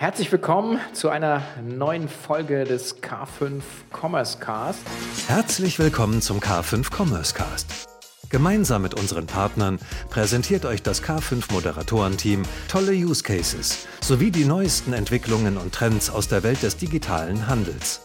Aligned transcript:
Herzlich 0.00 0.30
willkommen 0.30 0.78
zu 0.92 1.08
einer 1.08 1.42
neuen 1.60 2.08
Folge 2.08 2.62
des 2.62 3.02
K5 3.02 3.62
Commerce 3.92 4.38
Cast. 4.38 4.78
Herzlich 5.26 5.80
willkommen 5.80 6.22
zum 6.22 6.38
K5 6.38 6.86
Commerce 6.96 7.34
Cast. 7.34 7.88
Gemeinsam 8.28 8.82
mit 8.82 8.94
unseren 8.94 9.26
Partnern 9.26 9.80
präsentiert 10.08 10.64
euch 10.66 10.84
das 10.84 11.02
K5 11.02 11.52
Moderatorenteam 11.52 12.44
tolle 12.68 12.92
Use 12.92 13.24
Cases 13.24 13.88
sowie 14.00 14.30
die 14.30 14.44
neuesten 14.44 14.92
Entwicklungen 14.92 15.56
und 15.56 15.74
Trends 15.74 16.10
aus 16.10 16.28
der 16.28 16.44
Welt 16.44 16.62
des 16.62 16.76
digitalen 16.76 17.48
Handels. 17.48 18.02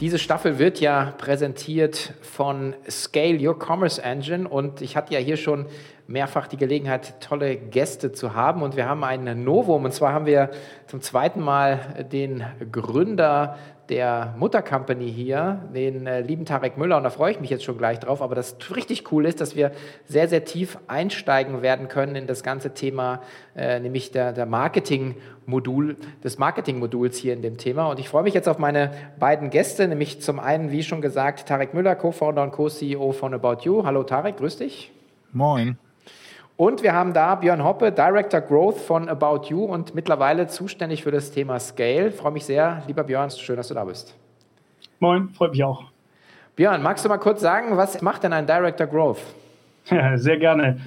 Diese 0.00 0.18
Staffel 0.18 0.58
wird 0.58 0.80
ja 0.80 1.12
präsentiert 1.18 2.14
von 2.22 2.74
Scale 2.88 3.38
Your 3.38 3.58
Commerce 3.58 4.02
Engine 4.02 4.48
und 4.48 4.80
ich 4.80 4.96
hatte 4.96 5.12
ja 5.12 5.20
hier 5.20 5.36
schon 5.36 5.66
mehrfach 6.06 6.46
die 6.46 6.56
Gelegenheit, 6.56 7.20
tolle 7.20 7.56
Gäste 7.56 8.10
zu 8.10 8.34
haben 8.34 8.62
und 8.62 8.76
wir 8.76 8.88
haben 8.88 9.04
ein 9.04 9.44
Novum 9.44 9.84
und 9.84 9.92
zwar 9.92 10.14
haben 10.14 10.24
wir 10.24 10.52
zum 10.86 11.02
zweiten 11.02 11.40
Mal 11.40 12.06
den 12.10 12.42
Gründer 12.72 13.58
der 13.90 14.34
Muttercompany 14.38 15.12
hier, 15.12 15.68
den 15.74 16.06
äh, 16.06 16.20
lieben 16.20 16.44
Tarek 16.44 16.78
Müller, 16.78 16.96
und 16.96 17.02
da 17.02 17.10
freue 17.10 17.32
ich 17.32 17.40
mich 17.40 17.50
jetzt 17.50 17.64
schon 17.64 17.76
gleich 17.76 17.98
drauf. 17.98 18.22
Aber 18.22 18.34
das 18.34 18.56
richtig 18.74 19.10
cool 19.12 19.26
ist, 19.26 19.40
dass 19.40 19.56
wir 19.56 19.72
sehr, 20.06 20.28
sehr 20.28 20.44
tief 20.44 20.78
einsteigen 20.86 21.60
werden 21.60 21.88
können 21.88 22.14
in 22.14 22.26
das 22.26 22.42
ganze 22.42 22.72
Thema, 22.72 23.20
äh, 23.56 23.80
nämlich 23.80 24.12
der, 24.12 24.32
der 24.32 24.46
Marketing-Modul, 24.46 25.96
des 26.22 26.38
Marketing-Moduls 26.38 27.16
hier 27.16 27.34
in 27.34 27.42
dem 27.42 27.58
Thema. 27.58 27.90
Und 27.90 27.98
ich 27.98 28.08
freue 28.08 28.22
mich 28.22 28.34
jetzt 28.34 28.48
auf 28.48 28.58
meine 28.58 28.92
beiden 29.18 29.50
Gäste, 29.50 29.88
nämlich 29.88 30.22
zum 30.22 30.38
einen, 30.38 30.70
wie 30.70 30.82
schon 30.82 31.00
gesagt, 31.00 31.46
Tarek 31.46 31.74
Müller, 31.74 31.96
Co-Founder 31.96 32.42
und 32.42 32.52
Co-CEO 32.52 33.12
von 33.12 33.34
About 33.34 33.64
You. 33.64 33.84
Hallo 33.84 34.04
Tarek, 34.04 34.36
grüß 34.36 34.58
dich. 34.58 34.92
Moin. 35.32 35.76
Und 36.60 36.82
wir 36.82 36.92
haben 36.92 37.14
da 37.14 37.36
Björn 37.36 37.64
Hoppe, 37.64 37.90
Director 37.90 38.42
Growth 38.42 38.76
von 38.76 39.08
About 39.08 39.48
You 39.48 39.64
und 39.64 39.94
mittlerweile 39.94 40.46
zuständig 40.46 41.02
für 41.02 41.10
das 41.10 41.30
Thema 41.30 41.58
Scale. 41.58 42.08
Ich 42.08 42.16
freue 42.16 42.32
mich 42.32 42.44
sehr. 42.44 42.82
Lieber 42.86 43.02
Björn, 43.02 43.30
schön, 43.30 43.56
dass 43.56 43.68
du 43.68 43.72
da 43.72 43.82
bist. 43.82 44.14
Moin, 44.98 45.30
freut 45.30 45.52
mich 45.52 45.64
auch. 45.64 45.84
Björn, 46.56 46.82
magst 46.82 47.02
du 47.02 47.08
mal 47.08 47.16
kurz 47.16 47.40
sagen, 47.40 47.78
was 47.78 48.02
macht 48.02 48.24
denn 48.24 48.34
ein 48.34 48.46
Director 48.46 48.86
Growth? 48.86 49.22
Ja, 49.90 50.18
sehr 50.18 50.36
gerne. 50.36 50.78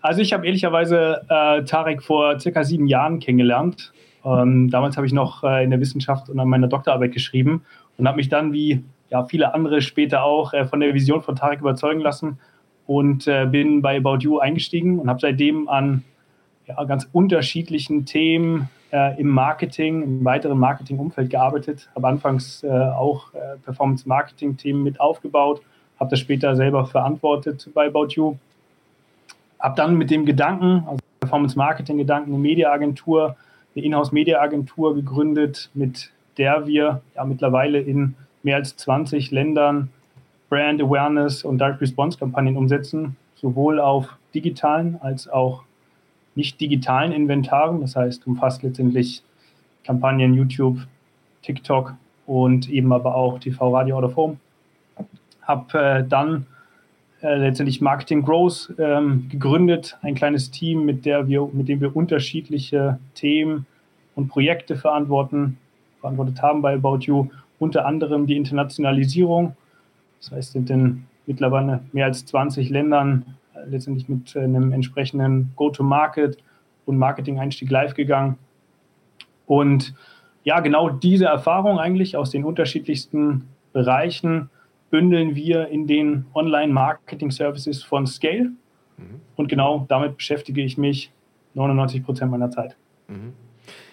Also 0.00 0.22
ich 0.22 0.32
habe 0.32 0.46
ehrlicherweise 0.46 1.20
äh, 1.28 1.64
Tarek 1.64 2.02
vor 2.02 2.40
circa 2.40 2.64
sieben 2.64 2.86
Jahren 2.86 3.20
kennengelernt. 3.20 3.92
Ähm, 4.24 4.70
damals 4.70 4.96
habe 4.96 5.06
ich 5.06 5.12
noch 5.12 5.44
äh, 5.44 5.62
in 5.62 5.68
der 5.68 5.80
Wissenschaft 5.80 6.30
und 6.30 6.40
an 6.40 6.48
meiner 6.48 6.66
Doktorarbeit 6.66 7.12
geschrieben 7.12 7.66
und 7.98 8.08
habe 8.08 8.16
mich 8.16 8.30
dann, 8.30 8.54
wie 8.54 8.82
ja, 9.10 9.26
viele 9.26 9.52
andere 9.52 9.82
später 9.82 10.24
auch, 10.24 10.54
äh, 10.54 10.64
von 10.64 10.80
der 10.80 10.94
Vision 10.94 11.20
von 11.20 11.36
Tarek 11.36 11.60
überzeugen 11.60 12.00
lassen 12.00 12.38
und 12.90 13.28
äh, 13.28 13.46
bin 13.46 13.82
bei 13.82 13.98
About 13.98 14.18
You 14.22 14.40
eingestiegen 14.40 14.98
und 14.98 15.08
habe 15.08 15.20
seitdem 15.20 15.68
an 15.68 16.02
ja, 16.66 16.82
ganz 16.82 17.08
unterschiedlichen 17.12 18.04
Themen 18.04 18.68
äh, 18.92 19.16
im 19.20 19.28
Marketing, 19.28 20.02
im 20.02 20.24
weiteren 20.24 20.58
Marketingumfeld 20.58 21.30
gearbeitet. 21.30 21.88
Habe 21.94 22.08
anfangs 22.08 22.64
äh, 22.64 22.68
auch 22.68 23.32
äh, 23.32 23.58
Performance-Marketing-Themen 23.64 24.82
mit 24.82 24.98
aufgebaut, 24.98 25.62
habe 26.00 26.10
das 26.10 26.18
später 26.18 26.56
selber 26.56 26.84
verantwortet 26.84 27.70
bei 27.74 27.86
About 27.86 28.08
You. 28.08 28.34
Habe 29.60 29.76
dann 29.76 29.94
mit 29.94 30.10
dem 30.10 30.26
Gedanken, 30.26 30.82
also 30.88 30.98
Performance-Marketing-Gedanken, 31.20 32.32
eine 32.32 32.42
Mediaagentur, 32.42 33.36
eine 33.76 33.84
Inhouse-Media-Agentur 33.84 34.96
gegründet, 34.96 35.70
mit 35.74 36.10
der 36.38 36.66
wir 36.66 37.02
ja 37.14 37.24
mittlerweile 37.24 37.78
in 37.78 38.16
mehr 38.42 38.56
als 38.56 38.76
20 38.76 39.30
Ländern 39.30 39.90
Brand 40.50 40.82
Awareness 40.82 41.44
und 41.44 41.58
Direct 41.58 41.80
Response 41.80 42.18
Kampagnen 42.18 42.56
umsetzen, 42.56 43.16
sowohl 43.36 43.80
auf 43.80 44.18
digitalen 44.34 44.98
als 45.00 45.28
auch 45.28 45.62
nicht 46.34 46.60
digitalen 46.60 47.12
Inventaren. 47.12 47.80
Das 47.80 47.96
heißt, 47.96 48.26
umfasst 48.26 48.62
letztendlich 48.62 49.22
Kampagnen 49.84 50.34
YouTube, 50.34 50.78
TikTok 51.42 51.94
und 52.26 52.68
eben 52.68 52.92
aber 52.92 53.14
auch 53.14 53.38
TV, 53.38 53.74
Radio 53.74 53.96
oder 53.96 54.10
Form. 54.10 54.38
Habe 55.42 55.78
äh, 55.78 56.04
dann 56.06 56.46
äh, 57.22 57.36
letztendlich 57.36 57.80
Marketing 57.80 58.22
Growth 58.22 58.72
ähm, 58.78 59.28
gegründet, 59.28 59.98
ein 60.02 60.14
kleines 60.14 60.50
Team, 60.50 60.84
mit, 60.84 61.06
der 61.06 61.28
wir, 61.28 61.48
mit 61.52 61.68
dem 61.68 61.80
wir 61.80 61.94
unterschiedliche 61.94 62.98
Themen 63.14 63.66
und 64.14 64.28
Projekte 64.28 64.76
verantworten, 64.76 65.58
verantwortet 66.00 66.42
haben 66.42 66.62
bei 66.62 66.74
About 66.74 67.00
You, 67.00 67.28
unter 67.58 67.86
anderem 67.86 68.26
die 68.26 68.36
Internationalisierung 68.36 69.54
das 70.20 70.32
heißt, 70.32 70.52
sind 70.52 70.70
in 70.70 71.06
mittlerweile 71.26 71.80
mehr 71.92 72.06
als 72.06 72.26
20 72.26 72.70
Ländern 72.70 73.36
äh, 73.54 73.68
letztendlich 73.68 74.08
mit 74.08 74.34
äh, 74.36 74.40
einem 74.40 74.72
entsprechenden 74.72 75.52
Go-to-Market 75.56 76.38
und 76.86 76.98
Marketing-Einstieg 76.98 77.70
live 77.70 77.94
gegangen. 77.94 78.38
Und 79.46 79.94
ja, 80.44 80.60
genau 80.60 80.90
diese 80.90 81.26
Erfahrung 81.26 81.78
eigentlich 81.78 82.16
aus 82.16 82.30
den 82.30 82.44
unterschiedlichsten 82.44 83.48
Bereichen 83.72 84.50
bündeln 84.90 85.34
wir 85.36 85.68
in 85.68 85.86
den 85.86 86.26
Online-Marketing-Services 86.34 87.82
von 87.82 88.06
Scale. 88.06 88.50
Mhm. 88.96 89.20
Und 89.36 89.48
genau 89.48 89.86
damit 89.88 90.16
beschäftige 90.16 90.62
ich 90.62 90.76
mich 90.78 91.12
99 91.54 92.04
Prozent 92.04 92.30
meiner 92.30 92.50
Zeit. 92.50 92.76
Mhm. 93.08 93.34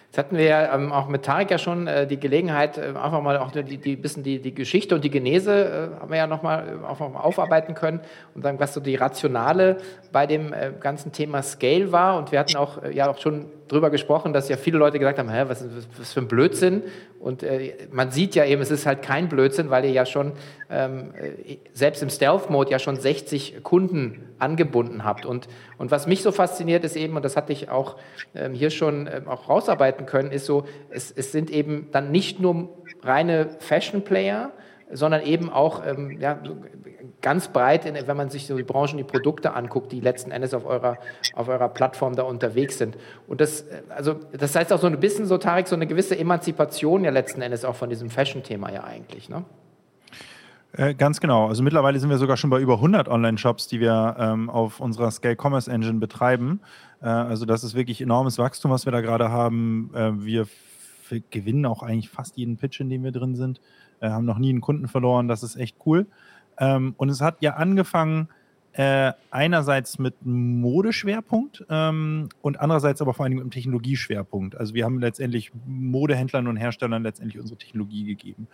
Jetzt 0.08 0.18
hatten 0.18 0.38
wir 0.38 0.46
ja 0.46 0.74
ähm, 0.74 0.94
auch 0.94 1.10
mit 1.10 1.24
Tarek 1.24 1.52
ja 1.52 1.58
schon 1.58 1.86
äh, 1.86 2.08
die 2.08 2.18
Gelegenheit, 2.18 2.78
äh, 2.78 2.94
einfach 2.96 3.22
mal 3.22 3.38
auch 3.38 3.52
die, 3.52 3.78
die 3.78 3.96
bisschen 3.98 4.24
die, 4.24 4.42
die 4.42 4.56
Geschichte 4.56 4.96
und 4.96 5.04
die 5.04 5.10
Genese 5.10 5.92
äh, 5.98 6.00
haben 6.00 6.10
wir 6.10 6.18
ja 6.18 6.28
nochmal 6.28 6.68
äh, 6.70 6.76
mal 6.76 7.20
aufarbeiten 7.20 7.76
können 7.76 8.00
und 8.34 8.42
sagen, 8.42 8.60
was 8.60 8.74
so 8.74 8.80
die 8.80 8.96
Rationale 8.96 9.78
bei 10.14 10.26
dem 10.26 10.54
äh, 10.54 10.72
ganzen 10.80 11.12
Thema 11.12 11.44
Scale 11.44 11.92
war. 11.92 12.18
Und 12.18 12.32
wir 12.32 12.40
hatten 12.40 12.56
auch 12.56 12.82
äh, 12.84 12.96
ja 12.96 13.10
auch 13.10 13.18
schon 13.18 13.48
drüber 13.68 13.90
gesprochen, 13.90 14.34
dass 14.34 14.50
ja 14.50 14.58
viele 14.58 14.78
Leute 14.78 15.00
gesagt 15.00 15.20
haben, 15.20 15.30
Hä, 15.30 15.46
was, 15.48 15.66
was 15.98 16.14
für 16.14 16.22
ein 16.22 16.28
Blödsinn. 16.28 16.84
Und 17.20 17.44
äh, 17.44 17.74
man 17.92 18.12
sieht 18.12 18.36
ja 18.36 18.46
eben, 18.46 18.62
es 18.62 18.72
ist 18.72 18.86
halt 18.86 19.02
kein 19.02 19.30
Blödsinn, 19.30 19.70
weil 19.70 19.86
ihr 19.86 19.92
ja 19.92 20.06
schon 20.06 20.34
ähm, 20.70 21.14
äh, 21.16 21.58
selbst 21.74 22.04
im 22.04 22.10
Stealth-Mode 22.10 22.72
ja 22.72 22.80
schon 22.80 22.98
60 22.98 23.64
Kunden 23.64 24.30
angebunden 24.40 25.04
habt. 25.04 25.26
Und, 25.26 25.48
und 25.78 25.92
was 25.92 26.08
mich 26.08 26.24
so 26.24 26.32
fasziniert 26.32 26.84
ist 26.84 26.96
eben, 26.96 27.16
und 27.16 27.26
das 27.26 27.36
hatte 27.36 27.54
ich 27.54 27.70
auch 27.70 27.98
ähm, 28.36 28.54
hier 28.54 28.70
schon 28.70 29.08
ähm, 29.08 29.28
auch 29.28 29.50
rausarbeiten 29.50 30.06
können, 30.06 30.32
ist 30.32 30.46
so, 30.46 30.66
es, 30.90 31.12
es 31.12 31.32
sind 31.32 31.50
eben 31.50 31.90
dann 31.92 32.12
nicht 32.12 32.40
nur 32.40 32.70
reine 33.04 33.50
Fashion-Player, 33.60 34.52
sondern 34.92 35.22
eben 35.22 35.50
auch 35.50 35.86
ähm, 35.86 36.18
ja, 36.20 36.40
ganz 37.22 37.50
breit, 37.50 37.86
wenn 37.86 38.18
man 38.18 38.30
sich 38.30 38.48
so 38.48 38.56
die 38.56 38.64
Branchen, 38.64 38.98
die 38.98 39.04
Produkte 39.04 39.54
anguckt, 39.54 39.92
die 39.92 40.00
letzten 40.00 40.32
Endes 40.32 40.54
auf 40.54 40.66
eurer, 40.66 40.98
auf 41.34 41.48
eurer 41.48 41.70
Plattform 41.70 42.16
da 42.16 42.24
unterwegs 42.24 42.78
sind. 42.78 42.98
Und 43.28 43.42
das, 43.42 43.66
also, 43.90 44.16
das 44.32 44.56
heißt 44.56 44.72
auch 44.72 44.80
so 44.80 44.88
ein 44.88 45.00
bisschen 45.00 45.26
so, 45.26 45.38
Tarek, 45.38 45.68
so 45.68 45.76
eine 45.76 45.88
gewisse 45.88 46.18
Emanzipation 46.18 47.04
ja 47.04 47.12
letzten 47.12 47.42
Endes 47.42 47.66
auch 47.66 47.76
von 47.76 47.90
diesem 47.90 48.10
Fashion-Thema 48.10 48.72
ja 48.72 48.84
eigentlich, 48.84 49.30
ne? 49.30 49.44
Äh, 50.74 50.94
ganz 50.94 51.20
genau. 51.20 51.48
Also 51.48 51.64
mittlerweile 51.64 52.00
sind 52.00 52.10
wir 52.10 52.18
sogar 52.18 52.38
schon 52.38 52.50
bei 52.50 52.60
über 52.60 52.76
100 52.76 53.08
Online-Shops, 53.08 53.68
die 53.68 53.80
wir 53.80 54.16
ähm, 54.20 54.50
auf 54.50 54.80
unserer 54.80 55.10
Scale 55.12 55.36
Commerce 55.36 55.72
Engine 55.72 56.00
betreiben. 56.00 56.60
Äh, 57.02 57.08
also 57.08 57.46
das 57.46 57.64
ist 57.64 57.74
wirklich 57.74 58.02
enormes 58.02 58.38
Wachstum, 58.38 58.70
was 58.70 58.86
wir 58.86 58.92
da 58.92 59.02
gerade 59.02 59.32
haben. 59.32 59.92
Äh, 59.96 60.24
wir 60.24 60.48
gewinnen 61.32 61.66
auch 61.66 61.84
eigentlich 61.84 62.10
fast 62.10 62.38
jeden 62.38 62.58
Pitch, 62.58 62.80
in 62.80 62.90
dem 62.90 63.04
wir 63.04 63.12
drin 63.12 63.36
sind. 63.36 63.62
Äh, 64.00 64.10
haben 64.10 64.26
noch 64.26 64.38
nie 64.38 64.50
einen 64.50 64.62
Kunden 64.62 64.88
verloren. 64.88 65.28
Das 65.28 65.44
ist 65.44 65.56
echt 65.56 65.78
cool. 65.86 66.08
Ähm, 66.60 66.94
und 66.98 67.10
es 67.10 67.22
hat 67.22 67.42
ja 67.42 67.56
angefangen 67.56 68.30
äh, 68.74 69.14
einerseits 69.32 69.98
mit 69.98 70.16
Modeschwerpunkt 70.24 71.66
ähm, 71.70 72.30
und 72.42 72.60
andererseits 72.60 73.02
aber 73.02 73.14
vor 73.14 73.26
allem 73.26 73.34
mit 73.34 73.42
einem 73.42 73.52
Technologieschwerpunkt. 73.52 74.56
Also 74.56 74.76
wir 74.76 74.86
haben 74.86 75.00
letztendlich 75.00 75.52
Modehändlern 75.66 76.48
und 76.48 76.58
Herstellern 76.58 77.02
letztendlich 77.02 77.40
unsere 77.40 77.58
Technologie 77.58 78.06
gegeben. 78.06 78.48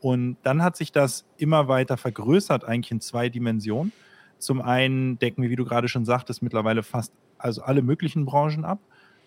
Und 0.00 0.36
dann 0.42 0.62
hat 0.62 0.76
sich 0.76 0.92
das 0.92 1.26
immer 1.36 1.68
weiter 1.68 1.96
vergrößert, 1.96 2.64
eigentlich 2.64 2.92
in 2.92 3.00
zwei 3.00 3.28
Dimensionen. 3.28 3.92
Zum 4.38 4.62
einen 4.62 5.18
decken 5.18 5.42
wir, 5.42 5.50
wie 5.50 5.56
du 5.56 5.64
gerade 5.64 5.88
schon 5.88 6.04
sagtest, 6.04 6.42
mittlerweile 6.42 6.82
fast 6.82 7.12
also 7.36 7.62
alle 7.62 7.82
möglichen 7.82 8.24
Branchen 8.24 8.64
ab. 8.64 8.78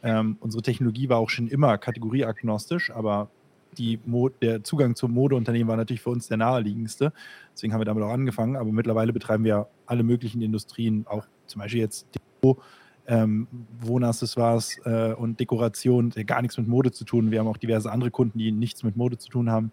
Ähm, 0.03 0.37
unsere 0.39 0.63
Technologie 0.63 1.09
war 1.09 1.19
auch 1.19 1.29
schon 1.29 1.47
immer 1.47 1.77
kategorieagnostisch, 1.77 2.91
aber 2.91 3.29
die 3.77 3.99
der 4.41 4.63
Zugang 4.63 4.95
zum 4.95 5.11
Modeunternehmen 5.11 5.67
war 5.67 5.77
natürlich 5.77 6.01
für 6.01 6.09
uns 6.09 6.27
der 6.27 6.37
naheliegendste. 6.37 7.13
Deswegen 7.53 7.73
haben 7.73 7.81
wir 7.81 7.85
damit 7.85 8.03
auch 8.03 8.11
angefangen. 8.11 8.55
Aber 8.55 8.71
mittlerweile 8.71 9.13
betreiben 9.13 9.43
wir 9.43 9.67
alle 9.85 10.03
möglichen 10.03 10.41
Industrien, 10.41 11.05
auch 11.07 11.25
zum 11.47 11.59
Beispiel 11.61 11.81
jetzt 11.81 12.07
Deko, 12.15 12.61
ähm, 13.07 13.47
Wohnaccessoires 13.81 14.77
äh, 14.85 15.13
und 15.13 15.39
Dekoration, 15.39 16.11
der 16.11 16.23
gar 16.23 16.41
nichts 16.41 16.57
mit 16.57 16.67
Mode 16.67 16.91
zu 16.91 17.05
tun. 17.05 17.31
Wir 17.31 17.39
haben 17.39 17.47
auch 17.47 17.57
diverse 17.57 17.91
andere 17.91 18.11
Kunden, 18.11 18.37
die 18.37 18.51
nichts 18.51 18.83
mit 18.83 18.95
Mode 18.95 19.17
zu 19.17 19.29
tun 19.29 19.49
haben, 19.49 19.71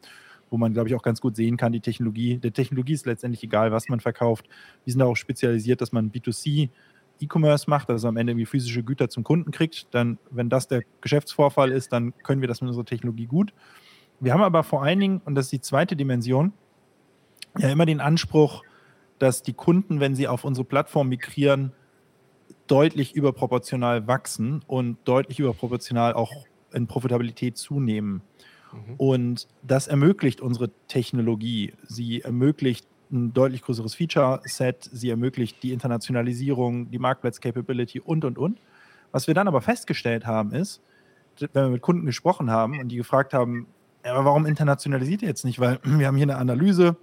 wo 0.50 0.56
man, 0.56 0.72
glaube 0.72 0.88
ich, 0.88 0.94
auch 0.94 1.02
ganz 1.02 1.20
gut 1.20 1.36
sehen 1.36 1.56
kann, 1.56 1.72
die 1.72 1.80
Technologie. 1.80 2.38
Der 2.38 2.52
Technologie 2.52 2.94
ist 2.94 3.06
letztendlich 3.06 3.42
egal, 3.42 3.70
was 3.70 3.88
man 3.88 4.00
verkauft. 4.00 4.48
Wir 4.84 4.92
sind 4.92 5.02
auch 5.02 5.16
spezialisiert, 5.16 5.80
dass 5.80 5.92
man 5.92 6.10
B2C 6.10 6.70
E-Commerce 7.20 7.68
macht, 7.68 7.90
also 7.90 8.08
am 8.08 8.16
Ende 8.16 8.32
irgendwie 8.32 8.46
physische 8.46 8.82
Güter 8.82 9.08
zum 9.08 9.24
Kunden 9.24 9.50
kriegt, 9.50 9.88
dann, 9.92 10.18
wenn 10.30 10.48
das 10.48 10.68
der 10.68 10.82
Geschäftsvorfall 11.00 11.72
ist, 11.72 11.92
dann 11.92 12.14
können 12.22 12.40
wir 12.40 12.48
das 12.48 12.60
mit 12.60 12.68
unserer 12.68 12.84
Technologie 12.84 13.26
gut. 13.26 13.52
Wir 14.20 14.32
haben 14.32 14.42
aber 14.42 14.62
vor 14.62 14.82
allen 14.82 15.00
Dingen, 15.00 15.20
und 15.24 15.34
das 15.34 15.46
ist 15.46 15.52
die 15.52 15.60
zweite 15.60 15.96
Dimension, 15.96 16.52
ja 17.56 17.68
immer 17.70 17.86
den 17.86 18.00
Anspruch, 18.00 18.62
dass 19.18 19.42
die 19.42 19.52
Kunden, 19.52 20.00
wenn 20.00 20.14
sie 20.14 20.28
auf 20.28 20.44
unsere 20.44 20.64
Plattform 20.64 21.08
migrieren, 21.08 21.72
deutlich 22.66 23.14
überproportional 23.14 24.06
wachsen 24.06 24.62
und 24.66 24.98
deutlich 25.04 25.38
überproportional 25.38 26.12
auch 26.14 26.32
in 26.72 26.86
Profitabilität 26.86 27.56
zunehmen. 27.56 28.22
Mhm. 28.72 28.94
Und 28.96 29.48
das 29.62 29.88
ermöglicht 29.88 30.40
unsere 30.40 30.70
Technologie. 30.86 31.72
Sie 31.86 32.20
ermöglicht 32.20 32.86
ein 33.10 33.32
deutlich 33.32 33.62
größeres 33.62 33.94
Feature-Set, 33.94 34.90
sie 34.92 35.08
ermöglicht 35.08 35.62
die 35.62 35.72
Internationalisierung, 35.72 36.90
die 36.90 36.98
Marktplatz-Capability 36.98 38.00
und, 38.00 38.24
und, 38.24 38.36
und. 38.36 38.60
Was 39.12 39.26
wir 39.26 39.34
dann 39.34 39.48
aber 39.48 39.62
festgestellt 39.62 40.26
haben, 40.26 40.52
ist, 40.52 40.82
wenn 41.40 41.64
wir 41.64 41.70
mit 41.70 41.82
Kunden 41.82 42.04
gesprochen 42.04 42.50
haben 42.50 42.78
und 42.78 42.88
die 42.90 42.96
gefragt 42.96 43.32
haben, 43.32 43.66
aber 44.02 44.24
warum 44.24 44.46
internationalisiert 44.46 45.22
ihr 45.22 45.28
jetzt 45.28 45.44
nicht? 45.44 45.60
Weil 45.60 45.78
wir 45.84 46.06
haben 46.06 46.16
hier 46.16 46.24
eine 46.24 46.36
Analyse, 46.36 46.96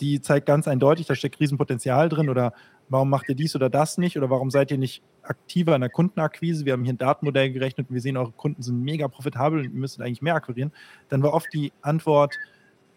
die 0.00 0.20
zeigt 0.20 0.46
ganz 0.46 0.68
eindeutig, 0.68 1.06
da 1.06 1.14
steckt 1.14 1.40
Riesenpotenzial 1.40 2.08
drin 2.08 2.28
oder 2.28 2.52
warum 2.88 3.08
macht 3.10 3.28
ihr 3.28 3.34
dies 3.34 3.54
oder 3.56 3.70
das 3.70 3.98
nicht 3.98 4.16
oder 4.16 4.30
warum 4.30 4.50
seid 4.50 4.70
ihr 4.70 4.78
nicht 4.78 5.02
aktiver 5.22 5.74
in 5.74 5.80
der 5.80 5.90
Kundenakquise? 5.90 6.64
Wir 6.64 6.74
haben 6.74 6.84
hier 6.84 6.92
ein 6.92 6.98
Datenmodell 6.98 7.52
gerechnet 7.52 7.88
und 7.88 7.94
wir 7.94 8.00
sehen, 8.00 8.16
eure 8.16 8.32
Kunden 8.32 8.62
sind 8.62 8.82
mega 8.82 9.08
profitabel 9.08 9.60
und 9.60 9.64
ihr 9.64 9.70
müsstet 9.70 10.04
eigentlich 10.04 10.22
mehr 10.22 10.34
akquirieren. 10.34 10.72
Dann 11.08 11.22
war 11.22 11.32
oft 11.32 11.52
die 11.52 11.72
Antwort, 11.80 12.34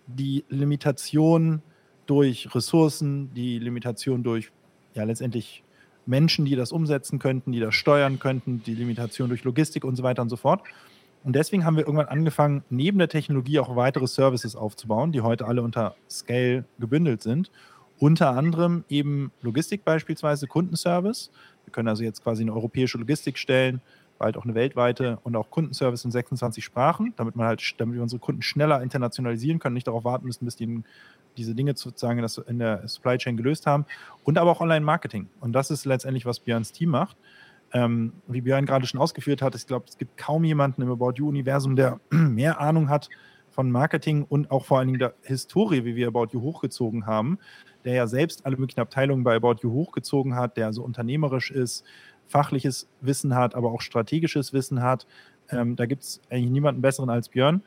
die 0.07 0.43
Limitation 0.49 1.61
durch 2.05 2.53
Ressourcen, 2.53 3.33
die 3.33 3.59
Limitation 3.59 4.23
durch 4.23 4.51
ja 4.93 5.03
letztendlich 5.03 5.63
Menschen, 6.05 6.45
die 6.45 6.55
das 6.55 6.71
umsetzen 6.71 7.19
könnten, 7.19 7.51
die 7.51 7.59
das 7.59 7.75
steuern 7.75 8.17
könnten, 8.19 8.63
die 8.63 8.73
Limitation 8.73 9.29
durch 9.29 9.43
Logistik 9.43 9.83
und 9.83 9.95
so 9.95 10.03
weiter 10.03 10.21
und 10.21 10.29
so 10.29 10.37
fort. 10.37 10.61
Und 11.23 11.35
deswegen 11.35 11.65
haben 11.65 11.75
wir 11.75 11.83
irgendwann 11.85 12.07
angefangen, 12.07 12.63
neben 12.69 12.97
der 12.97 13.09
Technologie 13.09 13.59
auch 13.59 13.75
weitere 13.75 14.07
Services 14.07 14.55
aufzubauen, 14.55 15.11
die 15.11 15.21
heute 15.21 15.45
alle 15.45 15.61
unter 15.61 15.95
Scale 16.09 16.65
gebündelt 16.79 17.21
sind. 17.21 17.51
Unter 17.99 18.31
anderem 18.31 18.83
eben 18.89 19.31
Logistik 19.41 19.83
beispielsweise, 19.83 20.47
Kundenservice. 20.47 21.31
Wir 21.65 21.73
können 21.73 21.87
also 21.87 22.03
jetzt 22.03 22.23
quasi 22.23 22.43
eine 22.43 22.53
europäische 22.53 22.97
Logistik 22.97 23.37
stellen, 23.37 23.81
bald 24.19 24.37
auch 24.37 24.43
eine 24.43 24.55
weltweite 24.55 25.19
und 25.23 25.35
auch 25.35 25.49
Kundenservice 25.49 26.05
in 26.05 26.11
26 26.11 26.63
Sprachen, 26.63 27.13
damit 27.17 27.35
man 27.35 27.47
halt, 27.47 27.61
damit 27.77 27.95
wir 27.95 28.03
unsere 28.03 28.19
Kunden 28.19 28.41
schneller 28.41 28.81
internationalisieren 28.81 29.59
können, 29.59 29.73
nicht 29.73 29.87
darauf 29.87 30.03
warten 30.03 30.25
müssen, 30.25 30.45
bis 30.45 30.55
die 30.55 30.83
diese 31.37 31.53
Dinge 31.53 31.75
sozusagen 31.75 32.25
in 32.47 32.59
der 32.59 32.87
Supply 32.87 33.17
Chain 33.17 33.37
gelöst 33.37 33.67
haben. 33.67 33.85
Und 34.23 34.37
aber 34.37 34.51
auch 34.51 34.61
Online-Marketing. 34.61 35.27
Und 35.39 35.53
das 35.53 35.71
ist 35.71 35.85
letztendlich, 35.85 36.25
was 36.25 36.39
Björns 36.39 36.71
Team 36.71 36.89
macht. 36.89 37.15
Ähm, 37.73 38.13
wie 38.27 38.41
Björn 38.41 38.65
gerade 38.65 38.87
schon 38.87 38.99
ausgeführt 38.99 39.41
hat, 39.41 39.55
ich 39.55 39.67
glaube, 39.67 39.85
es 39.89 39.97
gibt 39.97 40.17
kaum 40.17 40.43
jemanden 40.43 40.81
im 40.81 40.91
About 40.91 41.13
You-Universum, 41.15 41.75
der 41.75 41.99
mehr 42.09 42.61
Ahnung 42.61 42.89
hat 42.89 43.09
von 43.49 43.71
Marketing 43.71 44.23
und 44.23 44.51
auch 44.51 44.65
vor 44.65 44.77
allen 44.77 44.87
Dingen 44.87 44.99
der 44.99 45.15
Historie, 45.23 45.83
wie 45.83 45.95
wir 45.95 46.07
About 46.07 46.27
You 46.31 46.41
hochgezogen 46.41 47.05
haben, 47.05 47.39
der 47.85 47.95
ja 47.95 48.07
selbst 48.07 48.45
alle 48.45 48.55
möglichen 48.55 48.79
Abteilungen 48.79 49.23
bei 49.23 49.35
About 49.35 49.55
You 49.63 49.71
hochgezogen 49.71 50.35
hat, 50.35 50.57
der 50.57 50.71
so 50.73 50.83
unternehmerisch 50.83 51.51
ist, 51.51 51.83
fachliches 52.27 52.87
Wissen 53.01 53.35
hat, 53.35 53.55
aber 53.55 53.71
auch 53.71 53.81
strategisches 53.81 54.53
Wissen 54.53 54.81
hat. 54.81 55.07
Ähm, 55.49 55.75
da 55.75 55.85
gibt 55.85 56.03
es 56.03 56.21
eigentlich 56.29 56.51
niemanden 56.51 56.81
besseren 56.81 57.09
als 57.09 57.29
Björn. 57.29 57.63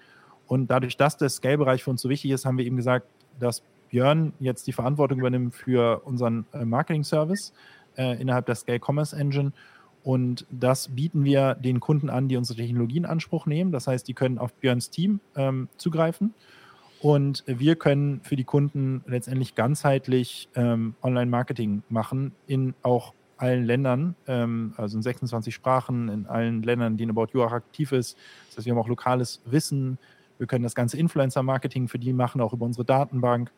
Und 0.47 0.69
dadurch, 0.71 0.97
dass 0.97 1.17
der 1.17 1.29
Scale-Bereich 1.29 1.83
für 1.83 1.91
uns 1.91 2.03
so 2.03 2.09
wichtig 2.09 2.31
ist, 2.31 2.45
haben 2.45 2.59
wir 2.59 2.65
eben 2.65 2.77
gesagt, 2.77 3.07
dass 3.39 3.63
Björn 3.89 4.33
jetzt 4.39 4.67
die 4.67 4.73
Verantwortung 4.73 5.19
übernimmt 5.19 5.55
für 5.55 6.03
unseren 6.05 6.47
äh, 6.53 6.65
Marketing-Service 6.65 7.53
äh, 7.97 8.21
innerhalb 8.21 8.47
der 8.47 8.55
Scale 8.55 8.81
Commerce 8.81 9.17
Engine 9.17 9.53
und 10.03 10.47
das 10.51 10.89
bieten 10.89 11.25
wir 11.25 11.55
den 11.55 11.81
Kunden 11.81 12.09
an, 12.09 12.29
die 12.29 12.37
unsere 12.37 12.59
Technologie 12.59 12.99
in 12.99 13.07
Anspruch 13.07 13.47
nehmen. 13.47 13.73
Das 13.73 13.87
heißt, 13.87 14.09
die 14.09 14.15
können 14.15 14.39
auf 14.39 14.53
Björns 14.55 14.91
Team 14.91 15.21
ähm, 15.37 15.69
zugreifen. 15.77 16.35
Und 17.01 17.45
wir 17.47 17.77
können 17.77 18.21
für 18.23 18.37
die 18.37 18.45
Kunden 18.45 19.03
letztendlich 19.07 19.55
ganzheitlich 19.55 20.49
ähm, 20.55 20.95
Online-Marketing 21.03 21.83
machen 21.89 22.33
in 22.47 22.75
auch 22.83 23.15
allen 23.39 23.65
Ländern, 23.65 24.15
ähm, 24.27 24.75
also 24.77 24.99
in 24.99 25.03
26 25.03 25.55
Sprachen, 25.55 26.11
in 26.11 26.27
allen 26.27 26.63
Ländern, 26.63 26.99
die 26.99 27.05
in 27.05 27.11
About 27.11 27.29
You 27.33 27.43
auch 27.43 27.53
aktiv 27.53 27.93
ist. 27.93 28.19
Das 28.49 28.59
heißt, 28.59 28.67
wir 28.67 28.75
haben 28.75 28.81
auch 28.81 28.89
lokales 28.89 29.41
Wissen. 29.47 29.99
Wir 30.37 30.47
können 30.47 30.63
das 30.63 30.75
ganze 30.75 30.99
Influencer-Marketing 30.99 31.89
für 31.89 31.99
die 31.99 32.13
machen, 32.13 32.41
auch 32.43 32.53
über 32.53 32.67
unsere 32.67 32.85
Datenbank. 32.85 33.51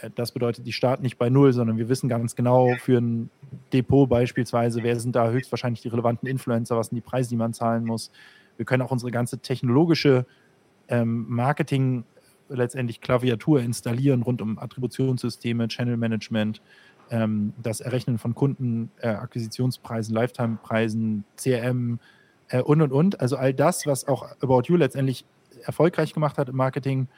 Äh, 0.00 0.10
das 0.14 0.32
bedeutet, 0.32 0.66
die 0.66 0.72
starten 0.72 1.02
nicht 1.02 1.18
bei 1.18 1.30
Null, 1.30 1.52
sondern 1.52 1.78
wir 1.78 1.88
wissen 1.88 2.08
ganz 2.08 2.34
genau 2.36 2.74
für 2.80 2.98
ein 2.98 3.30
Depot 3.72 4.08
beispielsweise, 4.08 4.82
wer 4.82 4.98
sind 4.98 5.16
da 5.16 5.30
höchstwahrscheinlich 5.30 5.82
die 5.82 5.88
relevanten 5.88 6.28
Influencer, 6.28 6.76
was 6.76 6.88
sind 6.88 6.96
die 6.96 7.02
Preise, 7.02 7.28
die 7.30 7.36
man 7.36 7.52
zahlen 7.52 7.84
muss. 7.84 8.10
Wir 8.56 8.64
können 8.64 8.82
auch 8.82 8.90
unsere 8.90 9.10
ganze 9.10 9.38
technologische 9.38 10.26
ähm, 10.88 11.26
Marketing 11.28 12.04
letztendlich 12.48 13.00
Klaviatur 13.00 13.60
installieren 13.60 14.22
rund 14.22 14.40
um 14.40 14.58
Attributionssysteme, 14.58 15.68
Channel 15.68 15.96
Management, 15.96 16.62
ähm, 17.10 17.52
das 17.62 17.80
Errechnen 17.80 18.18
von 18.18 18.34
Kunden, 18.34 18.90
äh, 19.00 19.08
Akquisitionspreisen, 19.08 20.14
Lifetime-Preisen, 20.14 21.24
CRM 21.36 21.98
äh, 22.48 22.60
und 22.60 22.82
und 22.82 22.92
und. 22.92 23.20
Also 23.20 23.36
all 23.36 23.52
das, 23.52 23.86
was 23.86 24.06
auch 24.06 24.28
About 24.40 24.62
You 24.66 24.76
letztendlich 24.76 25.24
erfolgreich 25.64 26.12
gemacht 26.12 26.38
hat 26.38 26.48
im 26.48 26.56
Marketing, 26.56 27.08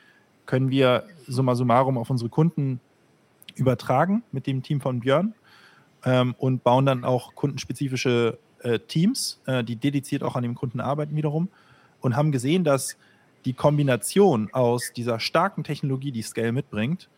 können 0.49 0.71
wir 0.71 1.05
summa 1.27 1.55
summarum 1.55 1.99
auf 1.99 2.09
unsere 2.09 2.31
Kunden 2.31 2.81
übertragen 3.55 4.23
mit 4.33 4.47
dem 4.47 4.63
Team 4.63 4.81
von 4.81 5.01
Björn 5.01 5.35
ähm, 6.07 6.35
und 6.39 6.65
bauen 6.65 6.87
dann 6.87 7.05
auch 7.05 7.35
kundenspezifische 7.35 8.39
äh, 8.63 8.79
Teams, 8.79 9.43
äh, 9.45 9.63
die 9.63 9.77
dediziert 9.77 10.23
auch 10.23 10.37
an 10.37 10.43
dem 10.43 10.55
Kunden 10.55 10.81
arbeiten 10.81 11.15
wiederum 11.15 11.49
und 12.01 12.17
haben 12.17 12.33
gesehen, 12.33 12.65
dass 12.65 12.97
die 13.45 13.53
Kombination 13.53 14.49
aus 14.53 14.91
dieser 14.97 15.21
starken 15.21 15.65
Technologie, 15.65 16.13
die 16.13 16.23
Scale 16.23 16.53
mitbringt, 16.53 17.11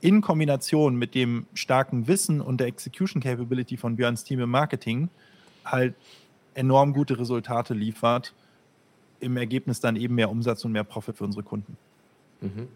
in 0.00 0.22
Kombination 0.22 0.96
mit 0.96 1.14
dem 1.14 1.46
starken 1.52 2.08
Wissen 2.08 2.40
und 2.40 2.60
der 2.60 2.68
Execution 2.68 3.22
Capability 3.22 3.76
von 3.76 3.96
Björns 3.96 4.24
Team 4.24 4.40
im 4.40 4.50
Marketing 4.50 5.10
halt 5.66 5.94
enorm 6.54 6.94
gute 6.94 7.18
Resultate 7.18 7.74
liefert, 7.74 8.32
im 9.20 9.36
Ergebnis 9.36 9.80
dann 9.80 9.96
eben 9.96 10.14
mehr 10.14 10.30
Umsatz 10.30 10.64
und 10.64 10.72
mehr 10.72 10.84
Profit 10.84 11.18
für 11.18 11.24
unsere 11.24 11.42
Kunden. 11.42 11.76
Mhm. 12.44 12.68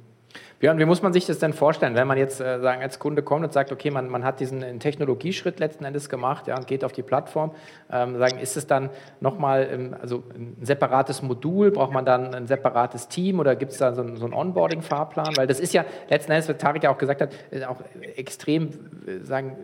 Björn, 0.60 0.78
wie 0.78 0.84
muss 0.84 1.02
man 1.02 1.12
sich 1.12 1.24
das 1.26 1.38
denn 1.38 1.52
vorstellen, 1.52 1.94
wenn 1.94 2.08
man 2.08 2.18
jetzt 2.18 2.40
äh, 2.40 2.58
sagen, 2.60 2.82
als 2.82 2.98
Kunde 2.98 3.22
kommt 3.22 3.44
und 3.44 3.52
sagt, 3.52 3.70
okay, 3.70 3.90
man, 3.90 4.08
man 4.08 4.24
hat 4.24 4.40
diesen 4.40 4.62
äh, 4.62 4.76
Technologieschritt 4.78 5.60
letzten 5.60 5.84
Endes 5.84 6.08
gemacht 6.08 6.48
ja, 6.48 6.56
und 6.56 6.66
geht 6.66 6.84
auf 6.84 6.92
die 6.92 7.02
Plattform, 7.02 7.52
ähm, 7.92 8.18
sagen, 8.18 8.38
ist 8.38 8.56
es 8.56 8.66
dann 8.66 8.90
nochmal 9.20 9.68
ähm, 9.70 9.96
also 10.00 10.24
ein 10.34 10.56
separates 10.60 11.22
Modul, 11.22 11.70
braucht 11.70 11.92
man 11.92 12.04
dann 12.04 12.34
ein 12.34 12.46
separates 12.48 13.06
Team 13.06 13.38
oder 13.38 13.54
gibt 13.54 13.72
es 13.72 13.78
da 13.78 13.94
so, 13.94 14.02
so 14.16 14.24
einen 14.24 14.34
Onboarding-Fahrplan? 14.34 15.36
Weil 15.36 15.46
das 15.46 15.60
ist 15.60 15.74
ja 15.74 15.84
letzten 16.10 16.32
Endes, 16.32 16.48
wie 16.48 16.54
Tarek 16.54 16.82
ja 16.82 16.90
auch 16.90 16.98
gesagt 16.98 17.20
hat, 17.20 17.32
äh, 17.52 17.64
auch 17.64 17.80
extrem, 18.16 18.70
äh, 19.06 19.24
sagen, 19.24 19.56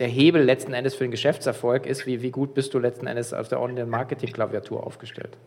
der 0.00 0.08
Hebel 0.08 0.42
letzten 0.42 0.74
Endes 0.74 0.96
für 0.96 1.04
den 1.04 1.12
Geschäftserfolg 1.12 1.86
ist, 1.86 2.04
wie, 2.04 2.20
wie 2.20 2.32
gut 2.32 2.52
bist 2.52 2.74
du 2.74 2.80
letzten 2.80 3.06
Endes 3.06 3.32
auf 3.32 3.48
der 3.48 3.60
Online-Marketing-Klaviatur 3.60 4.84
aufgestellt? 4.84 5.38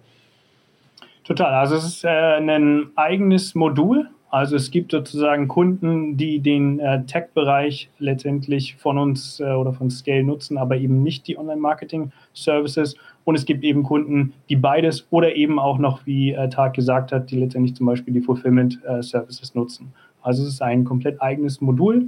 Total. 1.29 1.53
Also 1.53 1.75
es 1.75 1.85
ist 1.85 2.03
äh, 2.05 2.07
ein 2.09 2.87
eigenes 2.95 3.53
Modul. 3.53 4.09
Also 4.31 4.55
es 4.55 4.71
gibt 4.71 4.91
sozusagen 4.91 5.47
Kunden, 5.47 6.17
die 6.17 6.39
den 6.39 6.79
äh, 6.79 7.05
Tech-Bereich 7.05 7.91
letztendlich 7.99 8.77
von 8.77 8.97
uns 8.97 9.39
äh, 9.39 9.43
oder 9.43 9.71
von 9.71 9.91
Scale 9.91 10.23
nutzen, 10.23 10.57
aber 10.57 10.77
eben 10.77 11.03
nicht 11.03 11.27
die 11.27 11.37
Online-Marketing-Services. 11.37 12.95
Und 13.25 13.35
es 13.35 13.45
gibt 13.45 13.63
eben 13.63 13.83
Kunden, 13.83 14.33
die 14.49 14.55
beides 14.55 15.05
oder 15.11 15.35
eben 15.35 15.59
auch 15.59 15.77
noch, 15.77 16.03
wie 16.07 16.31
äh, 16.31 16.49
Tag 16.49 16.73
gesagt 16.73 17.11
hat, 17.11 17.29
die 17.29 17.37
letztendlich 17.37 17.75
zum 17.75 17.85
Beispiel 17.85 18.11
die 18.11 18.21
Fulfillment-Services 18.21 19.51
äh, 19.51 19.57
nutzen. 19.57 19.93
Also 20.23 20.41
es 20.41 20.49
ist 20.49 20.63
ein 20.63 20.83
komplett 20.83 21.21
eigenes 21.21 21.61
Modul. 21.61 22.07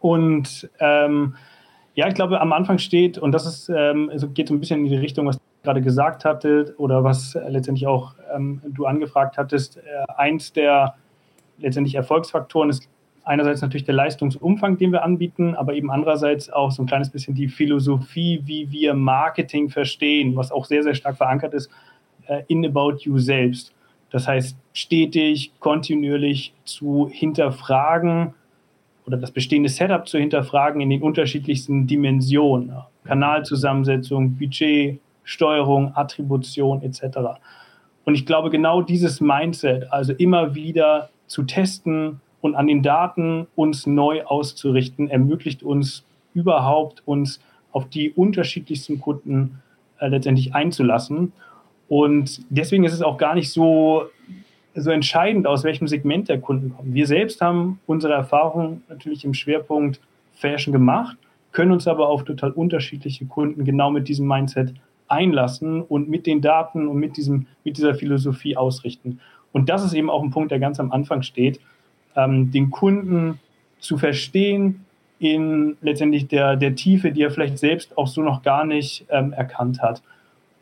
Und 0.00 0.68
ähm, 0.80 1.34
ja, 1.94 2.08
ich 2.08 2.14
glaube, 2.14 2.42
am 2.42 2.52
Anfang 2.52 2.76
steht, 2.76 3.16
und 3.16 3.32
das 3.32 3.46
ist, 3.46 3.70
ähm, 3.74 4.10
geht 4.34 4.48
so 4.48 4.54
ein 4.54 4.60
bisschen 4.60 4.80
in 4.80 4.90
die 4.90 4.96
Richtung, 4.96 5.26
was 5.26 5.40
gerade 5.62 5.80
gesagt 5.80 6.24
hatte 6.24 6.74
oder 6.78 7.04
was 7.04 7.38
letztendlich 7.48 7.86
auch 7.86 8.14
ähm, 8.34 8.60
du 8.64 8.86
angefragt 8.86 9.38
hattest, 9.38 9.76
äh, 9.76 9.80
eins 10.16 10.52
der 10.52 10.94
letztendlich 11.58 11.94
Erfolgsfaktoren 11.94 12.70
ist 12.70 12.88
einerseits 13.24 13.62
natürlich 13.62 13.84
der 13.84 13.94
Leistungsumfang, 13.94 14.78
den 14.78 14.92
wir 14.92 15.04
anbieten, 15.04 15.54
aber 15.54 15.74
eben 15.74 15.90
andererseits 15.90 16.50
auch 16.50 16.70
so 16.70 16.82
ein 16.82 16.86
kleines 16.86 17.10
bisschen 17.10 17.34
die 17.34 17.48
Philosophie, 17.48 18.42
wie 18.44 18.70
wir 18.70 18.94
Marketing 18.94 19.68
verstehen, 19.68 20.34
was 20.36 20.50
auch 20.50 20.64
sehr, 20.64 20.82
sehr 20.82 20.94
stark 20.94 21.16
verankert 21.16 21.54
ist 21.54 21.70
äh, 22.26 22.42
in 22.48 22.66
About 22.66 22.98
You 23.00 23.18
selbst. 23.18 23.72
Das 24.10 24.28
heißt, 24.28 24.56
stetig, 24.72 25.52
kontinuierlich 25.58 26.52
zu 26.64 27.08
hinterfragen 27.10 28.34
oder 29.06 29.16
das 29.16 29.30
bestehende 29.30 29.68
Setup 29.68 30.06
zu 30.06 30.18
hinterfragen 30.18 30.80
in 30.80 30.90
den 30.90 31.02
unterschiedlichsten 31.02 31.86
Dimensionen. 31.86 32.72
Kanalzusammensetzung, 33.04 34.36
Budget, 34.36 35.00
Steuerung, 35.24 35.92
Attribution 35.94 36.82
etc. 36.82 37.18
Und 38.04 38.14
ich 38.14 38.26
glaube, 38.26 38.50
genau 38.50 38.82
dieses 38.82 39.20
Mindset, 39.20 39.92
also 39.92 40.12
immer 40.12 40.54
wieder 40.54 41.10
zu 41.26 41.44
testen 41.44 42.20
und 42.40 42.54
an 42.54 42.66
den 42.66 42.82
Daten 42.82 43.46
uns 43.54 43.86
neu 43.86 44.24
auszurichten, 44.24 45.08
ermöglicht 45.08 45.62
uns 45.62 46.04
überhaupt, 46.34 47.02
uns 47.06 47.40
auf 47.70 47.88
die 47.88 48.10
unterschiedlichsten 48.10 49.00
Kunden 49.00 49.62
äh, 49.98 50.08
letztendlich 50.08 50.54
einzulassen. 50.54 51.32
Und 51.88 52.42
deswegen 52.50 52.84
ist 52.84 52.92
es 52.92 53.02
auch 53.02 53.18
gar 53.18 53.34
nicht 53.34 53.52
so, 53.52 54.04
so 54.74 54.90
entscheidend, 54.90 55.46
aus 55.46 55.64
welchem 55.64 55.88
Segment 55.88 56.28
der 56.28 56.40
Kunden 56.40 56.74
kommen. 56.74 56.94
Wir 56.94 57.06
selbst 57.06 57.40
haben 57.40 57.80
unsere 57.86 58.14
Erfahrung 58.14 58.82
natürlich 58.88 59.24
im 59.24 59.34
Schwerpunkt 59.34 60.00
Fashion 60.32 60.72
gemacht, 60.72 61.16
können 61.52 61.70
uns 61.70 61.86
aber 61.86 62.08
auf 62.08 62.24
total 62.24 62.50
unterschiedliche 62.52 63.26
Kunden 63.26 63.64
genau 63.64 63.90
mit 63.90 64.08
diesem 64.08 64.26
Mindset 64.26 64.74
einlassen 65.12 65.82
und 65.82 66.08
mit 66.08 66.26
den 66.26 66.40
Daten 66.40 66.88
und 66.88 66.98
mit, 66.98 67.16
diesem, 67.16 67.46
mit 67.62 67.76
dieser 67.76 67.94
Philosophie 67.94 68.56
ausrichten. 68.56 69.20
Und 69.52 69.68
das 69.68 69.84
ist 69.84 69.92
eben 69.92 70.10
auch 70.10 70.22
ein 70.22 70.30
Punkt, 70.30 70.50
der 70.50 70.58
ganz 70.58 70.80
am 70.80 70.90
Anfang 70.90 71.22
steht, 71.22 71.60
ähm, 72.16 72.50
den 72.50 72.70
Kunden 72.70 73.38
zu 73.78 73.98
verstehen 73.98 74.84
in 75.18 75.76
letztendlich 75.82 76.26
der, 76.26 76.56
der 76.56 76.74
Tiefe, 76.74 77.12
die 77.12 77.22
er 77.22 77.30
vielleicht 77.30 77.58
selbst 77.58 77.96
auch 77.96 78.08
so 78.08 78.22
noch 78.22 78.42
gar 78.42 78.64
nicht 78.64 79.06
ähm, 79.10 79.32
erkannt 79.32 79.80
hat. 79.80 80.02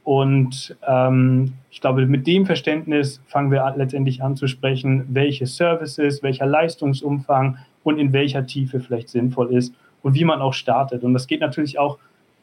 Und 0.05 0.77
ähm, 0.87 1.53
ich 1.71 1.81
glaube, 1.81 2.05
mit 2.07 2.27
dem 2.27 2.47
Verständnis 2.47 3.21
fangen 3.27 3.51
wir 3.51 3.73
letztendlich 3.77 4.23
an 4.23 4.37
zu 4.37 4.49
sprechen, 4.49 5.07
welche 5.09 5.47
Services, 5.47 6.23
welcher 6.23 6.47
Leistungsumfang 6.47 7.59
und 7.85 7.99
in 7.99 8.13
welcher 8.13 8.47
Tiefe 8.47 8.81
vielleicht 8.81 9.09
sinnvoll 9.09 9.55
ist 9.55 9.75
und 10.03 10.15
wie 10.15 10.25
man 10.25 10.41
auch 10.41 10.55
startet. 10.55 11.05
Und 11.05 11.15
das 11.15 11.27
geht 11.27 11.41
natürlich 11.41 11.79
auch 11.79 11.99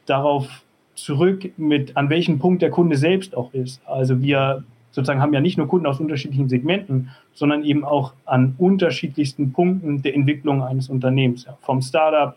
darauf 0.06 0.62
zurück, 1.02 1.50
mit 1.56 1.96
an 1.96 2.10
welchem 2.10 2.38
Punkt 2.38 2.62
der 2.62 2.70
Kunde 2.70 2.96
selbst 2.96 3.36
auch 3.36 3.52
ist. 3.54 3.80
Also 3.86 4.20
wir 4.22 4.64
sozusagen 4.90 5.20
haben 5.20 5.32
ja 5.32 5.40
nicht 5.40 5.58
nur 5.58 5.68
Kunden 5.68 5.86
aus 5.86 6.00
unterschiedlichen 6.00 6.48
Segmenten, 6.48 7.10
sondern 7.32 7.64
eben 7.64 7.84
auch 7.84 8.14
an 8.24 8.54
unterschiedlichsten 8.58 9.52
Punkten 9.52 10.02
der 10.02 10.14
Entwicklung 10.14 10.62
eines 10.62 10.88
Unternehmens, 10.88 11.44
ja, 11.44 11.56
vom 11.60 11.82
Startup 11.82 12.36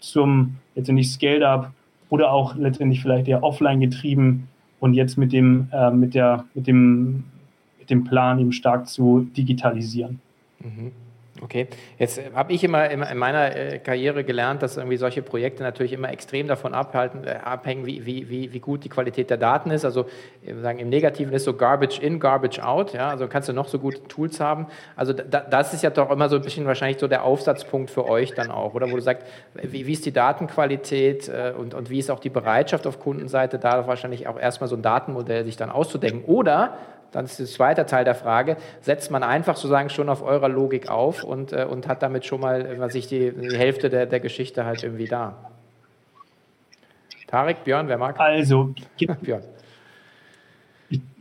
zum 0.00 0.56
letztendlich 0.74 1.10
Scaled-up 1.10 1.72
oder 2.08 2.32
auch 2.32 2.56
letztendlich 2.56 3.00
vielleicht 3.00 3.28
eher 3.28 3.42
offline 3.42 3.80
getrieben 3.80 4.48
und 4.80 4.94
jetzt 4.94 5.16
mit 5.16 5.32
dem, 5.32 5.68
äh, 5.72 5.90
mit 5.90 6.14
der, 6.14 6.44
mit 6.54 6.66
dem, 6.66 7.24
mit 7.78 7.88
dem 7.88 8.04
Plan 8.04 8.38
eben 8.38 8.52
stark 8.52 8.88
zu 8.88 9.28
digitalisieren. 9.36 10.20
Mhm. 10.58 10.92
Okay, 11.42 11.66
jetzt 11.98 12.18
äh, 12.18 12.30
habe 12.34 12.52
ich 12.52 12.62
immer 12.62 12.88
in 12.88 13.18
meiner 13.18 13.56
äh, 13.56 13.78
Karriere 13.80 14.22
gelernt, 14.22 14.62
dass 14.62 14.76
irgendwie 14.76 14.96
solche 14.96 15.22
Projekte 15.22 15.64
natürlich 15.64 15.92
immer 15.92 16.12
extrem 16.12 16.46
davon 16.46 16.72
abhalten, 16.72 17.24
äh, 17.24 17.30
abhängen, 17.42 17.84
wie, 17.84 18.06
wie, 18.06 18.52
wie 18.52 18.60
gut 18.60 18.84
die 18.84 18.88
Qualität 18.88 19.28
der 19.28 19.38
Daten 19.38 19.72
ist. 19.72 19.84
Also 19.84 20.06
sagen, 20.60 20.78
im 20.78 20.88
Negativen 20.88 21.32
ist 21.32 21.44
so 21.44 21.54
Garbage 21.54 21.98
in, 21.98 22.20
Garbage 22.20 22.60
out. 22.60 22.92
Ja? 22.92 23.08
Also 23.08 23.26
kannst 23.26 23.48
du 23.48 23.52
noch 23.52 23.66
so 23.66 23.80
gute 23.80 24.04
Tools 24.04 24.38
haben. 24.38 24.68
Also 24.94 25.12
da, 25.12 25.40
das 25.40 25.74
ist 25.74 25.82
ja 25.82 25.90
doch 25.90 26.10
immer 26.10 26.28
so 26.28 26.36
ein 26.36 26.42
bisschen 26.42 26.64
wahrscheinlich 26.64 27.00
so 27.00 27.08
der 27.08 27.24
Aufsatzpunkt 27.24 27.90
für 27.90 28.06
euch 28.06 28.34
dann 28.34 28.52
auch, 28.52 28.74
oder 28.74 28.88
wo 28.90 28.94
du 28.94 29.02
sagst, 29.02 29.26
wie, 29.54 29.86
wie 29.86 29.92
ist 29.92 30.06
die 30.06 30.12
Datenqualität 30.12 31.30
und, 31.58 31.74
und 31.74 31.90
wie 31.90 31.98
ist 31.98 32.10
auch 32.10 32.20
die 32.20 32.30
Bereitschaft 32.30 32.86
auf 32.86 33.00
Kundenseite, 33.00 33.58
da 33.58 33.86
wahrscheinlich 33.86 34.28
auch 34.28 34.38
erstmal 34.38 34.68
so 34.68 34.76
ein 34.76 34.82
Datenmodell 34.82 35.44
sich 35.44 35.56
dann 35.56 35.70
auszudenken. 35.70 36.24
Oder 36.24 36.78
dann 37.12 37.26
ist 37.26 37.38
der 37.38 37.46
zweite 37.46 37.86
Teil 37.86 38.04
der 38.04 38.14
Frage, 38.14 38.56
setzt 38.80 39.10
man 39.10 39.22
einfach 39.22 39.56
sozusagen 39.56 39.90
schon 39.90 40.08
auf 40.08 40.22
eurer 40.22 40.48
Logik 40.48 40.90
auf 40.90 41.22
und, 41.22 41.52
äh, 41.52 41.66
und 41.68 41.86
hat 41.86 42.02
damit 42.02 42.24
schon 42.24 42.40
mal, 42.40 42.78
was 42.78 42.94
ich 42.94 43.06
die, 43.06 43.32
die 43.32 43.56
Hälfte 43.56 43.90
der, 43.90 44.06
der 44.06 44.20
Geschichte 44.20 44.64
halt 44.64 44.82
irgendwie 44.82 45.06
da. 45.06 45.36
Tarek, 47.28 47.64
Björn, 47.64 47.88
wer 47.88 47.98
mag? 47.98 48.18
Also, 48.18 48.74
Björn. 49.20 49.42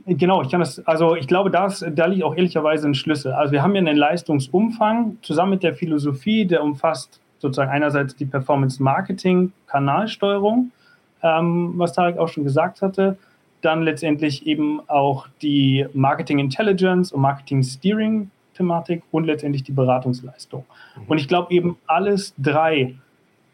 Genau, 0.05 0.41
ich 0.41 0.49
kann 0.49 0.59
das, 0.59 0.85
also 0.87 1.15
ich 1.15 1.27
glaube, 1.27 1.51
das, 1.51 1.85
da 1.91 2.05
liegt 2.05 2.23
auch 2.23 2.35
ehrlicherweise 2.35 2.87
ein 2.87 2.95
Schlüssel. 2.95 3.33
Also 3.33 3.51
wir 3.51 3.61
haben 3.61 3.75
ja 3.75 3.79
einen 3.79 3.97
Leistungsumfang 3.97 5.17
zusammen 5.21 5.51
mit 5.51 5.63
der 5.63 5.75
Philosophie, 5.75 6.45
der 6.45 6.63
umfasst 6.63 7.21
sozusagen 7.37 7.69
einerseits 7.69 8.15
die 8.15 8.25
Performance 8.25 8.81
Marketing, 8.81 9.51
Kanalsteuerung, 9.67 10.71
ähm, 11.21 11.73
was 11.75 11.93
Tarek 11.93 12.17
auch 12.17 12.27
schon 12.27 12.43
gesagt 12.43 12.81
hatte, 12.81 13.17
dann 13.61 13.83
letztendlich 13.83 14.47
eben 14.47 14.81
auch 14.87 15.27
die 15.41 15.85
Marketing 15.93 16.39
Intelligence 16.39 17.11
und 17.11 17.21
Marketing 17.21 17.63
Steering 17.63 18.31
Thematik 18.53 19.03
und 19.11 19.25
letztendlich 19.25 19.63
die 19.63 19.71
Beratungsleistung. 19.71 20.65
Mhm. 20.95 21.03
Und 21.07 21.17
ich 21.17 21.27
glaube 21.27 21.53
eben 21.53 21.77
alles 21.87 22.33
drei, 22.37 22.95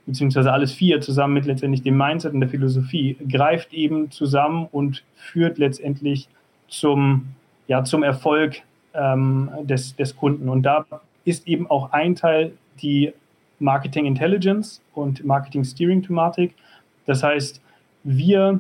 beziehungsweise 0.06 0.52
alles 0.52 0.72
vier 0.72 1.02
zusammen 1.02 1.34
mit 1.34 1.46
letztendlich 1.46 1.84
dem 1.84 1.98
Mindset 1.98 2.34
und 2.34 2.40
der 2.40 2.50
Philosophie 2.50 3.18
greift 3.30 3.74
eben 3.74 4.12
zusammen 4.12 4.68
und 4.72 5.04
führt 5.16 5.58
letztendlich 5.58 6.28
zum, 6.68 7.28
ja, 7.68 7.84
zum 7.84 8.04
Erfolg 8.04 8.62
ähm, 8.94 9.50
des, 9.64 9.96
des 9.96 10.16
Kunden. 10.16 10.50
Und 10.50 10.64
da 10.64 10.86
ist 11.26 11.48
eben 11.48 11.70
auch 11.70 11.92
ein 11.92 12.16
Teil 12.16 12.54
die 12.82 13.14
Marketing 13.60 14.06
Intelligence 14.06 14.82
und 14.94 15.26
Marketing 15.26 15.64
Steering 15.64 16.04
Thematik. 16.04 16.54
Das 17.06 17.24
heißt, 17.24 17.62
wir 18.04 18.60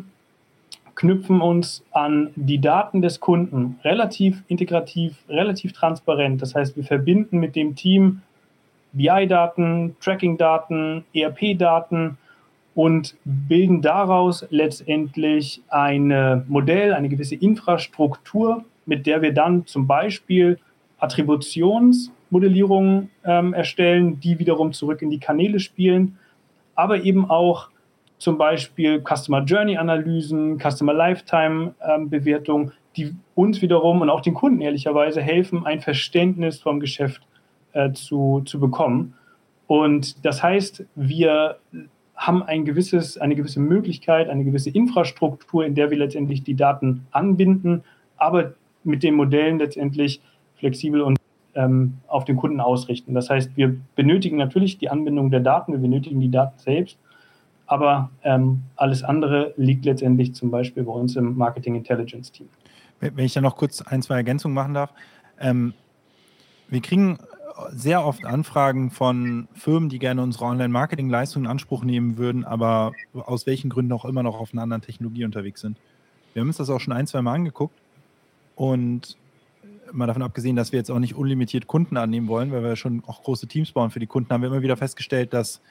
knüpfen 0.97 1.39
uns 1.41 1.83
an 1.91 2.31
die 2.35 2.59
Daten 2.59 3.01
des 3.03 3.19
Kunden 3.19 3.79
relativ 3.83 4.43
integrativ, 4.47 5.23
relativ 5.29 5.73
transparent. 5.73 6.41
Das 6.41 6.55
heißt, 6.55 6.75
wir 6.75 6.83
verbinden 6.83 7.37
mit 7.37 7.55
dem 7.55 7.75
Team 7.75 8.23
BI-Daten, 8.93 9.95
Tracking-Daten, 10.01 11.05
ERP-Daten 11.13 12.17
und 12.73 13.15
bilden 13.23 13.83
daraus 13.83 14.47
letztendlich 14.49 15.61
ein 15.69 16.43
Modell, 16.47 16.93
eine 16.93 17.09
gewisse 17.09 17.35
Infrastruktur, 17.35 18.65
mit 18.87 19.05
der 19.05 19.21
wir 19.21 19.35
dann 19.35 19.67
zum 19.67 19.85
Beispiel 19.85 20.57
Attributionsmodellierungen 20.97 23.11
ähm, 23.23 23.53
erstellen, 23.53 24.19
die 24.19 24.39
wiederum 24.39 24.73
zurück 24.73 25.03
in 25.03 25.11
die 25.11 25.19
Kanäle 25.19 25.59
spielen, 25.59 26.17
aber 26.73 27.03
eben 27.03 27.29
auch 27.29 27.69
zum 28.17 28.37
Beispiel 28.37 29.01
Customer 29.01 29.43
Journey 29.43 29.77
Analysen, 29.77 30.59
Customer 30.59 30.93
Lifetime 30.93 31.75
ähm, 31.87 32.09
Bewertung, 32.09 32.71
die 32.95 33.13
uns 33.35 33.61
wiederum 33.61 34.01
und 34.01 34.09
auch 34.09 34.21
den 34.21 34.33
Kunden 34.33 34.59
ehrlicherweise 34.61 35.21
helfen, 35.21 35.65
ein 35.65 35.81
Verständnis 35.81 36.59
vom 36.59 36.79
Geschäft 36.79 37.21
äh, 37.73 37.91
zu, 37.91 38.41
zu 38.45 38.59
bekommen. 38.59 39.13
Und 39.67 40.25
das 40.25 40.41
heißt, 40.41 40.85
wir 40.95 41.59
haben 42.15 42.41
ein 42.41 42.65
gewisses, 42.65 43.17
eine 43.17 43.35
gewisse 43.35 43.59
Möglichkeit, 43.59 44.29
eine 44.29 44.43
gewisse 44.43 44.71
Infrastruktur, 44.71 45.65
in 45.65 45.75
der 45.75 45.91
wir 45.91 45.97
letztendlich 45.97 46.43
die 46.43 46.55
Daten 46.55 47.05
anbinden, 47.11 47.83
aber 48.17 48.53
mit 48.83 49.03
den 49.03 49.13
Modellen 49.13 49.59
letztendlich 49.59 50.21
flexibel 50.55 51.01
und 51.01 51.17
ähm, 51.53 51.97
auf 52.07 52.25
den 52.25 52.37
Kunden 52.37 52.59
ausrichten. 52.59 53.13
Das 53.13 53.29
heißt, 53.29 53.55
wir 53.55 53.75
benötigen 53.95 54.37
natürlich 54.37 54.79
die 54.79 54.89
Anbindung 54.89 55.29
der 55.29 55.41
Daten, 55.41 55.73
wir 55.73 55.79
benötigen 55.79 56.19
die 56.19 56.31
Daten 56.31 56.57
selbst, 56.57 56.97
aber 57.67 58.09
ähm, 58.23 58.63
alles 58.75 59.03
andere 59.03 59.53
liegt 59.57 59.85
letztendlich 59.85 60.33
zum 60.33 60.49
Beispiel 60.49 60.83
bei 60.83 60.91
uns 60.91 61.15
im 61.15 61.37
Marketing 61.37 61.75
Intelligence 61.75 62.31
Team. 62.31 62.47
Wenn 62.99 63.25
ich 63.25 63.33
da 63.33 63.41
noch 63.41 63.55
kurz 63.55 63.81
ein, 63.81 64.01
zwei 64.01 64.15
Ergänzungen 64.15 64.55
machen 64.55 64.73
darf. 64.73 64.91
Ähm, 65.39 65.73
wir 66.69 66.81
kriegen 66.81 67.19
sehr 67.71 68.03
oft 68.05 68.25
Anfragen 68.25 68.91
von 68.91 69.47
Firmen, 69.53 69.89
die 69.89 69.99
gerne 69.99 70.21
unsere 70.21 70.45
Online-Marketing-Leistungen 70.45 71.45
in 71.45 71.51
Anspruch 71.51 71.83
nehmen 71.83 72.17
würden, 72.17 72.45
aber 72.45 72.93
aus 73.13 73.45
welchen 73.45 73.69
Gründen 73.69 73.91
auch 73.91 74.05
immer 74.05 74.23
noch 74.23 74.39
auf 74.39 74.53
einer 74.53 74.63
anderen 74.63 74.81
Technologie 74.81 75.25
unterwegs 75.25 75.61
sind. 75.61 75.77
Wir 76.33 76.41
haben 76.41 76.47
uns 76.47 76.57
das 76.57 76.69
auch 76.69 76.79
schon 76.79 76.93
ein, 76.93 77.07
zwei 77.07 77.21
Mal 77.21 77.33
angeguckt 77.33 77.75
und 78.55 79.17
mal 79.91 80.07
davon 80.07 80.21
abgesehen, 80.21 80.55
dass 80.55 80.71
wir 80.71 80.79
jetzt 80.79 80.91
auch 80.91 80.99
nicht 80.99 81.15
unlimitiert 81.15 81.67
Kunden 81.67 81.97
annehmen 81.97 82.27
wollen, 82.27 82.51
weil 82.51 82.63
wir 82.63 82.75
schon 82.75 83.03
auch 83.07 83.23
große 83.23 83.47
Teams 83.47 83.71
bauen 83.71 83.89
für 83.89 83.99
die 83.99 84.07
Kunden, 84.07 84.29
haben 84.31 84.41
wir 84.41 84.49
immer 84.49 84.61
wieder 84.61 84.77
festgestellt, 84.77 85.33
dass 85.33 85.61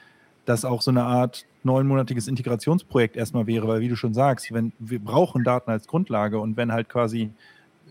das 0.47 0.63
auch 0.63 0.81
so 0.81 0.91
eine 0.91 1.03
Art 1.03 1.45
neunmonatiges 1.63 2.27
Integrationsprojekt 2.29 3.17
erstmal 3.17 3.47
wäre, 3.47 3.67
weil 3.67 3.81
wie 3.81 3.89
du 3.89 3.97
schon 3.97 4.13
sagst, 4.13 4.51
wenn 4.53 4.71
wir 4.79 4.99
brauchen 4.99 5.43
Daten 5.43 5.69
als 5.69 5.87
Grundlage 5.87 6.39
und 6.39 6.55
wenn 6.55 6.71
halt 6.71 6.87
quasi 6.87 7.31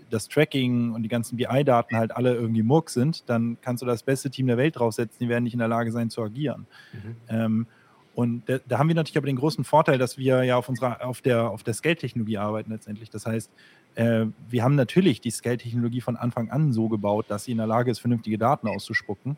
das 0.08 0.28
Tracking 0.28 0.92
und 0.92 1.02
die 1.02 1.08
ganzen 1.08 1.36
BI-Daten 1.36 1.96
halt 1.96 2.16
alle 2.16 2.34
irgendwie 2.34 2.62
Murk 2.62 2.88
sind, 2.88 3.28
dann 3.28 3.58
kannst 3.60 3.82
du 3.82 3.86
das 3.86 4.02
beste 4.02 4.30
Team 4.30 4.46
der 4.46 4.56
Welt 4.56 4.78
draufsetzen, 4.78 5.18
die 5.20 5.28
werden 5.28 5.44
nicht 5.44 5.52
in 5.52 5.58
der 5.58 5.68
Lage 5.68 5.92
sein 5.92 6.08
zu 6.08 6.22
agieren. 6.22 6.66
Mhm. 6.92 7.16
Ähm, 7.28 7.66
und 8.14 8.48
da, 8.48 8.58
da, 8.66 8.78
haben 8.78 8.88
wir 8.88 8.94
natürlich 8.94 9.18
aber 9.18 9.26
den 9.26 9.36
großen 9.36 9.64
Vorteil, 9.64 9.98
dass 9.98 10.16
wir 10.16 10.42
ja 10.44 10.56
auf 10.56 10.70
unserer, 10.70 11.04
auf 11.04 11.20
der, 11.20 11.50
auf 11.50 11.62
der 11.62 11.75
Scale-Technologie 11.75 12.38
arbeiten 12.38 12.70
letztendlich. 12.72 13.10
Das 13.10 13.26
heißt, 13.26 13.50
äh, 13.96 14.26
wir 14.48 14.62
haben 14.62 14.76
natürlich 14.76 15.20
die 15.20 15.30
Scale-Technologie 15.30 16.00
von 16.00 16.16
Anfang 16.16 16.50
an 16.50 16.72
so 16.72 16.88
gebaut, 16.88 17.26
dass 17.28 17.44
sie 17.44 17.52
in 17.52 17.58
der 17.58 17.66
Lage 17.66 17.90
ist, 17.90 17.98
vernünftige 17.98 18.38
Daten 18.38 18.68
auszuspucken 18.68 19.36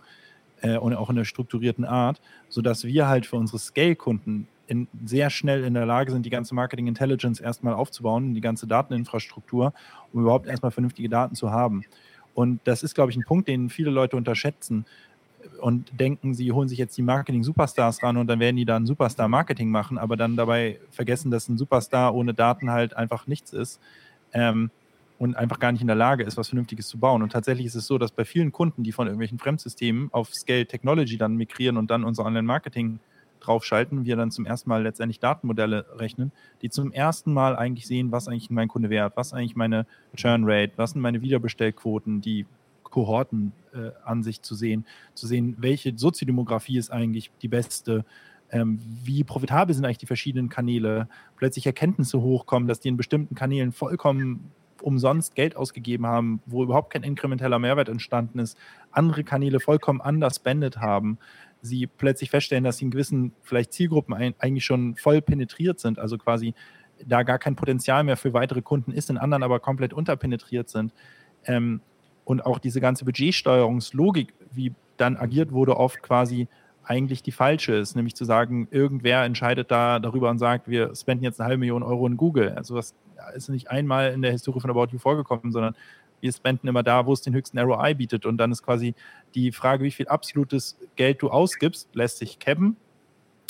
äh, 0.63 0.77
und 0.77 0.95
auch 0.95 1.11
in 1.11 1.17
einer 1.17 1.25
strukturierten 1.25 1.85
Art, 1.85 2.21
sodass 2.49 2.85
wir 2.85 3.09
halt 3.09 3.27
für 3.27 3.37
unsere 3.37 3.59
Scale-Kunden 3.59 4.49
sehr 5.05 5.31
schnell 5.31 5.65
in 5.65 5.75
der 5.75 5.87
Lage 5.87 6.13
sind, 6.13 6.27
die 6.27 6.31
ganze 6.31 6.55
Marketing 6.55 6.87
Intelligence 6.87 7.41
erstmal 7.41 7.75
aufzubauen, 7.75 8.35
die 8.35 8.41
ganze 8.41 8.67
Dateninfrastruktur, 8.67 9.73
um 10.13 10.23
überhaupt 10.23 10.47
erstmal 10.47 10.71
vernünftige 10.71 11.09
Daten 11.09 11.35
zu 11.35 11.51
haben. 11.51 11.85
Und 12.35 12.61
das 12.65 12.83
ist, 12.83 12.95
glaube 12.95 13.11
ich, 13.11 13.17
ein 13.17 13.25
Punkt, 13.25 13.49
den 13.49 13.71
viele 13.71 13.91
Leute 13.91 14.17
unterschätzen 14.17 14.85
und 15.61 15.99
denken, 15.99 16.35
sie 16.35 16.53
holen 16.53 16.69
sich 16.69 16.79
jetzt 16.79 16.97
die 16.97 17.03
Marketing-Superstars 17.03 18.03
ran 18.03 18.17
und 18.17 18.27
dann 18.27 18.41
werden 18.41 18.57
die 18.57 18.65
dann 18.65 18.87
Superstar-Marketing 18.87 19.71
machen, 19.71 19.99
aber 19.99 20.17
dann 20.17 20.37
dabei 20.37 20.79
vergessen, 20.91 21.31
dass 21.31 21.49
ein 21.49 21.59
Superstar 21.59 22.15
ohne 22.15 22.35
Daten 22.35 22.71
halt 22.71 22.95
einfach 22.95 23.27
nichts 23.27 23.53
ist. 23.53 23.81
Ähm, 24.33 24.71
und 25.19 25.37
einfach 25.37 25.59
gar 25.59 25.73
nicht 25.73 25.81
in 25.81 25.89
der 25.89 25.97
Lage 25.97 26.23
ist, 26.23 26.37
was 26.37 26.49
Vernünftiges 26.49 26.87
zu 26.87 26.99
bauen. 26.99 27.23
Und 27.23 27.33
tatsächlich 27.33 27.67
ist 27.67 27.75
es 27.75 27.87
so, 27.87 27.99
dass 27.99 28.13
bei 28.13 28.25
vielen 28.25 28.53
Kunden, 28.53 28.85
die 28.85 28.93
von 28.93 29.07
irgendwelchen 29.07 29.39
Fremdsystemen 29.39 30.11
auf 30.13 30.33
Scale 30.33 30.67
Technology 30.67 31.19
dann 31.19 31.35
migrieren 31.35 31.77
und 31.77 31.91
dann 31.91 32.05
unser 32.05 32.25
Online-Marketing 32.25 33.01
draufschalten, 33.41 34.05
wir 34.05 34.17
dann 34.17 34.31
zum 34.31 34.47
ersten 34.47 34.69
Mal 34.69 34.83
letztendlich 34.83 35.21
Datenmodelle 35.21 35.87
rechnen, 35.97 36.33
die 36.63 36.71
zum 36.71 36.93
ersten 36.93 37.33
Mal 37.33 37.57
eigentlich 37.57 37.87
sehen, 37.87 38.13
was 38.13 38.29
eigentlich 38.29 38.51
mein 38.51 38.69
Kunde 38.69 38.91
wert, 38.91 39.17
was 39.17 39.33
eigentlich 39.33 39.57
meine 39.57 39.87
Churn 40.17 40.43
Rate, 40.45 40.73
was 40.77 40.93
sind 40.93 41.03
meine 41.03 41.21
Wiederbestellquoten, 41.21 42.21
die 42.21 42.47
Kohortenansicht 42.85 44.41
äh, 44.41 44.43
zu 44.43 44.55
sehen, 44.55 44.87
zu 45.15 45.27
sehen, 45.27 45.57
welche 45.59 45.97
Soziodemografie 45.97 46.79
ist 46.79 46.91
eigentlich 46.91 47.31
die 47.43 47.49
beste, 47.49 48.05
ähm, 48.51 48.81
wie 49.05 49.25
profitabel 49.25 49.75
sind 49.75 49.85
eigentlich 49.85 49.99
die 49.99 50.07
verschiedenen 50.07 50.49
Kanäle, 50.49 51.09
plötzlich 51.37 51.67
Erkenntnisse 51.67 52.21
hochkommen, 52.21 52.67
dass 52.67 52.81
die 52.81 52.89
in 52.89 52.97
bestimmten 52.97 53.35
Kanälen 53.35 53.73
vollkommen 53.73 54.53
umsonst 54.83 55.35
Geld 55.35 55.57
ausgegeben 55.57 56.07
haben, 56.07 56.43
wo 56.47 56.63
überhaupt 56.63 56.93
kein 56.93 57.03
inkrementeller 57.03 57.59
Mehrwert 57.59 57.89
entstanden 57.89 58.39
ist, 58.39 58.59
andere 58.91 59.25
Kanäle 59.25 59.61
vollkommen 59.61 60.01
anders 60.01 60.37
spendet 60.37 60.79
haben, 60.79 61.19
sie 61.63 61.87
plötzlich 61.87 62.31
feststellen, 62.31 62.65
dass 62.65 62.79
sie 62.79 62.87
in 62.87 62.91
gewissen 62.91 63.33
vielleicht 63.43 63.73
Zielgruppen 63.73 64.15
ein, 64.15 64.35
eigentlich 64.39 64.65
schon 64.65 64.97
voll 64.97 65.21
penetriert 65.21 65.81
sind, 65.81 65.99
also 65.99 66.19
quasi 66.19 66.55
da 67.07 67.23
gar 67.23 67.39
kein 67.39 67.57
Potenzial 67.57 68.05
mehr 68.05 68.17
für 68.17 68.33
weitere 68.33 68.63
Kunden 68.63 68.93
ist, 68.93 69.11
in 69.11 69.19
anderen 69.19 69.43
aber 69.43 69.61
komplett 69.61 69.93
unterpenetriert 69.93 70.69
sind. 70.69 70.93
Ähm, 71.45 71.81
und 72.25 72.45
auch 72.45 72.59
diese 72.59 72.81
ganze 72.81 73.05
Budgetsteuerungslogik, 73.05 74.35
wie 74.53 74.75
dann 74.97 75.17
agiert 75.17 75.53
wurde, 75.53 75.77
oft 75.77 76.03
quasi 76.03 76.49
eigentlich 76.83 77.23
die 77.23 77.33
falsche 77.33 77.75
ist, 77.75 77.97
nämlich 77.97 78.17
zu 78.17 78.25
sagen, 78.25 78.69
irgendwer 78.71 79.25
entscheidet 79.25 79.71
da 79.71 79.99
darüber 79.99 80.31
und 80.31 80.39
sagt, 80.39 80.69
wir 80.69 80.95
spenden 80.95 81.25
jetzt 81.25 81.41
eine 81.41 81.49
halbe 81.49 81.61
Million 81.61 81.83
Euro 81.83 82.07
in 82.07 82.17
Google. 82.17 82.53
Also 82.53 82.77
das 82.77 82.95
ist 83.35 83.49
nicht 83.49 83.71
einmal 83.71 84.13
in 84.13 84.23
der 84.23 84.33
Historie 84.33 84.61
von 84.61 84.71
About 84.71 84.89
You 84.93 84.99
vorgekommen, 84.99 85.53
sondern 85.53 85.75
wir 86.21 86.33
spenden 86.33 86.69
immer 86.69 86.83
da, 86.83 87.07
wo 87.07 87.13
es 87.13 87.23
den 87.23 87.35
höchsten 87.35 87.59
ROI 87.59 87.95
bietet. 87.95 88.27
Und 88.27 88.39
dann 88.39 88.51
ist 88.51 88.63
quasi 88.63 88.95
die 89.35 89.53
Frage, 89.53 89.85
wie 89.85 89.91
viel 89.91 90.09
absolutes 90.09 90.79
Geld 90.97 91.23
du 91.23 91.31
ausgibst, 91.31 91.89
lässt 91.95 92.19
sich 92.19 92.39
cappen, 92.39 92.77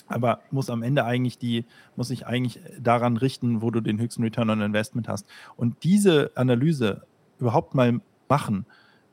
aber 0.07 0.41
muss 0.51 0.71
am 0.71 0.83
Ende 0.83 1.05
eigentlich 1.05 1.39
die, 1.39 1.65
muss 1.97 2.09
sich 2.09 2.27
eigentlich 2.27 2.61
daran 2.79 3.17
richten, 3.17 3.63
wo 3.63 3.71
du 3.71 3.81
den 3.81 3.99
höchsten 3.99 4.23
Return 4.23 4.51
on 4.51 4.61
Investment 4.61 5.09
hast. 5.09 5.27
Und 5.57 5.83
diese 5.85 6.31
Analyse 6.35 7.03
überhaupt 7.39 7.75
mal 7.75 8.01
machen, 8.29 8.67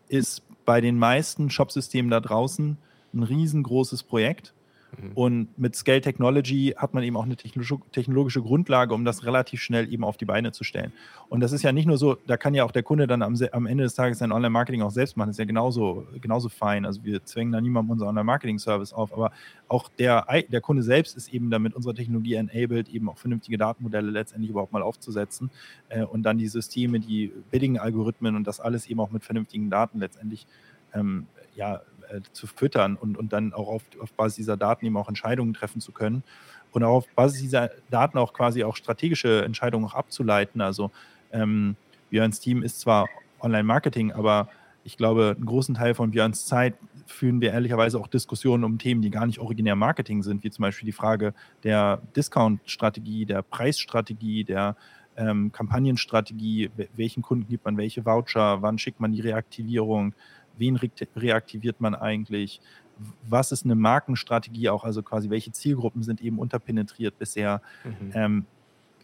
ist 0.07 0.43
bei 0.65 0.81
den 0.81 0.97
meisten 0.97 1.49
Shopsystemen 1.49 2.11
da 2.11 2.19
draußen 2.19 2.77
ein 3.13 3.23
riesengroßes 3.23 4.03
Projekt. 4.03 4.53
Mhm. 4.97 5.11
Und 5.13 5.59
mit 5.59 5.75
Scale 5.75 6.01
Technology 6.01 6.73
hat 6.77 6.93
man 6.93 7.03
eben 7.03 7.17
auch 7.17 7.23
eine 7.23 7.35
technologische 7.35 8.41
Grundlage, 8.41 8.93
um 8.93 9.05
das 9.05 9.25
relativ 9.25 9.61
schnell 9.61 9.91
eben 9.91 10.03
auf 10.03 10.17
die 10.17 10.25
Beine 10.25 10.51
zu 10.51 10.63
stellen. 10.63 10.91
Und 11.29 11.41
das 11.41 11.51
ist 11.51 11.63
ja 11.63 11.71
nicht 11.71 11.85
nur 11.85 11.97
so, 11.97 12.17
da 12.27 12.37
kann 12.37 12.53
ja 12.53 12.63
auch 12.63 12.71
der 12.71 12.83
Kunde 12.83 13.07
dann 13.07 13.21
am, 13.21 13.35
am 13.51 13.65
Ende 13.65 13.83
des 13.83 13.95
Tages 13.95 14.19
sein 14.19 14.31
Online-Marketing 14.31 14.81
auch 14.81 14.91
selbst 14.91 15.17
machen. 15.17 15.29
Das 15.29 15.35
ist 15.35 15.39
ja 15.39 15.45
genauso, 15.45 16.05
genauso 16.21 16.49
fein. 16.49 16.85
Also 16.85 17.03
wir 17.03 17.23
zwängen 17.23 17.51
da 17.51 17.61
niemandem 17.61 17.91
unser 17.91 18.07
Online-Marketing-Service 18.07 18.93
auf, 18.93 19.13
aber 19.13 19.31
auch 19.67 19.89
der, 19.97 20.25
der 20.49 20.61
Kunde 20.61 20.83
selbst 20.83 21.17
ist 21.17 21.33
eben 21.33 21.49
damit 21.49 21.73
unserer 21.73 21.95
Technologie 21.95 22.35
enabled, 22.35 22.89
eben 22.89 23.09
auch 23.09 23.17
vernünftige 23.17 23.57
Datenmodelle 23.57 24.11
letztendlich 24.11 24.51
überhaupt 24.51 24.73
mal 24.73 24.81
aufzusetzen 24.81 25.49
äh, 25.89 26.03
und 26.03 26.23
dann 26.23 26.37
die 26.37 26.47
Systeme, 26.47 26.99
die 26.99 27.31
Bidding-Algorithmen 27.51 28.35
und 28.35 28.45
das 28.45 28.59
alles 28.59 28.87
eben 28.87 28.99
auch 28.99 29.11
mit 29.11 29.23
vernünftigen 29.23 29.69
Daten 29.69 29.99
letztendlich 29.99 30.45
ähm, 30.93 31.27
ja, 31.55 31.81
äh, 32.09 32.21
zu 32.33 32.47
füttern 32.47 32.95
und, 32.95 33.17
und 33.17 33.33
dann 33.33 33.53
auch 33.53 33.67
auf, 33.67 33.83
auf 33.99 34.11
Basis 34.13 34.37
dieser 34.37 34.57
Daten 34.57 34.85
eben 34.85 34.97
auch 34.97 35.09
Entscheidungen 35.09 35.53
treffen 35.53 35.81
zu 35.81 35.91
können 35.91 36.23
und 36.71 36.83
auch 36.83 36.95
auf 36.95 37.07
Basis 37.15 37.41
dieser 37.41 37.71
Daten 37.89 38.17
auch 38.17 38.33
quasi 38.33 38.63
auch 38.63 38.75
strategische 38.75 39.43
Entscheidungen 39.45 39.85
auch 39.85 39.93
abzuleiten. 39.93 40.61
Also 40.61 40.91
ähm, 41.31 41.75
Björns 42.09 42.39
Team 42.39 42.63
ist 42.63 42.79
zwar 42.79 43.07
Online-Marketing, 43.41 44.11
aber 44.11 44.49
ich 44.83 44.97
glaube, 44.97 45.33
einen 45.35 45.45
großen 45.45 45.75
Teil 45.75 45.95
von 45.95 46.11
Björns 46.11 46.45
Zeit 46.45 46.75
führen 47.07 47.41
wir 47.41 47.51
ehrlicherweise 47.53 47.99
auch 47.99 48.07
Diskussionen 48.07 48.63
um 48.63 48.77
Themen, 48.77 49.01
die 49.01 49.09
gar 49.09 49.25
nicht 49.25 49.39
originär 49.39 49.75
Marketing 49.75 50.21
sind, 50.21 50.43
wie 50.43 50.51
zum 50.51 50.63
Beispiel 50.63 50.85
die 50.85 50.91
Frage 50.91 51.33
der 51.63 52.01
Discount-Strategie, 52.15 53.25
der 53.25 53.41
Preisstrategie, 53.41 54.43
der 54.43 54.75
ähm, 55.17 55.51
Kampagnenstrategie, 55.51 56.69
welchen 56.95 57.23
Kunden 57.23 57.47
gibt 57.47 57.65
man 57.65 57.77
welche 57.77 58.05
Voucher, 58.05 58.61
wann 58.61 58.77
schickt 58.77 58.99
man 58.99 59.11
die 59.11 59.21
Reaktivierung, 59.21 60.13
wen 60.57 60.75
re 60.75 60.89
reaktiviert 61.15 61.81
man 61.81 61.95
eigentlich, 61.95 62.61
was 63.27 63.51
ist 63.51 63.65
eine 63.65 63.75
Markenstrategie 63.75 64.69
auch, 64.69 64.83
also 64.83 65.03
quasi 65.03 65.29
welche 65.29 65.51
Zielgruppen 65.51 66.03
sind 66.03 66.21
eben 66.21 66.39
unterpenetriert 66.39 67.17
bisher. 67.19 67.61
Mhm. 67.83 68.11
Ähm, 68.13 68.45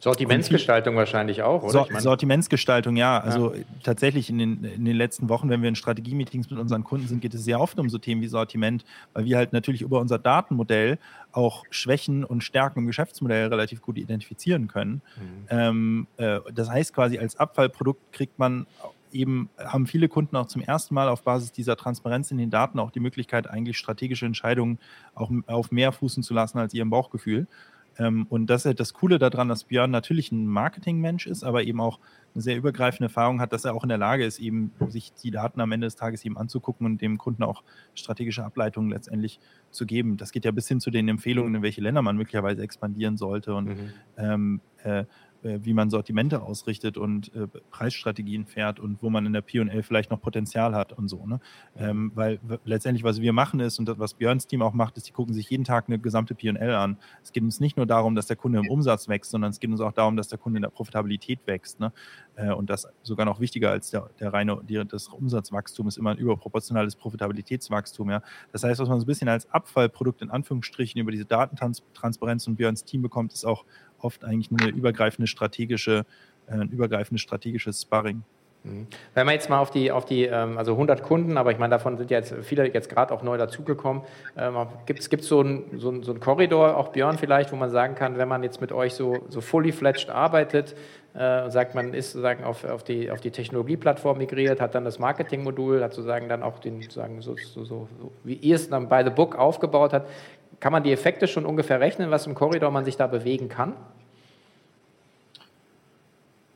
Sortimentsgestaltung 0.01 0.96
wahrscheinlich 0.96 1.43
auch, 1.43 1.62
oder? 1.62 1.86
So, 1.91 2.00
Sortimentsgestaltung, 2.00 2.96
ja. 2.96 3.20
Also 3.20 3.53
ja. 3.53 3.62
tatsächlich 3.84 4.31
in 4.31 4.39
den, 4.39 4.63
in 4.63 4.84
den 4.84 4.96
letzten 4.96 5.29
Wochen, 5.29 5.48
wenn 5.50 5.62
wir 5.62 5.70
in 5.70 5.75
Strategie-Meetings 5.75 6.50
mit 6.50 6.60
unseren 6.60 6.84
Kunden 6.84 7.08
sind, 7.08 7.22
geht 7.22 7.36
es 7.36 7.43
sehr 7.43 7.60
oft 7.60 7.77
um 7.77 7.88
so 7.88 8.00
Themen 8.00 8.21
wie 8.21 8.28
Sortiment, 8.28 8.84
weil 9.13 9.26
wir 9.26 9.38
halt 9.38 9.54
natürlich 9.54 9.84
über 9.84 9.99
unser 9.99 10.17
Datenmodell 10.17 10.97
auch 11.34 11.65
Schwächen 11.69 12.23
und 12.23 12.43
Stärken 12.43 12.80
im 12.80 12.88
Geschäftsmodell 12.88 13.47
relativ 13.49 13.84
gut 13.84 13.99
identifizieren 13.99 14.67
können. 14.67 15.04
Mhm. 15.17 15.47
Ähm, 15.49 16.08
äh, 16.17 16.39
das 16.52 16.71
heißt 16.71 16.95
quasi, 16.95 17.19
als 17.19 17.36
Abfallprodukt 17.36 18.12
kriegt 18.12 18.39
man 18.39 18.65
eben 19.13 19.50
haben 19.58 19.88
viele 19.88 20.08
Kunden 20.08 20.36
auch 20.36 20.47
zum 20.47 20.62
ersten 20.62 20.93
Mal 20.93 21.10
auf 21.10 21.24
Basis 21.24 21.52
dieser 21.52 21.76
Transparenz 21.76 22.32
in 22.32 22.38
den 22.38 22.50
Daten 22.50 22.80
auch 22.80 22.91
die 22.91 23.00
Möglichkeit, 23.00 23.50
eigentlich 23.50 23.78
strategische 23.78 24.26
Entscheidungen 24.26 24.80
auch 25.15 25.32
auf 25.47 25.71
mehr 25.71 25.91
fußen 25.91 26.24
zu 26.24 26.34
lassen 26.34 26.58
als 26.58 26.74
ihrem 26.74 26.89
Bauchgefühl. 26.89 27.47
Ähm, 27.97 28.26
und 28.30 28.50
das 28.50 28.62
ist 28.62 28.65
halt 28.65 28.80
das 28.80 28.93
Coole 28.93 29.19
daran, 29.19 29.50
dass 29.50 29.65
Björn 29.65 29.91
natürlich 29.91 30.32
ein 30.32 30.45
Marketingmensch 30.47 31.28
ist, 31.28 31.43
aber 31.43 31.63
eben 31.63 31.82
auch 31.82 32.00
eine 32.34 32.41
sehr 32.41 32.56
übergreifende 32.56 33.06
Erfahrung 33.06 33.41
hat, 33.41 33.52
dass 33.52 33.65
er 33.65 33.76
auch 33.76 33.84
in 33.84 33.89
der 33.89 33.97
Lage 33.97 34.26
ist, 34.26 34.39
eben 34.39 34.71
sich 34.88 35.13
die 35.13 35.32
Daten 35.32 35.60
am 35.60 35.71
Ende 35.71 35.88
des 35.88 35.97
Tages 35.97 36.24
eben 36.24 36.38
anzugucken 36.38 36.86
und 36.86 37.02
dem 37.02 37.17
Kunden 37.17 37.43
auch 37.43 37.63
strategische 37.93 38.45
Ableitungen 38.45 38.89
letztendlich 38.89 39.39
zu 39.71 39.86
geben. 39.86 40.15
Das 40.17 40.32
geht 40.32 40.45
ja 40.45 40.52
bis 40.52 40.67
hin 40.67 40.80
zu 40.80 40.89
den 40.89 41.10
Empfehlungen, 41.10 41.56
in 41.56 41.62
welche 41.62 41.82
Länder 41.82 42.02
man 42.02 42.15
möglicherweise 42.15 42.63
expandieren 42.63 43.17
sollte. 43.17 43.54
Und 43.54 43.65
mhm. 43.65 43.93
ähm, 44.17 44.62
äh, 44.84 45.00
äh, 45.00 45.06
wie 45.43 45.73
man 45.73 45.89
Sortimente 45.89 46.41
ausrichtet 46.41 46.97
und 46.97 47.34
äh, 47.36 47.47
Preisstrategien 47.71 48.45
fährt 48.45 48.80
und 48.80 49.01
wo 49.01 49.10
man 49.10 49.25
in 49.25 49.34
der 49.34 49.41
P&L 49.41 49.84
vielleicht 49.84 50.12
noch 50.12 50.21
Potenzial 50.21 50.75
hat 50.75 50.93
und 50.93 51.08
so. 51.08 51.25
Ne? 51.25 51.39
Ähm, 51.75 52.12
weil 52.15 52.39
letztendlich, 52.65 53.04
was 53.04 53.21
wir 53.21 53.34
machen 53.34 53.60
ist 53.60 53.80
und 53.80 53.88
das, 53.88 53.97
was 53.99 54.13
Björns 54.13 54.47
Team 54.47 54.62
auch 54.62 54.73
macht, 54.73 54.97
ist, 54.97 55.08
die 55.08 55.12
gucken 55.12 55.34
sich 55.34 55.49
jeden 55.49 55.63
Tag 55.63 55.86
eine 55.88 55.99
gesamte 55.99 56.36
P&L 56.36 56.75
an. 56.75 56.97
Es 57.23 57.32
geht 57.32 57.43
uns 57.43 57.60
nicht 57.60 57.77
nur 57.77 57.86
darum, 57.86 58.15
dass 58.15 58.27
der 58.27 58.36
Kunde 58.36 58.60
im 58.60 58.69
Umsatz 58.69 59.08
wächst, 59.08 59.32
sondern 59.32 59.51
es 59.51 59.60
geht 59.60 59.69
uns 59.69 59.82
auch 59.82 59.93
darum, 59.93 60.15
dass 60.15 60.27
der 60.27 60.38
Kunde 60.38 60.58
in 60.58 60.63
der 60.63 60.69
Profitabilität 60.69 61.39
wächst. 61.45 61.80
Ne? 61.80 61.91
Äh, 62.36 62.51
und 62.51 62.69
das 62.69 62.88
sogar 63.04 63.25
noch 63.25 63.39
wichtiger 63.39 63.71
als 63.71 63.89
der, 63.89 64.10
der 64.19 64.34
reine, 64.34 64.62
die, 64.67 64.84
das 64.88 65.08
Umsatzwachstum 65.08 65.88
ist 65.88 65.97
immer 65.97 66.12
ein 66.12 66.17
überproportionales 66.17 66.95
Profitabilitätswachstum. 66.95 68.10
Ja? 68.10 68.21
Das 68.51 68.63
heißt, 68.63 68.80
was 68.80 68.89
man 68.89 68.99
so 68.99 69.06
ein 69.06 69.08
bisschen 69.08 69.30
als 69.30 69.49
Abfallprodukt 69.51 70.21
in 70.21 70.30
Anführungsstrichen 70.30 71.01
über 71.01 71.12
diese 71.12 71.25
Datentransparenz 71.25 72.47
und 72.47 72.56
Björns 72.56 72.84
Team 72.84 73.01
bekommt, 73.01 73.34
ist 73.34 73.45
auch 73.45 73.65
oft 74.04 74.24
eigentlich 74.24 74.50
eine 74.52 74.72
übergreifende 74.72 75.28
strategische, 75.28 76.06
äh, 76.48 76.54
ein 76.54 76.70
übergreifendes 76.70 77.22
strategisches 77.22 77.82
Sparring. 77.82 78.24
Mhm. 78.64 78.88
Wenn 79.16 79.26
wir 79.26 79.34
jetzt 79.34 79.50
mal 79.50 79.60
auf 79.60 79.72
die, 79.72 79.92
auf 79.92 80.06
die 80.06 80.26
ähm, 80.26 80.58
also 80.58 80.74
100 80.74 81.02
Kunden, 81.02 81.38
aber 81.38 81.52
ich 81.52 81.58
meine, 81.58 81.72
davon 81.72 81.98
sind 81.98 82.12
ja 82.12 82.20
jetzt 82.20 82.34
viele 82.44 82.72
jetzt 82.72 82.90
gerade 82.90 83.14
auch 83.14 83.24
neu 83.24 83.38
dazugekommen. 83.38 84.04
Ähm, 84.38 84.56
Gibt 84.86 85.00
es 85.00 85.28
so 85.28 85.40
einen 85.40 85.80
so 85.80 86.02
so 86.04 86.12
ein 86.12 86.20
Korridor, 86.20 86.78
auch 86.78 86.90
Björn 86.90 87.18
vielleicht, 87.18 87.52
wo 87.52 87.56
man 87.56 87.72
sagen 87.72 87.96
kann, 87.96 88.18
wenn 88.18 88.28
man 88.28 88.44
jetzt 88.44 88.62
mit 88.62 88.72
euch 88.72 88.94
so, 88.94 89.26
so 89.30 89.42
fully 89.42 89.72
fledged 89.72 90.10
arbeitet 90.10 90.76
äh, 91.16 91.44
und 91.44 91.52
sagt, 91.52 91.74
man 91.74 91.94
ist 91.94 92.12
sozusagen 92.12 92.44
auf, 92.44 92.64
auf, 92.64 92.84
die, 92.84 93.10
auf 93.10 93.20
die 93.20 93.32
Technologieplattform 93.32 94.18
migriert, 94.18 94.62
hat 94.62 94.76
dann 94.76 94.86
das 94.86 95.00
Marketingmodul, 95.00 95.84
hat 95.84 95.94
sozusagen 95.94 96.30
dann 96.30 96.44
auch 96.44 96.60
den, 96.60 96.82
sozusagen 96.84 97.22
so, 97.22 97.36
so, 97.38 97.66
so, 97.66 97.88
wie 98.24 98.36
ihr 98.36 98.56
es 98.56 98.70
dann 98.70 98.88
by 98.88 99.02
the 99.04 99.10
book 99.10 99.36
aufgebaut 99.36 99.92
hat, 99.92 100.06
kann 100.62 100.71
man 100.71 100.84
die 100.84 100.93
Effekte 100.93 101.28
schon 101.28 101.45
ungefähr 101.45 101.82
rechnen, 101.82 102.12
was 102.12 102.28
im 102.28 102.36
Korridor 102.36 102.71
man 102.71 102.86
sich 102.86 102.95
da 102.95 103.08
bewegen 103.08 103.50
kann? 103.50 103.74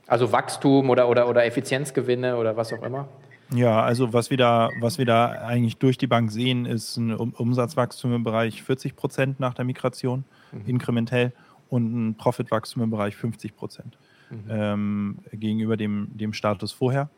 Also 0.08 0.32
Wachstum 0.32 0.90
oder, 0.90 1.10
oder, 1.10 1.28
oder 1.28 1.44
Effizienzgewinne 1.46 2.38
oder 2.38 2.56
was 2.56 2.72
auch 2.72 2.84
immer? 2.84 3.10
Ja, 3.54 3.82
also 3.82 4.14
was 4.14 4.30
wir 4.30 4.38
da, 4.38 4.70
was 4.80 5.00
wir 5.00 5.06
da 5.06 5.32
eigentlich 5.32 5.78
durch 5.78 5.98
die 5.98 6.08
Bank 6.08 6.32
sehen, 6.32 6.66
ist 6.66 6.98
ein 6.98 7.14
Umsatzwachstum 7.14 8.14
im 8.14 8.24
Bereich 8.24 8.64
40 8.64 8.96
Prozent 8.96 9.40
nach 9.40 9.56
der 9.56 9.66
Migration, 9.66 10.24
mhm. 10.52 10.62
inkrementell, 10.68 11.34
und 11.70 12.10
ein 12.10 12.16
Profitwachstum 12.16 12.84
im 12.84 12.92
Bereich 12.92 13.16
50 13.16 13.56
Prozent 13.56 13.98
mhm. 14.30 14.44
ähm, 14.50 15.18
gegenüber 15.32 15.78
dem, 15.78 16.10
dem 16.14 16.34
Status 16.34 16.72
vorher. 16.72 17.10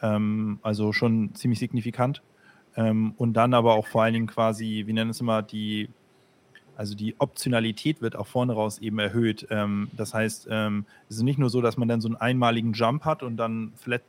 Ähm, 0.00 0.60
also 0.62 0.92
schon 0.92 1.34
ziemlich 1.34 1.58
signifikant. 1.58 2.22
Ähm, 2.76 3.14
und 3.16 3.34
dann 3.34 3.52
aber 3.52 3.74
auch 3.74 3.88
vor 3.88 4.04
allen 4.04 4.14
Dingen 4.14 4.26
quasi, 4.28 4.84
wir 4.86 4.94
nennen 4.94 5.10
es 5.10 5.20
immer 5.20 5.42
die 5.42 5.88
also 6.80 6.94
die 6.94 7.14
Optionalität 7.18 8.00
wird 8.00 8.16
auch 8.16 8.26
vorne 8.26 8.54
raus 8.54 8.78
eben 8.78 8.98
erhöht. 8.98 9.46
Ähm, 9.50 9.90
das 9.94 10.14
heißt, 10.14 10.48
ähm, 10.50 10.86
es 11.10 11.16
ist 11.16 11.22
nicht 11.22 11.38
nur 11.38 11.50
so, 11.50 11.60
dass 11.60 11.76
man 11.76 11.88
dann 11.88 12.00
so 12.00 12.08
einen 12.08 12.16
einmaligen 12.16 12.72
Jump 12.72 13.04
hat 13.04 13.22
und 13.22 13.36
dann 13.36 13.74
flat, 13.76 14.00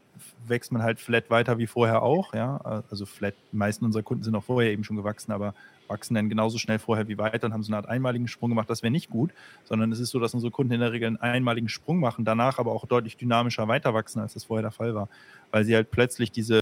wächst 0.48 0.72
man 0.72 0.82
halt 0.82 1.02
flat 1.02 1.30
weiter 1.30 1.58
wie 1.58 1.68
vorher 1.68 2.02
auch. 2.02 2.34
Ja? 2.34 2.84
Also 2.90 3.06
flat, 3.06 3.34
die 3.52 3.58
meisten 3.58 3.84
unserer 3.84 4.04
Kunden 4.04 4.24
sind 4.24 4.36
auch 4.36 4.46
vorher 4.46 4.72
eben 4.72 4.86
schon 4.86 4.96
gewachsen, 4.96 5.34
aber 5.34 5.54
wachsen 5.90 6.14
dann 6.14 6.30
genauso 6.30 6.60
schnell 6.60 6.80
vorher 6.80 7.10
wie 7.10 7.18
weiter 7.18 7.48
und 7.48 7.52
haben 7.52 7.64
so 7.64 7.74
eine 7.74 7.76
Art 7.76 7.90
einmaligen 7.90 8.30
Sprung 8.30 8.52
gemacht. 8.52 8.70
Das 8.70 8.84
wäre 8.84 8.92
nicht 8.92 9.10
gut, 9.10 9.32
sondern 9.66 9.92
es 9.92 10.00
ist 10.00 10.12
so, 10.12 10.20
dass 10.22 10.34
unsere 10.34 10.52
Kunden 10.52 10.72
in 10.72 10.80
der 10.80 10.94
Regel 10.94 11.08
einen 11.08 11.18
einmaligen 11.18 11.68
Sprung 11.68 12.00
machen, 12.00 12.24
danach 12.24 12.58
aber 12.58 12.72
auch 12.72 12.86
deutlich 12.86 13.18
dynamischer 13.18 13.68
weiter 13.68 13.94
wachsen, 13.94 14.22
als 14.22 14.34
das 14.34 14.46
vorher 14.46 14.62
der 14.62 14.72
Fall 14.72 14.96
war, 14.96 15.10
weil 15.52 15.66
sie 15.66 15.76
halt 15.76 15.92
plötzlich 15.92 16.32
diese 16.32 16.62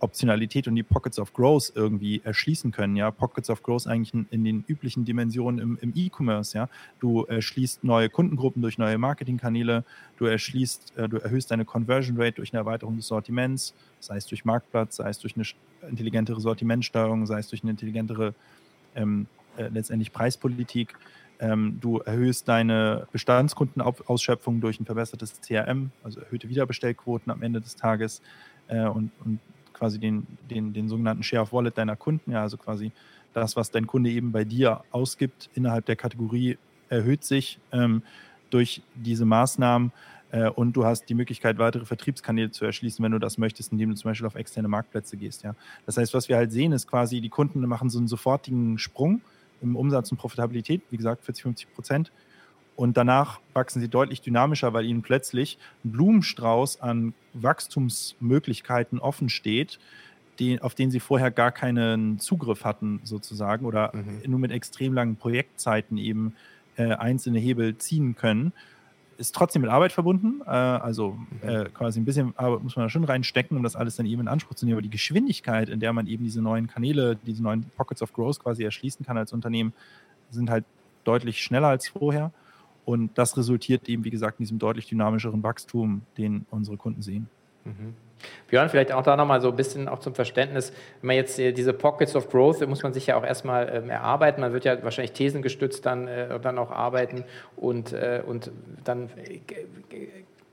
Optionalität 0.00 0.68
und 0.68 0.74
die 0.74 0.82
Pockets 0.82 1.18
of 1.18 1.32
Growth 1.32 1.72
irgendwie 1.74 2.20
erschließen 2.22 2.70
können. 2.70 2.96
Ja, 2.96 3.10
Pockets 3.10 3.48
of 3.48 3.62
Growth 3.62 3.86
eigentlich 3.86 4.12
in, 4.12 4.26
in 4.30 4.44
den 4.44 4.64
üblichen 4.66 5.04
Dimensionen 5.04 5.58
im, 5.58 5.78
im 5.80 5.92
E-Commerce. 5.94 6.56
Ja, 6.56 6.68
du 7.00 7.24
erschließt 7.24 7.82
neue 7.82 8.10
Kundengruppen 8.10 8.62
durch 8.62 8.78
neue 8.78 8.98
Marketingkanäle, 8.98 9.84
du 10.18 10.26
erschließt, 10.26 10.98
äh, 10.98 11.08
du 11.08 11.16
erhöhst 11.16 11.50
deine 11.50 11.64
Conversion 11.64 12.16
Rate 12.20 12.36
durch 12.36 12.52
eine 12.52 12.60
Erweiterung 12.60 12.96
des 12.96 13.06
Sortiments, 13.06 13.74
sei 14.00 14.16
es 14.16 14.26
durch 14.26 14.44
Marktplatz, 14.44 14.96
sei 14.96 15.08
es 15.08 15.18
durch 15.18 15.34
eine 15.34 15.46
intelligentere 15.88 16.40
Sortimentsteuerung, 16.40 17.26
sei 17.26 17.38
es 17.38 17.48
durch 17.48 17.62
eine 17.62 17.70
intelligentere 17.70 18.34
ähm, 18.94 19.26
äh, 19.56 19.68
letztendlich 19.68 20.12
Preispolitik. 20.12 20.94
Ähm, 21.38 21.78
du 21.80 21.98
erhöhst 21.98 22.48
deine 22.48 23.08
Bestandskundenausschöpfung 23.12 24.60
durch 24.60 24.80
ein 24.80 24.86
verbessertes 24.86 25.40
CRM, 25.40 25.90
also 26.02 26.20
erhöhte 26.20 26.48
Wiederbestellquoten 26.48 27.30
am 27.30 27.42
Ende 27.42 27.60
des 27.60 27.76
Tages 27.76 28.22
äh, 28.68 28.86
und, 28.86 29.10
und 29.24 29.38
quasi 29.76 29.98
den, 29.98 30.26
den, 30.50 30.72
den 30.72 30.88
sogenannten 30.88 31.22
Share 31.22 31.42
of 31.42 31.52
Wallet 31.52 31.76
deiner 31.76 31.96
Kunden, 31.96 32.32
ja, 32.32 32.42
also 32.42 32.56
quasi 32.56 32.92
das, 33.32 33.56
was 33.56 33.70
dein 33.70 33.86
Kunde 33.86 34.10
eben 34.10 34.32
bei 34.32 34.44
dir 34.44 34.82
ausgibt 34.90 35.50
innerhalb 35.54 35.84
der 35.86 35.96
Kategorie, 35.96 36.56
erhöht 36.88 37.24
sich 37.24 37.58
ähm, 37.72 38.02
durch 38.50 38.82
diese 38.94 39.26
Maßnahmen 39.26 39.92
äh, 40.30 40.48
und 40.48 40.72
du 40.74 40.84
hast 40.84 41.08
die 41.08 41.14
Möglichkeit, 41.14 41.58
weitere 41.58 41.84
Vertriebskanäle 41.84 42.50
zu 42.50 42.64
erschließen, 42.64 43.04
wenn 43.04 43.12
du 43.12 43.18
das 43.18 43.38
möchtest, 43.38 43.72
indem 43.72 43.90
du 43.90 43.96
zum 43.96 44.10
Beispiel 44.10 44.26
auf 44.26 44.34
externe 44.34 44.68
Marktplätze 44.68 45.16
gehst. 45.16 45.42
Ja. 45.42 45.54
Das 45.84 45.96
heißt, 45.98 46.14
was 46.14 46.28
wir 46.28 46.36
halt 46.36 46.52
sehen, 46.52 46.72
ist 46.72 46.86
quasi, 46.86 47.20
die 47.20 47.28
Kunden 47.28 47.60
machen 47.60 47.90
so 47.90 47.98
einen 47.98 48.08
sofortigen 48.08 48.78
Sprung 48.78 49.20
im 49.60 49.76
Umsatz 49.76 50.10
und 50.10 50.18
Profitabilität, 50.18 50.82
wie 50.90 50.96
gesagt, 50.96 51.24
40, 51.24 51.42
50 51.42 51.74
Prozent. 51.74 52.12
Und 52.76 52.98
danach 52.98 53.40
wachsen 53.54 53.80
sie 53.80 53.88
deutlich 53.88 54.20
dynamischer, 54.20 54.74
weil 54.74 54.84
ihnen 54.84 55.02
plötzlich 55.02 55.58
ein 55.84 55.92
Blumenstrauß 55.92 56.82
an 56.82 57.14
Wachstumsmöglichkeiten 57.32 58.98
offen 58.98 59.30
steht, 59.30 59.78
die, 60.38 60.60
auf 60.60 60.74
den 60.74 60.90
sie 60.90 61.00
vorher 61.00 61.30
gar 61.30 61.52
keinen 61.52 62.18
Zugriff 62.18 62.64
hatten, 62.64 63.00
sozusagen, 63.02 63.64
oder 63.64 63.92
mhm. 63.94 64.30
nur 64.30 64.38
mit 64.38 64.52
extrem 64.52 64.92
langen 64.92 65.16
Projektzeiten 65.16 65.96
eben 65.96 66.34
äh, 66.76 66.92
einzelne 66.92 67.38
Hebel 67.38 67.78
ziehen 67.78 68.14
können. 68.14 68.52
Ist 69.16 69.34
trotzdem 69.34 69.62
mit 69.62 69.70
Arbeit 69.70 69.92
verbunden, 69.92 70.42
äh, 70.44 70.50
also 70.50 71.12
mhm. 71.42 71.48
äh, 71.48 71.64
quasi 71.70 71.98
ein 71.98 72.04
bisschen 72.04 72.36
Arbeit 72.36 72.62
muss 72.62 72.76
man 72.76 72.84
da 72.84 72.90
schon 72.90 73.04
reinstecken, 73.04 73.56
um 73.56 73.62
das 73.62 73.74
alles 73.74 73.96
dann 73.96 74.04
eben 74.04 74.20
in 74.20 74.28
Anspruch 74.28 74.54
zu 74.54 74.66
nehmen. 74.66 74.74
Aber 74.74 74.82
die 74.82 74.90
Geschwindigkeit, 74.90 75.70
in 75.70 75.80
der 75.80 75.94
man 75.94 76.06
eben 76.06 76.24
diese 76.24 76.42
neuen 76.42 76.66
Kanäle, 76.66 77.16
diese 77.16 77.42
neuen 77.42 77.64
Pockets 77.76 78.02
of 78.02 78.12
Growth 78.12 78.40
quasi 78.40 78.64
erschließen 78.64 79.06
kann 79.06 79.16
als 79.16 79.32
Unternehmen, 79.32 79.72
sind 80.30 80.50
halt 80.50 80.66
deutlich 81.04 81.42
schneller 81.42 81.68
als 81.68 81.88
vorher. 81.88 82.32
Und 82.86 83.18
das 83.18 83.36
resultiert 83.36 83.88
eben, 83.88 84.04
wie 84.04 84.10
gesagt, 84.10 84.38
in 84.38 84.44
diesem 84.44 84.58
deutlich 84.58 84.86
dynamischeren 84.86 85.42
Wachstum, 85.42 86.02
den 86.16 86.46
unsere 86.50 86.78
Kunden 86.78 87.02
sehen. 87.02 87.28
Mhm. 87.64 87.94
Björn, 88.48 88.68
vielleicht 88.68 88.92
auch 88.92 89.02
da 89.02 89.16
nochmal 89.16 89.40
so 89.40 89.50
ein 89.50 89.56
bisschen 89.56 89.88
auch 89.88 89.98
zum 89.98 90.14
Verständnis, 90.14 90.72
wenn 91.00 91.08
man 91.08 91.16
jetzt 91.16 91.36
diese 91.36 91.72
Pockets 91.72 92.16
of 92.16 92.30
Growth, 92.30 92.66
muss 92.66 92.82
man 92.82 92.94
sich 92.94 93.08
ja 93.08 93.16
auch 93.16 93.24
erstmal 93.24 93.68
ähm, 93.74 93.90
erarbeiten. 93.90 94.40
Man 94.40 94.52
wird 94.52 94.64
ja 94.64 94.82
wahrscheinlich 94.82 95.12
thesengestützt 95.12 95.84
dann, 95.84 96.08
äh, 96.08 96.40
dann 96.40 96.58
auch 96.58 96.70
arbeiten 96.70 97.24
und, 97.56 97.92
äh, 97.92 98.22
und 98.24 98.50
dann 98.84 99.10
äh, 99.18 99.40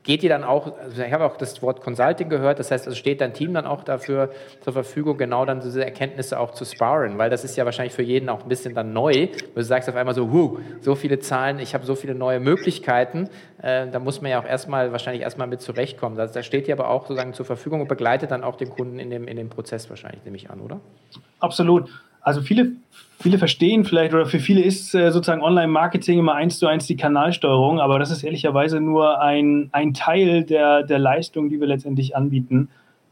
geht 0.04 0.22
ihr 0.24 0.30
dann 0.30 0.44
auch, 0.44 0.78
also 0.78 1.02
ich 1.02 1.12
habe 1.12 1.26
auch 1.26 1.38
das 1.38 1.62
Wort 1.62 1.82
Consulting 1.82 2.30
gehört, 2.30 2.60
das 2.60 2.72
heißt, 2.72 2.86
also 2.86 2.96
steht 2.96 3.22
dein 3.22 3.34
Team 3.34 3.54
dann 3.54 3.66
auch 3.66 3.84
dafür 3.84 4.30
zur 4.62 4.74
Verfügung, 4.74 5.18
genau 5.18 5.46
dann 5.46 5.62
diese 5.62 5.84
Erkenntnisse 5.84 6.40
auch 6.40 6.52
zu 6.52 6.66
sparen, 6.66 7.18
weil 7.18 7.30
das 7.30 7.44
ist 7.44 7.56
ja 7.56 7.66
wahrscheinlich 7.66 7.94
für 7.94 8.04
jeden 8.04 8.30
auch 8.30 8.44
ein 8.44 8.50
bisschen 8.50 8.76
dann 8.76 8.94
neu, 8.94 9.30
wo 9.54 9.56
du 9.56 9.64
sagst 9.64 9.90
auf 9.90 9.96
einmal 9.96 10.14
so, 10.14 10.30
huh, 10.32 10.60
so 10.82 10.96
viele 10.96 11.20
Zahlen, 11.20 11.60
ich 11.60 11.74
habe 11.74 11.86
so 11.86 11.96
viele 11.96 12.16
neue 12.16 12.40
Möglichkeiten, 12.40 13.30
äh, 13.62 13.88
da 13.88 14.00
muss 14.00 14.22
man 14.22 14.32
ja 14.32 14.42
auch 14.42 14.46
erstmal, 14.46 14.92
wahrscheinlich 14.92 15.24
erstmal 15.24 15.48
mit 15.48 15.62
zurechtkommen. 15.62 16.18
Das, 16.18 16.34
da 16.34 16.44
steht 16.44 16.68
ihr 16.68 16.74
aber 16.74 16.90
auch 16.90 17.04
sozusagen 17.04 17.34
zur 17.34 17.46
Verfügung 17.46 17.82
und 17.82 17.88
begleitet 17.88 18.32
dann 18.32 18.44
auch 18.44 18.58
den 18.58 18.70
Kunden 18.70 19.00
in 19.00 19.10
dem, 19.10 19.28
in 19.28 19.38
dem 19.38 19.50
Prozess 19.50 19.90
wahrscheinlich, 19.90 20.24
nehme 20.26 20.36
ich 20.36 20.50
an, 20.50 20.60
oder? 20.60 20.82
Absolut. 21.40 21.90
Also 22.24 22.42
viele, 22.42 22.72
viele 23.20 23.38
verstehen 23.38 23.84
vielleicht 23.84 24.14
oder 24.14 24.26
für 24.26 24.40
viele 24.40 24.62
ist 24.62 24.96
äh, 24.96 25.12
sozusagen 25.12 25.44
Online-Marketing 25.44 26.20
immer 26.20 26.34
eins 26.36 26.58
zu 26.58 26.68
eins 26.68 26.88
die 26.88 26.96
Kanalsteuerung, 26.96 27.80
aber 27.80 28.00
das 28.00 28.12
ist 28.12 28.24
ehrlicherweise 28.24 28.80
nur 28.80 29.22
ein, 29.22 29.70
ein 29.74 29.94
Teil 29.94 30.44
der, 30.44 30.84
der 30.84 31.00
Leistung, 31.00 31.50
die 31.50 31.60
wir 31.60 31.68
letztendlich 31.68 32.16
anbieten. 32.16 32.70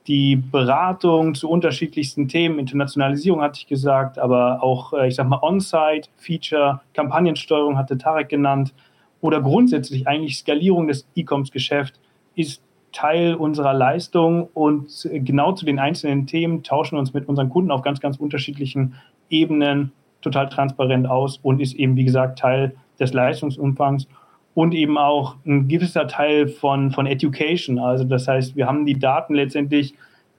Die 0.07 0.35
Beratung 0.35 1.35
zu 1.35 1.47
unterschiedlichsten 1.49 2.27
Themen, 2.27 2.57
Internationalisierung 2.57 3.41
hatte 3.41 3.59
ich 3.59 3.67
gesagt, 3.67 4.17
aber 4.17 4.63
auch, 4.63 4.93
äh, 4.93 5.09
ich 5.09 5.15
sag 5.15 5.27
mal, 5.27 5.39
On-Site, 5.41 6.09
Feature, 6.17 6.81
Kampagnensteuerung 6.93 7.77
hatte 7.77 7.97
Tarek 7.97 8.29
genannt 8.29 8.73
oder 9.19 9.41
grundsätzlich 9.41 10.07
eigentlich 10.07 10.37
Skalierung 10.37 10.87
des 10.87 11.05
E-Commerce-Geschäfts 11.15 11.99
ist 12.35 12.63
Teil 12.91 13.35
unserer 13.35 13.73
Leistung 13.73 14.49
und 14.53 15.07
genau 15.11 15.53
zu 15.53 15.65
den 15.65 15.79
einzelnen 15.79 16.27
Themen 16.27 16.63
tauschen 16.63 16.95
wir 16.95 16.99
uns 16.99 17.13
mit 17.13 17.27
unseren 17.27 17.49
Kunden 17.49 17.71
auf 17.71 17.81
ganz, 17.81 17.99
ganz 17.99 18.17
unterschiedlichen 18.17 18.95
Ebenen 19.29 19.91
total 20.21 20.49
transparent 20.49 21.07
aus 21.07 21.39
und 21.41 21.61
ist 21.61 21.73
eben, 21.73 21.95
wie 21.95 22.03
gesagt, 22.03 22.39
Teil 22.39 22.75
des 22.99 23.13
Leistungsumfangs 23.13 24.07
und 24.53 24.73
eben 24.73 24.97
auch 24.97 25.35
ein 25.45 25.67
gewisser 25.67 26.07
Teil 26.07 26.47
von, 26.47 26.91
von 26.91 27.07
Education. 27.07 27.79
Also 27.79 28.03
das 28.03 28.27
heißt, 28.27 28.55
wir 28.55 28.67
haben 28.67 28.85
die 28.85 28.99
Daten 28.99 29.33
letztendlich, 29.33 29.95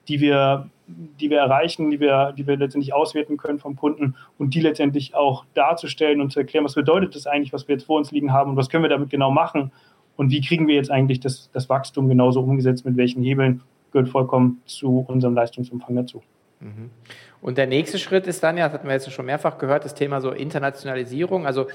die 0.07 0.19
wir, 0.19 0.69
die 0.87 1.29
wir 1.29 1.39
erreichen, 1.39 1.89
die 1.89 1.99
wir, 1.99 2.33
die 2.37 2.45
wir 2.45 2.57
letztendlich 2.57 2.93
auswerten 2.93 3.37
können 3.37 3.59
vom 3.59 3.75
Kunden 3.75 4.15
und 4.37 4.53
die 4.53 4.61
letztendlich 4.61 5.15
auch 5.15 5.45
darzustellen 5.55 6.21
und 6.21 6.31
zu 6.31 6.39
erklären, 6.39 6.65
was 6.65 6.75
bedeutet 6.75 7.15
das 7.15 7.25
eigentlich, 7.25 7.53
was 7.53 7.67
wir 7.67 7.75
jetzt 7.75 7.85
vor 7.85 7.97
uns 7.97 8.11
liegen 8.11 8.31
haben 8.31 8.51
und 8.51 8.57
was 8.57 8.69
können 8.69 8.83
wir 8.83 8.89
damit 8.89 9.09
genau 9.09 9.31
machen 9.31 9.71
und 10.15 10.31
wie 10.31 10.41
kriegen 10.41 10.67
wir 10.67 10.75
jetzt 10.75 10.91
eigentlich 10.91 11.19
das, 11.19 11.49
das 11.51 11.69
Wachstum 11.69 12.07
genauso 12.09 12.41
umgesetzt, 12.41 12.85
mit 12.85 12.97
welchen 12.97 13.23
Hebeln, 13.23 13.61
gehört 13.91 14.09
vollkommen 14.09 14.61
zu 14.65 15.05
unserem 15.07 15.35
Leistungsumfang 15.35 15.95
dazu. 15.95 16.21
Mhm. 16.59 16.89
Und 17.41 17.57
der 17.57 17.67
nächste 17.67 17.99
Schritt 17.99 18.25
ist 18.25 18.41
dann 18.41 18.57
ja, 18.57 18.67
das 18.67 18.73
hatten 18.73 18.87
wir 18.87 18.93
jetzt 18.93 19.11
schon 19.11 19.25
mehrfach 19.25 19.57
gehört, 19.57 19.83
das 19.83 19.95
Thema 19.95 20.21
so 20.21 20.31
Internationalisierung. 20.31 21.45
Also 21.45 21.67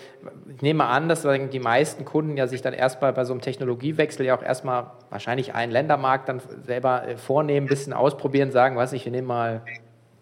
ich 0.54 0.62
nehme 0.62 0.84
an, 0.86 1.10
dass 1.10 1.26
die 1.52 1.60
meisten 1.60 2.06
Kunden 2.06 2.38
ja 2.38 2.46
sich 2.46 2.62
dann 2.62 2.72
erstmal 2.72 3.12
bei 3.12 3.24
so 3.24 3.34
einem 3.34 3.42
Technologiewechsel 3.42 4.24
ja 4.24 4.36
auch 4.36 4.42
erstmal 4.42 4.92
wahrscheinlich 5.10 5.54
einen 5.54 5.70
Ländermarkt 5.70 6.28
dann 6.28 6.40
selber 6.64 7.06
äh, 7.06 7.16
vornehmen, 7.18 7.66
ein 7.66 7.68
bisschen 7.68 7.92
ausprobieren, 7.92 8.50
sagen, 8.50 8.76
was 8.76 8.94
ich, 8.94 9.04
wir 9.04 9.12
nehmen 9.12 9.26
mal 9.26 9.62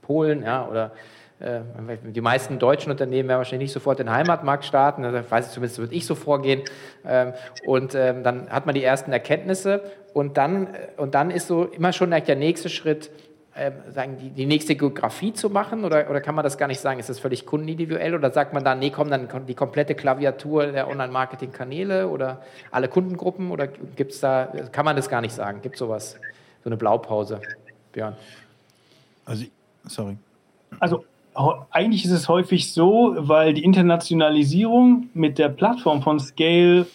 Polen, 0.02 0.42
ja, 0.42 0.66
oder 0.68 0.92
die 1.38 2.20
meisten 2.22 2.58
deutschen 2.58 2.90
Unternehmen 2.90 3.28
werden 3.28 3.38
wahrscheinlich 3.38 3.66
nicht 3.66 3.74
sofort 3.74 3.98
den 3.98 4.10
Heimatmarkt 4.10 4.64
starten, 4.64 5.04
also 5.04 5.30
weiß 5.30 5.48
ich 5.48 5.52
zumindest, 5.52 5.78
würde 5.78 5.94
ich 5.94 6.06
so 6.06 6.14
vorgehen. 6.14 6.62
Ähm, 7.06 7.34
und 7.66 7.94
ähm, 7.94 8.22
dann 8.22 8.48
hat 8.48 8.64
man 8.64 8.74
die 8.74 8.82
ersten 8.82 9.12
Erkenntnisse 9.12 9.82
und 10.14 10.38
dann, 10.38 10.68
äh, 10.68 10.88
und 10.96 11.14
dann 11.14 11.30
ist 11.30 11.46
so 11.46 11.64
immer 11.64 11.92
schon 11.92 12.10
der 12.10 12.36
nächste 12.36 12.70
Schritt, 12.70 13.10
ähm, 13.54 13.72
sagen, 13.90 14.18
die, 14.18 14.30
die 14.30 14.46
nächste 14.46 14.76
Geografie 14.76 15.32
zu 15.32 15.50
machen 15.50 15.84
oder, 15.84 16.10
oder 16.10 16.20
kann 16.22 16.34
man 16.34 16.42
das 16.42 16.56
gar 16.56 16.68
nicht 16.68 16.80
sagen? 16.80 17.00
Ist 17.00 17.08
das 17.08 17.18
völlig 17.18 17.44
kundenindividuell 17.44 18.14
oder 18.14 18.30
sagt 18.30 18.52
man 18.54 18.64
dann, 18.64 18.78
nee, 18.78 18.90
komm, 18.90 19.10
dann 19.10 19.28
die 19.46 19.54
komplette 19.54 19.94
Klaviatur 19.94 20.66
der 20.66 20.88
Online-Marketing-Kanäle 20.88 22.08
oder 22.08 22.42
alle 22.70 22.88
Kundengruppen 22.88 23.50
oder 23.50 23.66
gibt 23.66 24.12
es 24.12 24.20
da, 24.20 24.52
kann 24.72 24.84
man 24.84 24.96
das 24.96 25.08
gar 25.08 25.20
nicht 25.20 25.34
sagen? 25.34 25.60
Gibt 25.62 25.76
es 25.76 25.78
sowas, 25.78 26.18
so 26.64 26.68
eine 26.70 26.76
Blaupause, 26.76 27.40
Björn? 27.92 28.16
Also, 29.24 29.44
sorry. 29.86 30.16
Also 30.78 31.04
eigentlich 31.70 32.04
ist 32.04 32.12
es 32.12 32.28
häufig 32.28 32.72
so, 32.72 33.14
weil 33.18 33.54
die 33.54 33.64
Internationalisierung 33.64 35.08
mit 35.14 35.38
der 35.38 35.48
Plattform 35.48 36.02
von 36.02 36.18
Scale 36.18 36.86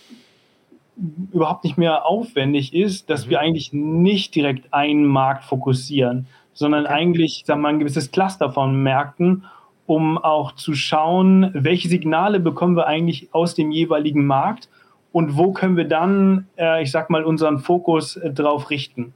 überhaupt 1.31 1.63
nicht 1.63 1.77
mehr 1.77 2.05
aufwendig 2.05 2.73
ist, 2.73 3.09
dass 3.09 3.25
mhm. 3.25 3.29
wir 3.29 3.39
eigentlich 3.39 3.73
nicht 3.73 4.35
direkt 4.35 4.73
einen 4.73 5.05
Markt 5.05 5.45
fokussieren, 5.45 6.27
sondern 6.53 6.85
okay. 6.85 6.93
eigentlich, 6.93 7.43
sagen 7.45 7.59
wir 7.59 7.63
mal, 7.63 7.69
ein 7.69 7.79
gewisses 7.79 8.11
Cluster 8.11 8.51
von 8.51 8.81
Märkten, 8.81 9.45
um 9.85 10.17
auch 10.17 10.53
zu 10.53 10.73
schauen, 10.73 11.51
welche 11.53 11.89
Signale 11.89 12.39
bekommen 12.39 12.75
wir 12.75 12.87
eigentlich 12.87 13.29
aus 13.33 13.55
dem 13.55 13.71
jeweiligen 13.71 14.25
Markt 14.25 14.69
und 15.11 15.37
wo 15.37 15.51
können 15.51 15.75
wir 15.75 15.85
dann, 15.85 16.47
äh, 16.57 16.83
ich 16.83 16.91
sag 16.91 17.09
mal, 17.09 17.23
unseren 17.23 17.59
Fokus 17.59 18.15
äh, 18.15 18.31
drauf 18.31 18.69
richten. 18.69 19.13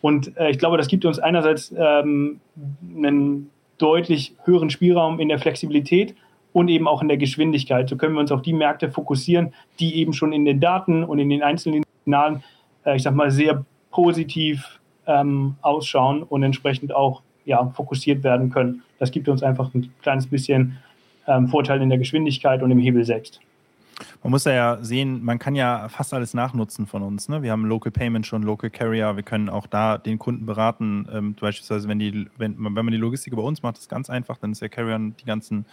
Und 0.00 0.36
äh, 0.36 0.50
ich 0.50 0.58
glaube, 0.58 0.76
das 0.76 0.88
gibt 0.88 1.04
uns 1.04 1.18
einerseits 1.18 1.74
ähm, 1.76 2.40
einen 2.96 3.50
deutlich 3.78 4.34
höheren 4.44 4.70
Spielraum 4.70 5.20
in 5.20 5.28
der 5.28 5.38
Flexibilität 5.38 6.14
und 6.52 6.68
eben 6.68 6.86
auch 6.86 7.02
in 7.02 7.08
der 7.08 7.16
Geschwindigkeit. 7.16 7.88
So 7.88 7.96
können 7.96 8.14
wir 8.14 8.20
uns 8.20 8.32
auf 8.32 8.42
die 8.42 8.52
Märkte 8.52 8.90
fokussieren, 8.90 9.52
die 9.80 9.96
eben 9.96 10.12
schon 10.12 10.32
in 10.32 10.44
den 10.44 10.60
Daten 10.60 11.04
und 11.04 11.18
in 11.18 11.28
den 11.28 11.42
einzelnen 11.42 11.82
Signalen, 12.04 12.42
äh, 12.84 12.96
ich 12.96 13.02
sag 13.02 13.14
mal, 13.14 13.30
sehr 13.30 13.64
positiv 13.90 14.80
ähm, 15.06 15.56
ausschauen 15.62 16.22
und 16.22 16.42
entsprechend 16.42 16.94
auch 16.94 17.22
ja, 17.44 17.66
fokussiert 17.74 18.22
werden 18.22 18.50
können. 18.50 18.82
Das 18.98 19.10
gibt 19.10 19.28
uns 19.28 19.42
einfach 19.42 19.74
ein 19.74 19.92
kleines 20.02 20.26
bisschen 20.26 20.78
ähm, 21.26 21.48
Vorteil 21.48 21.82
in 21.82 21.88
der 21.88 21.98
Geschwindigkeit 21.98 22.62
und 22.62 22.70
im 22.70 22.78
Hebel 22.78 23.04
selbst. 23.04 23.40
Man 24.22 24.30
muss 24.30 24.44
ja 24.44 24.78
sehen, 24.82 25.24
man 25.24 25.38
kann 25.38 25.54
ja 25.54 25.88
fast 25.88 26.14
alles 26.14 26.34
nachnutzen 26.34 26.86
von 26.86 27.02
uns. 27.02 27.28
Ne? 27.28 27.42
Wir 27.42 27.52
haben 27.52 27.64
Local 27.64 27.92
Payment 27.92 28.26
schon, 28.26 28.42
Local 28.42 28.70
Carrier, 28.70 29.16
wir 29.16 29.22
können 29.22 29.48
auch 29.48 29.66
da 29.66 29.98
den 29.98 30.18
Kunden 30.18 30.46
beraten. 30.46 31.08
Ähm, 31.12 31.34
beispielsweise, 31.34 31.88
wenn, 31.88 31.98
die, 31.98 32.28
wenn, 32.36 32.56
wenn 32.58 32.72
man 32.72 32.90
die 32.90 32.96
Logistik 32.96 33.32
über 33.32 33.44
uns 33.44 33.62
macht, 33.62 33.78
ist 33.78 33.88
ganz 33.88 34.10
einfach, 34.10 34.38
dann 34.38 34.52
ist 34.52 34.62
der 34.62 34.68
Carrier 34.68 34.98
die 34.98 35.24
ganzen 35.24 35.66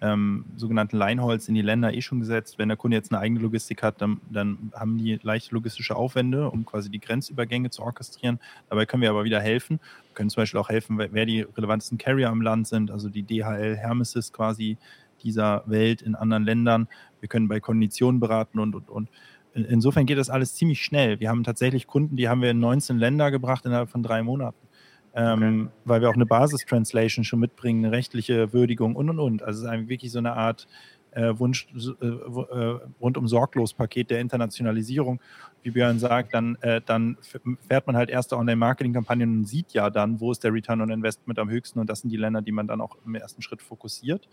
ähm, 0.00 0.44
sogenannten 0.56 0.96
Lineholds 0.96 1.48
in 1.48 1.54
die 1.54 1.62
Länder 1.62 1.92
eh 1.92 2.00
schon 2.00 2.20
gesetzt. 2.20 2.58
Wenn 2.58 2.68
der 2.68 2.76
Kunde 2.76 2.96
jetzt 2.96 3.12
eine 3.12 3.20
eigene 3.20 3.40
Logistik 3.40 3.82
hat, 3.82 4.00
dann, 4.00 4.20
dann 4.30 4.72
haben 4.74 4.98
die 4.98 5.18
leichte 5.22 5.54
logistische 5.54 5.96
Aufwände, 5.96 6.50
um 6.50 6.64
quasi 6.64 6.90
die 6.90 7.00
Grenzübergänge 7.00 7.70
zu 7.70 7.82
orchestrieren. 7.82 8.38
Dabei 8.68 8.86
können 8.86 9.02
wir 9.02 9.10
aber 9.10 9.24
wieder 9.24 9.40
helfen. 9.40 9.80
Wir 10.08 10.14
können 10.14 10.30
zum 10.30 10.42
Beispiel 10.42 10.60
auch 10.60 10.68
helfen, 10.68 10.98
wer 10.98 11.26
die 11.26 11.42
relevantesten 11.42 11.98
Carrier 11.98 12.28
im 12.28 12.42
Land 12.42 12.68
sind, 12.68 12.90
also 12.90 13.08
die 13.08 13.22
DHL 13.22 13.76
Hermesis 13.76 14.32
quasi 14.32 14.78
dieser 15.22 15.64
Welt 15.66 16.02
in 16.02 16.14
anderen 16.14 16.44
Ländern. 16.44 16.88
Wir 17.20 17.28
können 17.28 17.48
bei 17.48 17.60
Konditionen 17.60 18.20
beraten 18.20 18.58
und, 18.58 18.74
und, 18.74 18.88
und. 18.88 19.08
Insofern 19.54 20.06
geht 20.06 20.18
das 20.18 20.30
alles 20.30 20.54
ziemlich 20.54 20.82
schnell. 20.82 21.20
Wir 21.20 21.30
haben 21.30 21.42
tatsächlich 21.42 21.86
Kunden, 21.86 22.16
die 22.16 22.28
haben 22.28 22.42
wir 22.42 22.50
in 22.50 22.60
19 22.60 22.98
Länder 22.98 23.30
gebracht 23.30 23.64
innerhalb 23.66 23.90
von 23.90 24.02
drei 24.02 24.22
Monaten. 24.22 24.68
ähm, 25.14 25.62
okay. 25.66 25.72
weil 25.84 26.00
wir 26.02 26.10
auch 26.10 26.14
eine 26.14 26.26
Basis-Translation 26.26 27.24
schon 27.24 27.40
mitbringen, 27.40 27.84
eine 27.84 27.96
rechtliche 27.96 28.52
Würdigung 28.52 28.94
und 28.94 29.10
und 29.10 29.18
und. 29.18 29.42
Also 29.42 29.60
es 29.60 29.64
ist 29.64 29.70
eigentlich 29.70 29.88
wirklich 29.88 30.12
so 30.12 30.18
eine 30.18 30.34
Art 30.34 30.68
äh, 31.12 31.38
Wunsch 31.38 31.66
äh, 31.74 32.06
äh, 32.06 32.80
rundum 33.00 33.26
sorglos 33.26 33.74
Paket 33.74 34.10
der 34.10 34.20
Internationalisierung. 34.20 35.20
Wie 35.62 35.70
Björn 35.70 35.98
sagt, 35.98 36.34
dann, 36.34 36.56
äh, 36.60 36.80
dann 36.84 37.16
fährt 37.66 37.86
man 37.86 37.96
halt 37.96 38.10
erste 38.10 38.36
Online-Marketing-Kampagnen 38.36 39.38
und 39.38 39.44
sieht 39.48 39.72
ja 39.72 39.90
dann, 39.90 40.20
wo 40.20 40.30
ist 40.30 40.44
der 40.44 40.52
Return 40.52 40.80
on 40.80 40.90
Investment 40.90 41.38
am 41.38 41.50
höchsten 41.50 41.78
und 41.80 41.90
das 41.90 42.00
sind 42.00 42.10
die 42.10 42.16
Länder, 42.16 42.42
die 42.42 42.52
man 42.52 42.68
dann 42.68 42.80
auch 42.80 42.96
im 43.04 43.14
ersten 43.14 43.42
Schritt 43.42 43.62
fokussiert. 43.62 44.28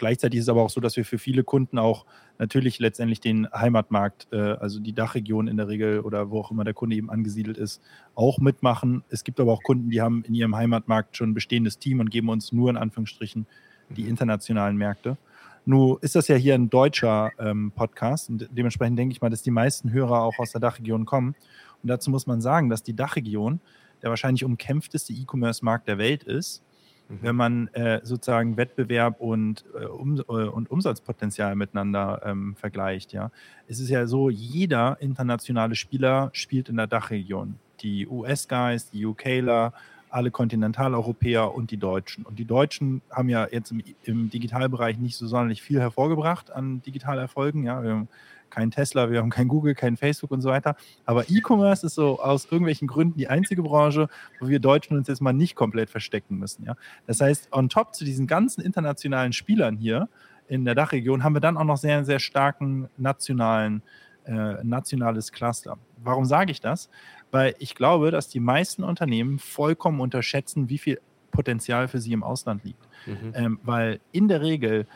Gleichzeitig 0.00 0.38
ist 0.38 0.44
es 0.44 0.48
aber 0.48 0.62
auch 0.62 0.70
so, 0.70 0.80
dass 0.80 0.96
wir 0.96 1.04
für 1.04 1.18
viele 1.18 1.44
Kunden 1.44 1.78
auch 1.78 2.06
natürlich 2.38 2.78
letztendlich 2.78 3.20
den 3.20 3.46
Heimatmarkt, 3.52 4.28
äh, 4.32 4.36
also 4.36 4.80
die 4.80 4.94
Dachregion 4.94 5.46
in 5.46 5.58
der 5.58 5.68
Regel 5.68 6.00
oder 6.00 6.30
wo 6.30 6.40
auch 6.40 6.50
immer 6.50 6.64
der 6.64 6.72
Kunde 6.72 6.96
eben 6.96 7.10
angesiedelt 7.10 7.58
ist, 7.58 7.82
auch 8.14 8.38
mitmachen. 8.38 9.04
Es 9.10 9.24
gibt 9.24 9.40
aber 9.40 9.52
auch 9.52 9.62
Kunden, 9.62 9.90
die 9.90 10.00
haben 10.00 10.24
in 10.26 10.34
ihrem 10.34 10.56
Heimatmarkt 10.56 11.18
schon 11.18 11.30
ein 11.30 11.34
bestehendes 11.34 11.78
Team 11.78 12.00
und 12.00 12.10
geben 12.10 12.30
uns 12.30 12.50
nur 12.50 12.70
in 12.70 12.78
Anführungsstrichen 12.78 13.46
die 13.90 14.04
mhm. 14.04 14.08
internationalen 14.08 14.78
Märkte. 14.78 15.18
Nun 15.66 15.98
ist 16.00 16.14
das 16.14 16.28
ja 16.28 16.36
hier 16.36 16.54
ein 16.54 16.70
deutscher 16.70 17.32
ähm, 17.38 17.70
Podcast 17.76 18.30
und 18.30 18.48
dementsprechend 18.52 18.98
denke 18.98 19.12
ich 19.12 19.20
mal, 19.20 19.28
dass 19.28 19.42
die 19.42 19.50
meisten 19.50 19.92
Hörer 19.92 20.22
auch 20.22 20.38
aus 20.38 20.52
der 20.52 20.62
Dachregion 20.62 21.04
kommen. 21.04 21.34
Und 21.82 21.88
dazu 21.90 22.10
muss 22.10 22.26
man 22.26 22.40
sagen, 22.40 22.70
dass 22.70 22.82
die 22.82 22.96
Dachregion 22.96 23.60
der 24.00 24.08
wahrscheinlich 24.08 24.46
umkämpfteste 24.46 25.12
E-Commerce-Markt 25.12 25.88
der 25.88 25.98
Welt 25.98 26.22
ist 26.22 26.62
Mhm. 27.10 27.18
wenn 27.22 27.36
man 27.36 27.68
äh, 27.68 28.00
sozusagen 28.04 28.56
Wettbewerb 28.56 29.20
und, 29.20 29.64
äh, 29.74 29.84
um, 29.84 30.18
äh, 30.18 30.22
und 30.22 30.70
Umsatzpotenzial 30.70 31.56
miteinander 31.56 32.22
ähm, 32.24 32.54
vergleicht. 32.56 33.12
Ja. 33.12 33.30
Es 33.66 33.80
ist 33.80 33.90
ja 33.90 34.06
so, 34.06 34.30
jeder 34.30 34.96
internationale 35.00 35.74
Spieler 35.74 36.30
spielt 36.32 36.68
in 36.68 36.76
der 36.76 36.86
Dachregion. 36.86 37.56
Die 37.80 38.06
US-Guys, 38.06 38.90
die 38.90 39.04
UKler, 39.04 39.72
alle 40.08 40.30
Kontinentaleuropäer 40.30 41.52
und 41.54 41.70
die 41.70 41.76
Deutschen. 41.76 42.24
Und 42.24 42.38
die 42.38 42.44
Deutschen 42.44 43.00
haben 43.10 43.28
ja 43.28 43.48
jetzt 43.50 43.70
im, 43.70 43.82
im 44.04 44.30
Digitalbereich 44.30 44.98
nicht 44.98 45.16
so 45.16 45.26
sonderlich 45.26 45.62
viel 45.62 45.80
hervorgebracht 45.80 46.50
an 46.50 46.82
Digitalerfolgen. 46.82 47.64
Ja. 47.64 47.82
Wir 47.82 47.90
haben 47.90 48.08
kein 48.50 48.70
Tesla, 48.70 49.10
wir 49.10 49.18
haben 49.18 49.30
kein 49.30 49.48
Google, 49.48 49.74
kein 49.74 49.96
Facebook 49.96 50.30
und 50.30 50.42
so 50.42 50.50
weiter. 50.50 50.76
Aber 51.04 51.24
E-Commerce 51.28 51.86
ist 51.86 51.94
so 51.94 52.20
aus 52.20 52.46
irgendwelchen 52.46 52.88
Gründen 52.88 53.18
die 53.18 53.28
einzige 53.28 53.62
Branche, 53.62 54.08
wo 54.40 54.48
wir 54.48 54.60
Deutschen 54.60 54.96
uns 54.96 55.08
jetzt 55.08 55.20
mal 55.20 55.32
nicht 55.32 55.54
komplett 55.54 55.90
verstecken 55.90 56.38
müssen. 56.38 56.64
Ja? 56.64 56.76
Das 57.06 57.20
heißt, 57.20 57.52
on 57.52 57.68
top 57.68 57.94
zu 57.94 58.04
diesen 58.04 58.26
ganzen 58.26 58.62
internationalen 58.62 59.32
Spielern 59.32 59.76
hier 59.76 60.08
in 60.48 60.64
der 60.64 60.74
Dachregion 60.74 61.22
haben 61.22 61.34
wir 61.34 61.40
dann 61.40 61.56
auch 61.56 61.64
noch 61.64 61.76
sehr, 61.76 62.04
sehr 62.04 62.18
starken 62.18 62.88
nationalen, 62.96 63.82
äh, 64.24 64.54
nationales 64.64 65.30
Cluster. 65.30 65.78
Warum 66.02 66.24
sage 66.24 66.50
ich 66.50 66.60
das? 66.60 66.90
Weil 67.30 67.54
ich 67.60 67.76
glaube, 67.76 68.10
dass 68.10 68.28
die 68.28 68.40
meisten 68.40 68.82
Unternehmen 68.82 69.38
vollkommen 69.38 70.00
unterschätzen, 70.00 70.68
wie 70.68 70.78
viel 70.78 71.00
Potenzial 71.30 71.86
für 71.86 72.00
sie 72.00 72.12
im 72.12 72.24
Ausland 72.24 72.64
liegt. 72.64 72.82
Mhm. 73.06 73.32
Ähm, 73.34 73.60
weil 73.62 74.00
in 74.10 74.26
der 74.26 74.40
Regel 74.40 74.86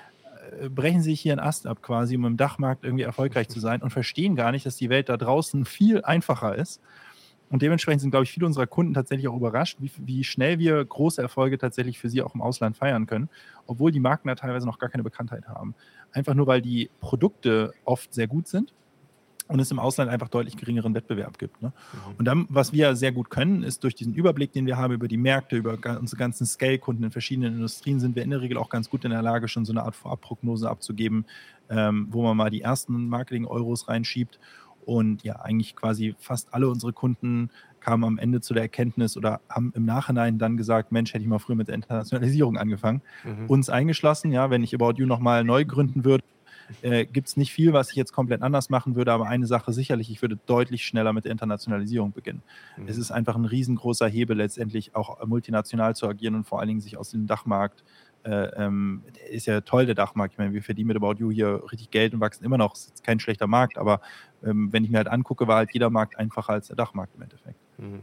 brechen 0.71 1.03
sich 1.03 1.21
hier 1.21 1.33
einen 1.33 1.40
Ast 1.40 1.67
ab 1.67 1.83
quasi, 1.83 2.17
um 2.17 2.25
im 2.25 2.37
Dachmarkt 2.37 2.85
irgendwie 2.85 3.05
erfolgreich 3.05 3.49
zu 3.49 3.61
sein 3.61 3.83
und 3.83 3.90
verstehen 3.90 4.37
gar 4.37 4.53
nicht, 4.53 4.67
dass 4.67 4.77
die 4.77 4.90
Welt 4.90 5.09
da 5.09 5.17
draußen 5.17 5.64
viel 5.64 6.03
einfacher 6.03 6.55
ist. 6.57 6.81
Und 7.51 7.62
dementsprechend 7.62 8.01
sind, 8.01 8.11
glaube 8.11 8.25
ich, 8.25 8.33
viele 8.33 8.47
unserer 8.47 8.67
Kunden 8.67 8.95
tatsächlich 8.95 9.29
auch 9.29 9.37
überrascht, 9.37 9.77
wie, 9.81 9.90
wie 9.99 10.25
schnell 10.25 10.59
wir 10.59 10.85
große 10.85 11.21
Erfolge 11.21 11.59
tatsächlich 11.59 11.99
für 11.99 12.09
sie 12.09 12.23
auch 12.23 12.35
im 12.35 12.43
Ausland 12.43 12.77
feiern 12.77 13.07
können, 13.07 13.29
obwohl 13.67 13.93
die 13.93 14.01
Marken 14.01 14.29
da 14.29 14.35
teilweise 14.35 14.67
noch 14.67 14.79
gar 14.79 14.88
keine 14.88 15.05
Bekanntheit 15.05 15.47
haben. 15.47 15.75
Einfach 16.11 16.35
nur, 16.35 16.47
weil 16.47 16.62
die 16.62 16.90
Produkte 17.01 17.73
oft 17.85 18.12
sehr 18.12 18.27
gut 18.27 18.49
sind 18.49 18.73
und 19.47 19.61
es 19.61 19.71
im 19.71 19.79
Ausland 19.79 20.11
einfach 20.11 20.29
deutlich 20.29 20.57
geringeren 20.57 20.95
Wettbewerb 20.95 21.39
gibt. 21.39 21.61
Ne? 21.61 21.69
Mhm. 21.69 22.15
Und 22.19 22.25
dann, 22.25 22.47
was 22.49 22.73
wir 22.73 22.97
sehr 22.97 23.13
gut 23.13 23.29
können, 23.29 23.63
ist 23.63 23.85
durch 23.85 23.95
diesen 23.95 24.15
Überblick, 24.15 24.53
den 24.53 24.67
wir 24.67 24.77
haben 24.77 24.95
über 24.95 25.07
die 25.07 25.19
Märkte, 25.19 25.57
über 25.57 25.79
unsere 26.01 26.19
ganzen 26.19 26.47
Scale-Kunden 26.47 27.05
in 27.05 27.11
verschiedenen 27.11 27.55
Industrien, 27.55 28.01
sind 28.01 28.17
wir 28.17 28.23
in 28.23 28.31
der 28.31 28.41
Regel 28.41 28.57
auch 28.57 28.71
ganz 28.71 28.89
gut 28.89 29.05
in 29.05 29.11
der 29.11 29.23
Lage, 29.23 29.49
schon 29.49 29.65
so 29.65 29.73
eine 29.73 29.83
Art 29.83 29.97
Vorabprognose 29.97 30.69
abzugeben, 30.69 31.27
ähm, 31.69 32.09
wo 32.11 32.23
man 32.23 32.37
mal 32.37 32.51
die 32.51 32.63
ersten 32.63 33.09
Marketing-Euros 33.09 33.89
reinschiebt. 33.89 34.39
Und 34.87 35.25
ja, 35.25 35.37
eigentlich 35.37 35.77
quasi 35.77 36.15
fast 36.19 36.53
alle 36.53 36.69
unsere 36.69 36.93
Kunden 36.93 37.51
kamen 37.81 38.05
am 38.05 38.19
Ende 38.19 38.41
zu 38.41 38.55
der 38.55 38.63
Erkenntnis 38.63 39.17
oder 39.17 39.41
haben 39.49 39.73
im 39.77 39.85
Nachhinein 39.85 40.39
dann 40.39 40.57
gesagt, 40.57 40.91
Mensch, 40.91 41.13
hätte 41.13 41.23
ich 41.23 41.29
mal 41.29 41.39
früher 41.39 41.57
mit 41.57 41.69
der 41.69 41.75
Internationalisierung 41.75 42.57
angefangen. 42.57 43.03
Mhm. 43.25 43.47
Uns 43.47 43.69
eingeschlossen, 43.69 44.33
ja, 44.33 44.51
wenn 44.51 44.63
ich 44.63 44.75
About 44.75 44.95
You 44.97 45.07
nochmal 45.07 45.45
neu 45.45 45.65
gründen 45.65 46.05
würde, 46.05 46.25
äh, 46.83 47.05
gibt 47.05 47.29
es 47.29 47.37
nicht 47.37 47.53
viel, 47.53 47.72
was 47.72 47.90
ich 47.90 47.96
jetzt 47.96 48.12
komplett 48.12 48.42
anders 48.42 48.70
machen 48.70 48.96
würde, 48.96 49.12
aber 49.12 49.27
eine 49.27 49.46
Sache 49.46 49.72
sicherlich, 49.72 50.11
ich 50.11 50.22
würde 50.22 50.38
deutlich 50.46 50.85
schneller 50.85 51.12
mit 51.12 51.24
der 51.24 51.33
Internationalisierung 51.33 52.12
beginnen. 52.12 52.42
Mhm. 52.77 52.88
Es 52.88 52.98
ist 52.98 53.11
einfach 53.11 53.37
ein 53.37 53.44
riesengroßer 53.44 54.09
Hebel, 54.09 54.37
letztendlich 54.37 54.94
auch 54.94 55.24
multinational 55.27 55.94
zu 55.94 56.09
agieren 56.09 56.35
und 56.35 56.44
vor 56.44 56.61
allen 56.61 56.68
Dingen 56.68 56.81
sich 56.81 56.96
aus 56.96 57.11
dem 57.11 57.27
Dachmarkt 57.27 57.85
äh, 58.24 58.46
ähm, 58.57 59.03
ist 59.31 59.46
ja 59.46 59.61
toll, 59.61 59.87
der 59.87 59.94
Dachmarkt. 59.94 60.35
Ich 60.35 60.38
meine, 60.38 60.55
wir 60.55 60.62
verdienen 60.62 60.88
mit 60.88 60.96
About 60.96 61.14
You 61.18 61.31
hier 61.31 61.62
richtig 61.70 61.90
Geld 61.90 62.14
und 62.14 62.20
wachsen 62.20 62.44
immer 62.44 62.57
noch. 62.57 62.74
Es 62.74 62.87
ist 62.87 63.05
kein 63.05 63.20
schlechter 63.20 63.46
Markt, 63.46 63.77
aber 63.77 64.00
ähm, 64.44 64.72
wenn 64.72 64.83
ich 64.83 64.90
mir 64.90 64.96
halt 64.98 65.09
angucke, 65.09 65.46
war 65.46 65.57
halt 65.57 65.70
jeder 65.72 65.90
Markt 65.90 66.18
einfacher 66.18 66.55
als 66.55 66.68
der 66.68 66.77
Dachmarkt 66.77 67.14
im 67.14 67.22
Endeffekt. 67.22 67.57
Mhm. 67.79 68.00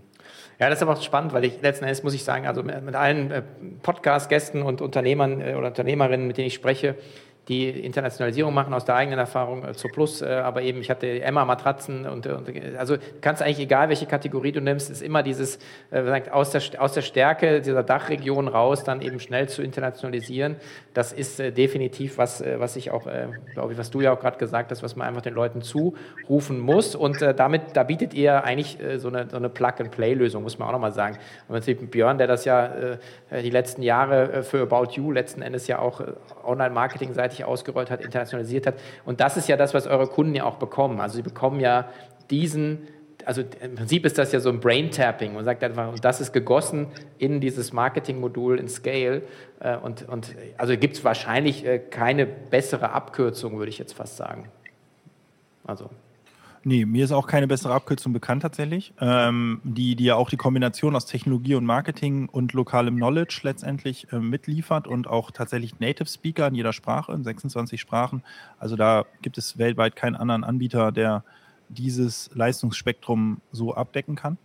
Ja, 0.60 0.69
das 0.69 0.78
ist 0.80 0.84
aber 0.84 0.93
auch 0.93 1.02
spannend, 1.02 1.34
weil 1.34 1.45
ich 1.45 1.62
letzten 1.62 1.86
Endes 1.86 2.04
muss 2.04 2.13
ich 2.13 2.24
sagen, 2.24 2.45
also 2.45 2.62
mit, 2.62 2.84
mit 2.84 2.95
allen 2.95 3.32
äh, 3.32 3.41
Podcast-Gästen 3.82 4.62
und 4.62 4.82
Unternehmern 4.82 5.41
äh, 5.41 5.56
oder 5.56 5.67
Unternehmerinnen, 5.67 6.28
mit 6.28 6.38
denen 6.38 6.47
ich 6.47 6.54
spreche, 6.54 6.95
die 7.48 7.70
Internationalisierung 7.70 8.54
machen 8.54 8.74
aus 8.74 8.86
der 8.86 8.96
eigenen 8.96 9.18
Erfahrung 9.18 9.66
äh, 9.66 9.74
zur 9.74 9.92
Plus, 9.92 10.22
äh, 10.22 10.28
aber 10.28 10.62
eben 10.62 10.80
ich 10.80 10.90
hatte 10.92 11.22
Emma 11.22 11.44
Matratzen 11.44 12.06
und, 12.06 12.28
und 12.28 12.50
also 12.78 12.98
kannst 13.20 13.42
eigentlich 13.42 13.60
egal 13.60 13.90
welche 13.90 14.06
Kategorie 14.06 14.52
du 14.52 14.62
nimmst, 14.62 14.92
ist 14.92 15.02
immer 15.02 15.24
dieses 15.24 15.58
äh, 15.90 16.22
aus 16.32 16.52
der 16.52 16.62
aus 16.78 16.94
der 16.94 17.02
Stärke 17.02 17.62
dieser 17.62 17.82
Dachregion 17.82 18.48
raus 18.48 18.84
dann 18.84 19.02
eben 19.02 19.20
schnell 19.20 19.50
zu 19.50 19.64
internationalisieren. 19.64 20.58
Das 20.94 21.14
ist 21.14 21.40
äh, 21.40 21.52
definitiv 21.52 22.18
was 22.18 22.44
was 22.58 22.76
ich 22.76 22.92
auch 22.92 23.08
glaube 23.54 23.74
ich, 23.74 23.78
was 23.78 23.90
du 23.92 24.02
ja 24.02 24.14
auch 24.14 24.20
gerade 24.20 24.38
gesagt 24.38 24.72
hast, 24.72 24.84
was 24.84 24.96
man 24.96 25.08
einfach 25.08 25.22
den 25.22 25.34
Leuten 25.34 25.62
zurufen 25.62 26.60
muss 26.60 26.96
und 26.96 27.22
damit 27.22 27.62
da 27.74 27.84
bietet 27.84 28.14
ihr 28.14 28.44
eigentlich 28.44 28.78
so 28.98 29.08
eine 29.08 29.30
so 29.30 29.38
eine 29.38 29.50
Plug-and-Play-Lösung, 29.50 30.44
muss 30.44 30.60
man 30.60 30.68
auch 30.68 30.74
nochmal 30.74 30.92
sagen. 30.92 31.18
Und 31.48 31.54
Prinzip 31.54 31.92
Björn, 31.92 32.18
der 32.18 32.28
das 32.28 32.46
ja 32.46 32.72
die 33.32 33.50
letzten 33.50 33.82
Jahre 33.82 34.44
für 34.44 34.62
About 34.62 34.94
You 34.94 35.12
letzten 35.12 35.42
Endes 35.42 35.68
ja 35.68 35.80
auch 35.80 36.02
Online-Marketing-seitig 36.44 37.31
richtig 37.32 37.46
ausgerollt 37.46 37.89
hat, 37.89 38.02
internationalisiert 38.02 38.67
hat. 38.67 38.76
Und 39.06 39.20
das 39.20 39.38
ist 39.38 39.48
ja 39.48 39.58
das, 39.58 39.74
was 39.74 39.88
eure 39.88 40.08
Kunden 40.08 40.36
ja 40.36 40.46
auch 40.46 40.56
bekommen. 40.56 41.00
Also 41.00 41.15
sie 41.15 41.22
bekommen 41.22 41.60
ja 41.60 41.89
diesen 42.30 42.88
also 43.26 43.41
im 43.41 43.76
Prinzip 43.76 44.06
ist 44.06 44.17
das 44.17 44.32
ja 44.32 44.39
so 44.39 44.50
ein 44.50 44.60
Brain-Tapping. 44.60 45.34
Man 45.34 45.46
sagt 45.46 45.63
einfach, 45.63 46.00
das 46.00 46.22
ist 46.22 46.34
gegossen 46.34 46.88
in 47.17 47.39
dieses 47.39 47.74
Marketing-Modul 47.74 48.60
in 48.60 48.67
Scale. 48.67 49.24
Äh, 49.60 49.78
und, 49.78 50.08
und 50.08 50.36
also 50.58 50.76
gibt 50.78 50.96
es 50.96 51.04
wahrscheinlich 51.04 51.65
äh, 51.65 51.80
keine 51.80 52.26
bessere 52.26 52.91
Abkürzung, 52.91 53.58
würde 53.58 53.70
ich 53.70 53.78
jetzt 53.78 53.94
fast 53.94 54.17
sagen. 54.17 54.50
Also. 55.65 55.89
Nee, 56.63 56.86
mir 56.86 57.06
ist 57.06 57.12
auch 57.12 57.26
keine 57.26 57.47
bessere 57.47 57.74
Abkürzung 57.74 58.13
bekannt 58.13 58.43
tatsächlich, 58.43 58.93
ähm, 59.00 59.62
die, 59.63 59.95
die 59.95 60.04
ja 60.04 60.15
auch 60.15 60.30
die 60.30 60.38
Kombination 60.38 60.95
aus 60.95 61.08
Technologie 61.08 61.56
und 61.56 61.65
Marketing 61.65 62.30
und 62.30 62.54
lokalem 62.54 62.97
Knowledge 62.97 63.39
letztendlich 63.41 64.12
äh, 64.13 64.19
mitliefert 64.19 64.88
und 64.88 65.08
auch 65.08 65.32
tatsächlich 65.32 65.80
Native 65.80 66.08
Speaker 66.08 66.47
in 66.47 66.54
jeder 66.54 66.71
Sprache, 66.71 67.13
in 67.13 67.24
26 67.24 67.82
Sprachen. 67.82 68.21
Also 68.60 68.76
da 68.76 69.06
gibt 69.24 69.39
es 69.39 69.58
weltweit 69.58 69.95
keinen 69.95 70.15
anderen 70.15 70.43
Anbieter, 70.43 70.91
der 70.91 71.24
dieses 71.69 72.30
Leistungsspektrum 72.36 73.41
so 73.52 73.74
abdecken 73.74 74.15
kann. 74.15 74.38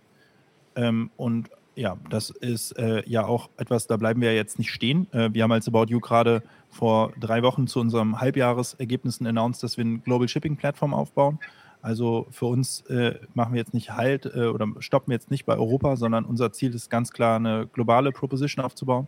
Ähm, 0.75 1.11
und 1.19 1.51
ja, 1.75 1.99
das 2.09 2.31
ist 2.31 2.73
äh, 2.79 3.03
ja 3.07 3.27
auch 3.27 3.51
etwas, 3.59 3.87
da 3.87 3.99
bleiben 3.99 4.23
wir 4.23 4.31
ja 4.31 4.37
jetzt 4.37 4.59
nicht 4.59 4.71
stehen. 4.71 5.07
Äh, 5.13 5.35
wir 5.35 5.43
haben 5.43 5.53
als 5.53 5.69
About 5.69 5.87
You 5.89 6.01
gerade 6.01 6.43
vor 6.71 7.13
drei 7.21 7.43
Wochen 7.43 7.67
zu 7.67 7.79
unserem 7.79 8.21
Halbjahresergebnissen 8.23 9.27
announced, 9.27 9.63
dass 9.63 9.77
wir 9.77 9.85
eine 9.85 9.99
Global 9.99 10.29
Shipping 10.29 10.57
Plattform 10.57 10.95
aufbauen. 10.95 11.39
Also 11.87 12.27
für 12.33 12.47
uns 12.47 12.81
äh, 12.89 13.15
machen 13.35 13.55
wir 13.55 13.61
jetzt 13.61 13.73
nicht 13.73 13.93
Halt 13.93 14.27
äh, 14.27 14.47
oder 14.47 14.67
stoppen 14.81 15.13
jetzt 15.13 15.31
nicht 15.31 15.47
bei 15.47 15.55
Europa, 15.55 15.95
sondern 15.95 16.25
unser 16.25 16.51
Ziel 16.51 16.75
ist 16.75 16.91
ganz 16.91 17.13
klar, 17.13 17.37
eine 17.37 17.69
globale 17.73 18.11
Proposition 18.11 18.65
aufzubauen. 18.65 19.07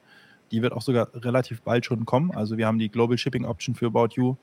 Die 0.53 0.63
wird 0.63 0.73
auch 0.73 0.83
sogar 0.83 1.09
relativ 1.13 1.63
bald 1.63 1.85
schon 1.85 2.07
kommen. 2.07 2.31
Also 2.31 2.57
wir 2.57 2.69
haben 2.69 2.79
die 2.79 2.89
Global 2.89 3.19
Shipping 3.19 3.45
Option 3.45 3.75
für 3.75 3.87
About 3.87 4.11
You 4.15 4.37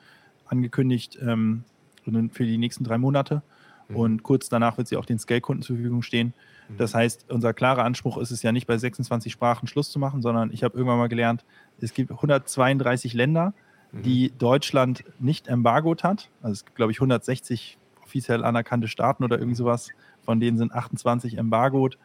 angekündigt 0.47 1.17
ähm, 1.21 1.63
für 2.03 2.45
die 2.45 2.57
nächsten 2.57 2.83
drei 2.83 2.97
Monate. 2.97 3.41
Mhm. 3.87 3.95
Und 3.95 4.23
kurz 4.23 4.49
danach 4.49 4.77
wird 4.77 4.89
sie 4.89 4.97
auch 4.97 5.05
den 5.05 5.17
Scale-Kunden 5.17 5.63
zur 5.63 5.77
Verfügung 5.77 6.01
stehen. 6.01 6.33
Mhm. 6.67 6.75
Das 6.75 6.93
heißt, 6.93 7.31
unser 7.31 7.53
klarer 7.53 7.85
Anspruch 7.85 8.17
ist 8.17 8.31
es 8.31 8.41
ja 8.41 8.51
nicht 8.51 8.67
bei 8.67 8.77
26 8.77 9.31
Sprachen 9.31 9.69
Schluss 9.69 9.91
zu 9.91 9.97
machen, 9.97 10.21
sondern 10.21 10.51
ich 10.51 10.65
habe 10.65 10.75
irgendwann 10.77 10.97
mal 10.97 11.07
gelernt, 11.07 11.45
es 11.79 11.93
gibt 11.93 12.11
132 12.11 13.13
Länder, 13.13 13.53
mhm. 13.93 14.01
die 14.01 14.33
Deutschland 14.37 15.05
nicht 15.19 15.47
embargot 15.47 16.03
hat. 16.03 16.29
Also 16.41 16.51
es 16.51 16.65
gibt, 16.65 16.75
glaube 16.75 16.91
ich, 16.91 16.97
160 16.97 17.77
offiziell 18.05 18.43
anerkannte 18.43 18.87
Staaten 18.87 19.23
oder 19.23 19.39
irgend 19.39 19.57
sowas. 19.57 19.89
Von 20.21 20.39
denen 20.39 20.57
sind 20.57 20.73
28 20.73 21.37
embargot. 21.37 21.97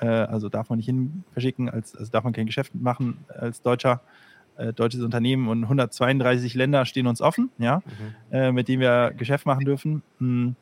Äh, 0.00 0.06
also 0.06 0.48
darf 0.48 0.68
man 0.68 0.76
nicht 0.78 0.86
hin 0.86 1.24
verschicken, 1.32 1.70
als, 1.70 1.96
also 1.96 2.10
darf 2.10 2.24
man 2.24 2.32
kein 2.32 2.46
Geschäft 2.46 2.74
machen 2.74 3.24
als 3.28 3.62
Deutscher, 3.62 4.02
äh, 4.56 4.72
deutsches 4.72 5.02
Unternehmen. 5.02 5.48
Und 5.48 5.64
132 5.64 6.54
Länder 6.54 6.84
stehen 6.84 7.06
uns 7.06 7.20
offen, 7.20 7.50
ja, 7.58 7.78
mhm. 7.78 8.34
äh, 8.34 8.52
mit 8.52 8.68
denen 8.68 8.80
wir 8.80 9.12
Geschäft 9.16 9.46
machen 9.46 9.64
dürfen. 9.64 10.02
Hm. 10.18 10.56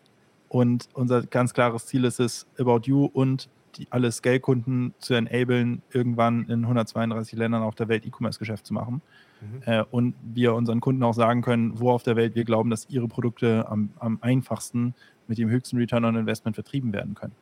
Und 0.49 0.89
unser 0.93 1.23
ganz 1.23 1.53
klares 1.53 1.87
Ziel 1.87 2.05
ist 2.05 2.21
es, 2.21 2.47
About 2.59 2.83
You 2.85 3.07
und 3.07 3.49
die, 3.77 3.89
alle 3.91 4.13
Scale-Kunden 4.13 4.95
zu 5.01 5.15
enablen, 5.15 5.83
irgendwann 5.91 6.45
in 6.45 6.63
132 6.63 7.37
Ländern 7.37 7.63
auf 7.63 7.75
der 7.75 7.89
Welt 7.89 8.07
E-Commerce-Geschäft 8.07 8.65
zu 8.65 8.73
machen. 8.73 9.03
Mhm. 9.45 9.63
Äh, 9.65 9.85
und 9.91 10.15
wir 10.23 10.55
unseren 10.55 10.81
Kunden 10.81 11.03
auch 11.03 11.15
sagen 11.15 11.43
können, 11.43 11.79
wo 11.79 11.91
auf 11.91 12.03
der 12.03 12.17
Welt 12.17 12.35
wir 12.35 12.45
glauben, 12.45 12.71
dass 12.71 12.89
ihre 12.89 13.09
Produkte 13.09 13.69
am, 13.69 13.91
am 13.99 14.19
einfachsten 14.21 14.95
mit 15.27 15.39
dem 15.39 15.49
höchsten 15.49 15.77
Return 15.77 16.05
on 16.05 16.17
Investment 16.17 16.57
vertrieben 16.57 16.93
werden 16.93 17.15
können. 17.15 17.35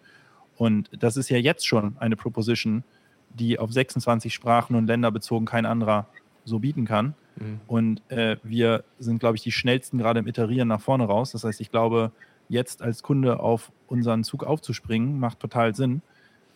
Und 0.56 0.90
das 0.98 1.16
ist 1.16 1.28
ja 1.28 1.38
jetzt 1.38 1.66
schon 1.66 1.96
eine 1.98 2.16
Proposition, 2.16 2.84
die 3.30 3.58
auf 3.58 3.72
26 3.72 4.32
Sprachen 4.32 4.76
und 4.76 4.86
Länder 4.86 5.10
bezogen 5.10 5.46
kein 5.46 5.66
anderer 5.66 6.06
so 6.44 6.58
bieten 6.58 6.84
kann. 6.84 7.14
Mhm. 7.36 7.60
Und 7.66 8.10
äh, 8.10 8.36
wir 8.42 8.84
sind, 8.98 9.18
glaube 9.18 9.36
ich, 9.36 9.42
die 9.42 9.52
schnellsten 9.52 9.98
gerade 9.98 10.20
im 10.20 10.26
Iterieren 10.26 10.68
nach 10.68 10.80
vorne 10.80 11.04
raus. 11.04 11.32
Das 11.32 11.44
heißt, 11.44 11.60
ich 11.60 11.70
glaube, 11.70 12.12
jetzt 12.48 12.82
als 12.82 13.02
Kunde 13.02 13.40
auf 13.40 13.72
unseren 13.86 14.24
Zug 14.24 14.44
aufzuspringen, 14.44 15.18
macht 15.18 15.40
total 15.40 15.74
Sinn, 15.74 16.02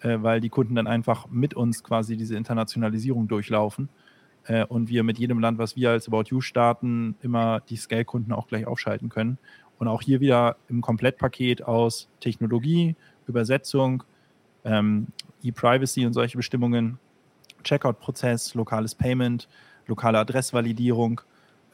äh, 0.00 0.18
weil 0.20 0.40
die 0.40 0.50
Kunden 0.50 0.74
dann 0.74 0.86
einfach 0.86 1.28
mit 1.30 1.54
uns 1.54 1.82
quasi 1.82 2.16
diese 2.16 2.36
Internationalisierung 2.36 3.28
durchlaufen 3.28 3.88
äh, 4.46 4.64
und 4.64 4.88
wir 4.88 5.02
mit 5.02 5.18
jedem 5.18 5.38
Land, 5.38 5.58
was 5.58 5.76
wir 5.76 5.90
als 5.90 6.08
About 6.08 6.24
You 6.28 6.40
starten, 6.40 7.16
immer 7.22 7.60
die 7.68 7.76
Scale-Kunden 7.76 8.32
auch 8.32 8.48
gleich 8.48 8.66
aufschalten 8.66 9.08
können. 9.08 9.38
Und 9.78 9.88
auch 9.88 10.02
hier 10.02 10.20
wieder 10.20 10.56
im 10.68 10.80
Komplettpaket 10.80 11.62
aus 11.62 12.08
Technologie, 12.20 12.96
Übersetzung, 13.26 14.02
ähm, 14.64 15.08
E-Privacy 15.42 16.06
und 16.06 16.12
solche 16.12 16.36
Bestimmungen, 16.36 16.98
Checkout-Prozess, 17.62 18.54
lokales 18.54 18.94
Payment, 18.94 19.48
lokale 19.86 20.18
Adressvalidierung, 20.18 21.20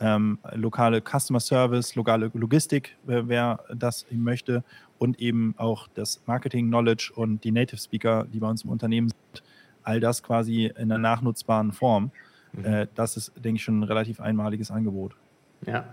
ähm, 0.00 0.38
lokale 0.54 1.00
Customer 1.00 1.38
Service, 1.38 1.94
lokale 1.94 2.30
Logistik, 2.35 2.96
wer 3.04 3.61
das 3.74 4.04
eben 4.11 4.24
möchte, 4.24 4.64
und 4.98 5.20
eben 5.20 5.54
auch 5.58 5.88
das 5.94 6.22
Marketing 6.26 6.68
Knowledge 6.68 7.12
und 7.14 7.44
die 7.44 7.52
Native 7.52 7.80
Speaker, 7.80 8.26
die 8.32 8.38
bei 8.38 8.48
uns 8.48 8.64
im 8.64 8.70
Unternehmen 8.70 9.08
sind, 9.08 9.42
all 9.82 10.00
das 10.00 10.22
quasi 10.22 10.66
in 10.66 10.92
einer 10.92 10.98
nachnutzbaren 10.98 11.72
Form. 11.72 12.11
Äh, 12.62 12.87
das 12.95 13.17
ist, 13.17 13.33
denke 13.37 13.57
ich, 13.57 13.62
schon 13.62 13.81
ein 13.81 13.85
relativ 13.85 14.21
einmaliges 14.21 14.71
Angebot. 14.71 15.17
Ja. 15.67 15.85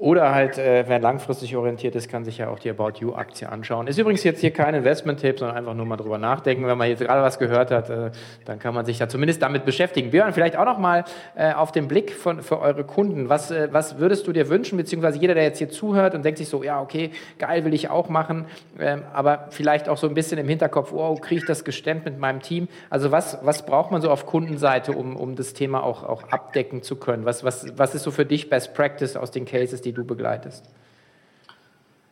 Oder 0.00 0.34
halt, 0.34 0.56
äh, 0.56 0.84
wer 0.86 0.98
langfristig 0.98 1.54
orientiert 1.54 1.94
ist, 1.94 2.08
kann 2.08 2.24
sich 2.24 2.38
ja 2.38 2.48
auch 2.48 2.58
die 2.58 2.70
About 2.70 2.92
You-Aktie 3.00 3.46
anschauen. 3.46 3.86
Ist 3.86 3.98
übrigens 3.98 4.24
jetzt 4.24 4.40
hier 4.40 4.50
kein 4.50 4.74
Investment-Tipp, 4.74 5.38
sondern 5.38 5.58
einfach 5.58 5.74
nur 5.74 5.84
mal 5.84 5.98
drüber 5.98 6.16
nachdenken. 6.16 6.66
Wenn 6.66 6.78
man 6.78 6.88
jetzt 6.88 7.00
gerade 7.00 7.20
was 7.20 7.38
gehört 7.38 7.70
hat, 7.70 7.90
äh, 7.90 8.10
dann 8.46 8.58
kann 8.58 8.72
man 8.72 8.86
sich 8.86 8.96
da 8.96 9.10
zumindest 9.10 9.42
damit 9.42 9.66
beschäftigen. 9.66 10.10
Björn, 10.10 10.32
vielleicht 10.32 10.56
auch 10.56 10.64
noch 10.64 10.78
mal 10.78 11.04
äh, 11.36 11.52
auf 11.52 11.70
den 11.70 11.86
Blick 11.86 12.12
von, 12.12 12.40
für 12.40 12.60
eure 12.60 12.84
Kunden. 12.84 13.28
Was, 13.28 13.50
äh, 13.50 13.68
was 13.72 13.98
würdest 13.98 14.26
du 14.26 14.32
dir 14.32 14.48
wünschen, 14.48 14.78
beziehungsweise 14.78 15.18
jeder, 15.18 15.34
der 15.34 15.42
jetzt 15.42 15.58
hier 15.58 15.68
zuhört 15.68 16.14
und 16.14 16.24
denkt 16.24 16.38
sich 16.38 16.48
so, 16.48 16.62
ja, 16.62 16.80
okay, 16.80 17.10
geil, 17.38 17.66
will 17.66 17.74
ich 17.74 17.90
auch 17.90 18.08
machen, 18.08 18.46
ähm, 18.78 19.02
aber 19.12 19.48
vielleicht 19.50 19.90
auch 19.90 19.98
so 19.98 20.08
ein 20.08 20.14
bisschen 20.14 20.38
im 20.38 20.48
Hinterkopf, 20.48 20.92
wow, 20.92 21.20
kriege 21.20 21.42
ich 21.42 21.46
das 21.46 21.62
gestemmt 21.62 22.06
mit 22.06 22.18
meinem 22.18 22.40
Team? 22.40 22.68
Also 22.88 23.12
was, 23.12 23.40
was 23.42 23.66
braucht 23.66 23.90
man 23.90 24.00
so 24.00 24.10
auf 24.10 24.24
Kundenseite, 24.24 24.92
um, 24.92 25.14
um 25.14 25.36
das 25.36 25.52
Thema 25.52 25.82
auch, 25.82 26.04
auch 26.04 26.22
abdecken 26.30 26.82
zu 26.82 26.96
können? 26.96 27.26
Was, 27.26 27.44
was, 27.44 27.76
was 27.76 27.94
ist 27.94 28.04
so 28.04 28.10
für 28.10 28.24
dich 28.24 28.48
Best 28.48 28.72
Practice 28.72 29.16
aus 29.16 29.30
den 29.30 29.44
Cases, 29.44 29.82
die 29.82 29.89
die 29.90 29.94
du 29.94 30.04
begleitest? 30.04 30.70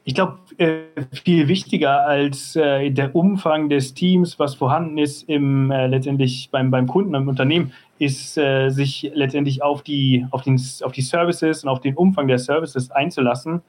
Ich 0.09 0.15
glaube, 0.15 0.39
äh, 0.57 0.85
viel 1.13 1.49
wichtiger 1.49 2.07
als 2.07 2.57
äh, 2.57 2.91
der 2.91 3.15
Umfang 3.15 3.69
des 3.69 3.93
Teams, 3.93 4.39
was 4.39 4.55
vorhanden 4.55 4.97
ist 4.97 5.29
im, 5.29 5.71
äh, 5.71 5.87
letztendlich 5.87 6.49
beim, 6.51 6.71
beim 6.71 6.87
Kunden, 6.87 7.15
im 7.15 7.29
Unternehmen, 7.29 7.73
ist, 7.99 8.35
sich 8.35 9.11
letztendlich 9.13 9.61
auf 9.63 9.83
die, 9.83 10.25
auf, 10.31 10.43
den, 10.43 10.59
auf 10.83 10.93
die 10.93 11.03
Services 11.03 11.65
und 11.65 11.69
auf 11.69 11.81
den 11.81 11.97
Umfang 11.97 12.29
der 12.29 12.39
Services 12.39 12.93
einzulassen, 12.93 13.61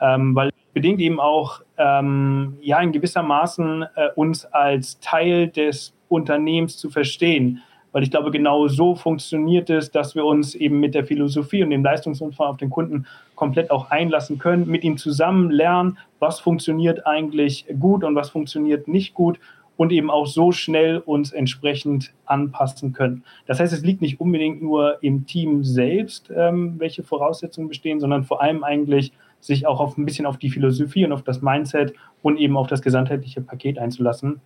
ähm, 0.00 0.34
weil 0.34 0.50
bedingt 0.72 1.00
eben 1.00 1.20
auch 1.20 1.60
ähm, 1.76 2.56
ja 2.62 2.80
in 2.80 2.90
gewisser 2.90 3.22
Maßen 3.22 3.84
uns 4.16 4.46
als 4.46 4.98
Teil 5.00 5.48
des 5.48 5.94
Unternehmens 6.08 6.78
zu 6.78 6.88
verstehen 6.88 7.62
weil 7.94 8.02
ich 8.02 8.10
glaube, 8.10 8.32
genau 8.32 8.66
so 8.66 8.96
funktioniert 8.96 9.70
es, 9.70 9.92
dass 9.92 10.16
wir 10.16 10.24
uns 10.24 10.56
eben 10.56 10.80
mit 10.80 10.96
der 10.96 11.04
Philosophie 11.04 11.62
und 11.62 11.70
dem 11.70 11.84
Leistungsumfang 11.84 12.48
auf 12.48 12.56
den 12.56 12.68
Kunden 12.68 13.06
komplett 13.36 13.70
auch 13.70 13.88
einlassen 13.88 14.38
können, 14.38 14.66
mit 14.66 14.82
ihm 14.82 14.96
zusammen 14.96 15.52
lernen, 15.52 15.96
was 16.18 16.40
funktioniert 16.40 17.06
eigentlich 17.06 17.66
gut 17.78 18.02
und 18.02 18.16
was 18.16 18.30
funktioniert 18.30 18.88
nicht 18.88 19.14
gut 19.14 19.38
und 19.76 19.92
eben 19.92 20.10
auch 20.10 20.26
so 20.26 20.50
schnell 20.50 20.98
uns 20.98 21.32
entsprechend 21.32 22.12
anpassen 22.26 22.92
können. 22.92 23.22
Das 23.46 23.60
heißt, 23.60 23.72
es 23.72 23.84
liegt 23.84 24.02
nicht 24.02 24.20
unbedingt 24.20 24.60
nur 24.60 25.00
im 25.00 25.24
Team 25.26 25.62
selbst, 25.62 26.32
ähm, 26.34 26.74
welche 26.78 27.04
Voraussetzungen 27.04 27.68
bestehen, 27.68 28.00
sondern 28.00 28.24
vor 28.24 28.42
allem 28.42 28.64
eigentlich 28.64 29.12
sich 29.38 29.68
auch 29.68 29.78
auf 29.78 29.96
ein 29.96 30.04
bisschen 30.04 30.26
auf 30.26 30.38
die 30.38 30.50
Philosophie 30.50 31.04
und 31.04 31.12
auf 31.12 31.22
das 31.22 31.42
Mindset 31.42 31.94
und 32.22 32.38
eben 32.38 32.56
auf 32.56 32.66
das 32.66 32.82
gesamtheitliche 32.82 33.40
Paket 33.40 33.78
einzulassen. 33.78 34.40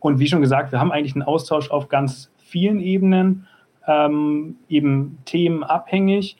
Und 0.00 0.18
wie 0.18 0.28
schon 0.28 0.40
gesagt, 0.40 0.72
wir 0.72 0.80
haben 0.80 0.92
eigentlich 0.92 1.14
einen 1.14 1.24
Austausch 1.24 1.70
auf 1.70 1.90
ganz 1.90 2.30
vielen 2.54 2.78
Ebenen, 2.78 3.48
ähm, 3.88 4.58
eben 4.68 5.18
themenabhängig. 5.24 6.36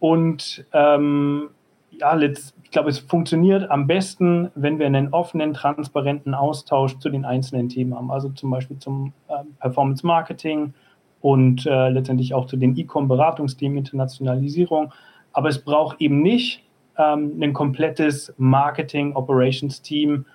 Und 0.00 0.64
ähm, 0.72 1.50
ja, 1.92 2.18
ich 2.18 2.70
glaube, 2.72 2.90
es 2.90 2.98
funktioniert 2.98 3.70
am 3.70 3.86
besten, 3.86 4.50
wenn 4.56 4.80
wir 4.80 4.86
einen 4.86 5.12
offenen, 5.12 5.54
transparenten 5.54 6.34
Austausch 6.34 6.98
zu 6.98 7.08
den 7.08 7.24
einzelnen 7.24 7.68
Themen 7.68 7.94
haben. 7.94 8.10
Also 8.10 8.30
zum 8.30 8.50
Beispiel 8.50 8.80
zum 8.80 9.12
äh, 9.28 9.44
Performance 9.60 10.04
Marketing 10.04 10.74
und 11.20 11.66
äh, 11.66 11.88
letztendlich 11.90 12.34
auch 12.34 12.46
zu 12.46 12.56
den 12.56 12.76
E-Com-Beratungsthemen, 12.76 13.78
Internationalisierung. 13.78 14.92
Aber 15.32 15.50
es 15.50 15.62
braucht 15.62 16.00
eben 16.00 16.20
nicht 16.20 16.64
ähm, 16.98 17.40
ein 17.40 17.52
komplettes 17.52 18.34
Marketing-Operations-Team. 18.38 20.26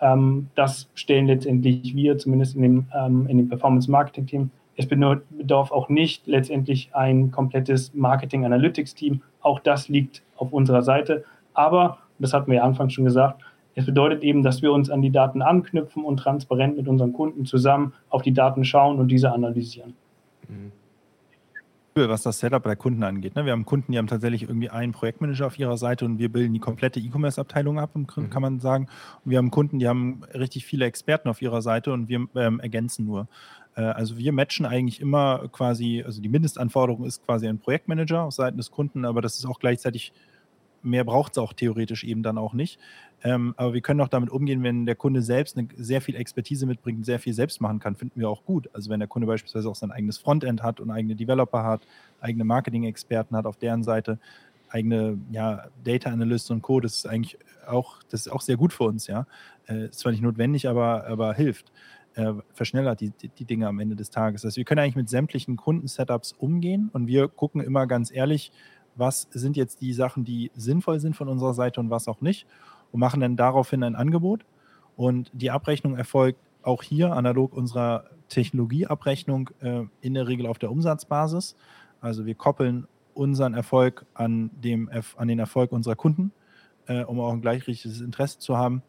Ähm, 0.00 0.48
das 0.56 0.90
stellen 0.96 1.28
letztendlich 1.28 1.94
wir, 1.94 2.18
zumindest 2.18 2.56
in 2.56 2.62
dem, 2.62 2.86
ähm, 2.92 3.28
in 3.28 3.38
dem 3.38 3.48
Performance-Marketing-Team, 3.48 4.50
es 4.76 4.86
bedarf 4.86 5.70
auch 5.70 5.88
nicht 5.88 6.26
letztendlich 6.26 6.90
ein 6.94 7.30
komplettes 7.30 7.94
Marketing-Analytics-Team. 7.94 9.22
Auch 9.40 9.60
das 9.60 9.88
liegt 9.88 10.22
auf 10.36 10.52
unserer 10.52 10.82
Seite. 10.82 11.24
Aber, 11.52 11.98
das 12.18 12.32
hatten 12.32 12.50
wir 12.50 12.58
ja 12.58 12.64
anfangs 12.64 12.92
schon 12.92 13.04
gesagt, 13.04 13.42
es 13.76 13.86
bedeutet 13.86 14.22
eben, 14.22 14.42
dass 14.42 14.62
wir 14.62 14.72
uns 14.72 14.90
an 14.90 15.02
die 15.02 15.10
Daten 15.10 15.42
anknüpfen 15.42 16.04
und 16.04 16.18
transparent 16.18 16.76
mit 16.76 16.86
unseren 16.86 17.12
Kunden 17.12 17.44
zusammen 17.44 17.92
auf 18.08 18.22
die 18.22 18.32
Daten 18.32 18.64
schauen 18.64 18.98
und 18.98 19.08
diese 19.08 19.32
analysieren. 19.32 19.94
Mhm 20.48 20.72
was 21.94 22.22
das 22.22 22.40
Setup 22.40 22.62
bei 22.62 22.74
Kunden 22.74 23.02
angeht. 23.02 23.36
Ne? 23.36 23.44
Wir 23.44 23.52
haben 23.52 23.64
Kunden, 23.64 23.92
die 23.92 23.98
haben 23.98 24.06
tatsächlich 24.06 24.42
irgendwie 24.42 24.70
einen 24.70 24.92
Projektmanager 24.92 25.46
auf 25.46 25.58
ihrer 25.58 25.76
Seite 25.76 26.04
und 26.04 26.18
wir 26.18 26.30
bilden 26.30 26.52
die 26.52 26.60
komplette 26.60 27.00
E-Commerce-Abteilung 27.00 27.78
ab, 27.78 27.90
mhm. 27.94 28.30
kann 28.30 28.42
man 28.42 28.60
sagen. 28.60 28.88
Und 29.24 29.30
wir 29.30 29.38
haben 29.38 29.50
Kunden, 29.50 29.78
die 29.78 29.88
haben 29.88 30.22
richtig 30.34 30.66
viele 30.66 30.86
Experten 30.86 31.28
auf 31.28 31.40
ihrer 31.40 31.62
Seite 31.62 31.92
und 31.92 32.08
wir 32.08 32.26
ähm, 32.34 32.60
ergänzen 32.60 33.04
nur. 33.06 33.28
Äh, 33.76 33.82
also 33.82 34.16
wir 34.18 34.32
matchen 34.32 34.66
eigentlich 34.66 35.00
immer 35.00 35.48
quasi, 35.48 36.02
also 36.04 36.20
die 36.20 36.28
Mindestanforderung 36.28 37.04
ist 37.04 37.24
quasi 37.24 37.48
ein 37.48 37.58
Projektmanager 37.58 38.22
auf 38.22 38.34
Seiten 38.34 38.56
des 38.56 38.70
Kunden, 38.70 39.04
aber 39.04 39.20
das 39.22 39.36
ist 39.38 39.46
auch 39.46 39.58
gleichzeitig, 39.58 40.12
mehr 40.82 41.04
braucht 41.04 41.32
es 41.32 41.38
auch 41.38 41.52
theoretisch 41.52 42.04
eben 42.04 42.22
dann 42.22 42.38
auch 42.38 42.52
nicht. 42.52 42.78
Ähm, 43.22 43.54
aber 43.56 43.72
wir 43.72 43.80
können 43.80 44.02
auch 44.02 44.08
damit 44.08 44.28
umgehen, 44.30 44.62
wenn 44.62 44.84
der 44.84 44.96
Kunde 44.96 45.22
selbst 45.22 45.56
eine, 45.56 45.68
sehr 45.76 46.02
viel 46.02 46.14
Expertise 46.14 46.66
mitbringt, 46.66 47.06
sehr 47.06 47.18
viel 47.18 47.32
selbst 47.32 47.60
machen 47.60 47.78
kann, 47.78 47.96
finden 47.96 48.20
wir 48.20 48.28
auch 48.28 48.44
gut. 48.44 48.68
Also 48.74 48.90
wenn 48.90 49.00
der 49.00 49.08
Kunde 49.08 49.26
beispielsweise 49.26 49.68
auch 49.68 49.74
sein 49.74 49.90
eigenes 49.90 50.18
Frontend 50.18 50.62
hat 50.62 50.78
und 50.78 50.90
eigene 50.90 51.16
Developer 51.16 51.64
hat, 51.64 51.86
eigene 52.20 52.44
Marketing-Experten 52.44 53.34
hat 53.34 53.46
auf 53.46 53.56
deren 53.56 53.82
Seite, 53.82 54.18
eigene 54.68 55.18
ja, 55.30 55.68
Data 55.84 56.10
Analysts 56.10 56.50
und 56.50 56.60
Co., 56.60 56.80
das 56.80 56.96
ist 56.96 57.06
eigentlich 57.06 57.38
auch, 57.66 58.02
das 58.10 58.26
ist 58.26 58.32
auch 58.32 58.42
sehr 58.42 58.58
gut 58.58 58.74
für 58.74 58.84
uns, 58.84 59.06
ja. 59.06 59.26
Äh, 59.66 59.86
ist 59.86 60.00
zwar 60.00 60.12
nicht 60.12 60.20
notwendig, 60.20 60.68
aber, 60.68 61.06
aber 61.06 61.32
hilft 61.32 61.72
äh, 62.14 62.32
verschnellert 62.52 63.00
die, 63.00 63.10
die, 63.10 63.44
Dinge 63.44 63.66
am 63.66 63.80
Ende 63.80 63.96
des 63.96 64.10
Tages. 64.10 64.44
Also 64.44 64.56
wir 64.56 64.64
können 64.64 64.80
eigentlich 64.80 64.96
mit 64.96 65.08
sämtlichen 65.08 65.56
Kundensetups 65.56 66.32
umgehen 66.32 66.90
und 66.92 67.06
wir 67.06 67.28
gucken 67.28 67.60
immer 67.60 67.86
ganz 67.86 68.12
ehrlich, 68.12 68.52
was 68.96 69.28
sind 69.32 69.56
jetzt 69.56 69.80
die 69.80 69.92
Sachen, 69.92 70.24
die 70.24 70.50
sinnvoll 70.54 71.00
sind 71.00 71.16
von 71.16 71.28
unserer 71.28 71.54
Seite 71.54 71.80
und 71.80 71.90
was 71.90 72.06
auch 72.08 72.20
nicht 72.20 72.46
und 72.92 73.00
machen 73.00 73.20
dann 73.20 73.36
daraufhin 73.36 73.82
ein 73.82 73.96
Angebot. 73.96 74.44
Und 74.96 75.30
die 75.32 75.50
Abrechnung 75.50 75.96
erfolgt 75.96 76.38
auch 76.62 76.82
hier 76.82 77.12
analog 77.12 77.52
unserer 77.52 78.04
Technologieabrechnung 78.28 79.50
äh, 79.60 79.82
in 80.00 80.14
der 80.14 80.28
Regel 80.28 80.46
auf 80.46 80.58
der 80.58 80.70
Umsatzbasis. 80.70 81.56
Also 82.00 82.26
wir 82.26 82.34
koppeln 82.34 82.86
unseren 83.12 83.54
Erfolg 83.54 84.06
an, 84.14 84.50
dem, 84.54 84.90
an 85.16 85.28
den 85.28 85.38
Erfolg 85.38 85.72
unserer 85.72 85.96
Kunden, 85.96 86.32
äh, 86.86 87.02
um 87.02 87.20
auch 87.20 87.32
ein 87.32 87.40
gleichrichtiges 87.40 88.00
Interesse 88.00 88.38
zu 88.38 88.56
haben. 88.56 88.82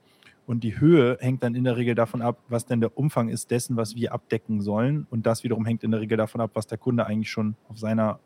Und 0.47 0.63
die 0.63 0.79
Höhe 0.79 1.17
hängt 1.19 1.41
dann 1.43 1.55
in 1.55 1.63
der 1.63 1.75
Regel 1.75 1.95
davon 1.95 2.21
ab, 2.21 2.37
was 2.49 2.65
denn 2.65 2.79
der 2.79 2.97
Umfang 2.97 3.29
ist 3.29 3.49
dessen, 3.49 3.77
was 3.77 3.95
wir 3.95 4.13
abdecken 4.13 4.61
sollen. 4.61 5.07
Und 5.09 5.25
das 5.25 5.43
wiederum 5.43 5.65
hängt 5.65 5.83
in 5.83 5.91
der 5.91 6.01
Regel 6.01 6.17
davon 6.17 6.41
ab, 6.41 6.51
was 6.53 6.67
der 6.67 6.77
Kunde 6.77 7.05
eigentlich 7.07 7.31
schon 7.31 7.55
auf 7.67 7.79
seiner 7.79 8.19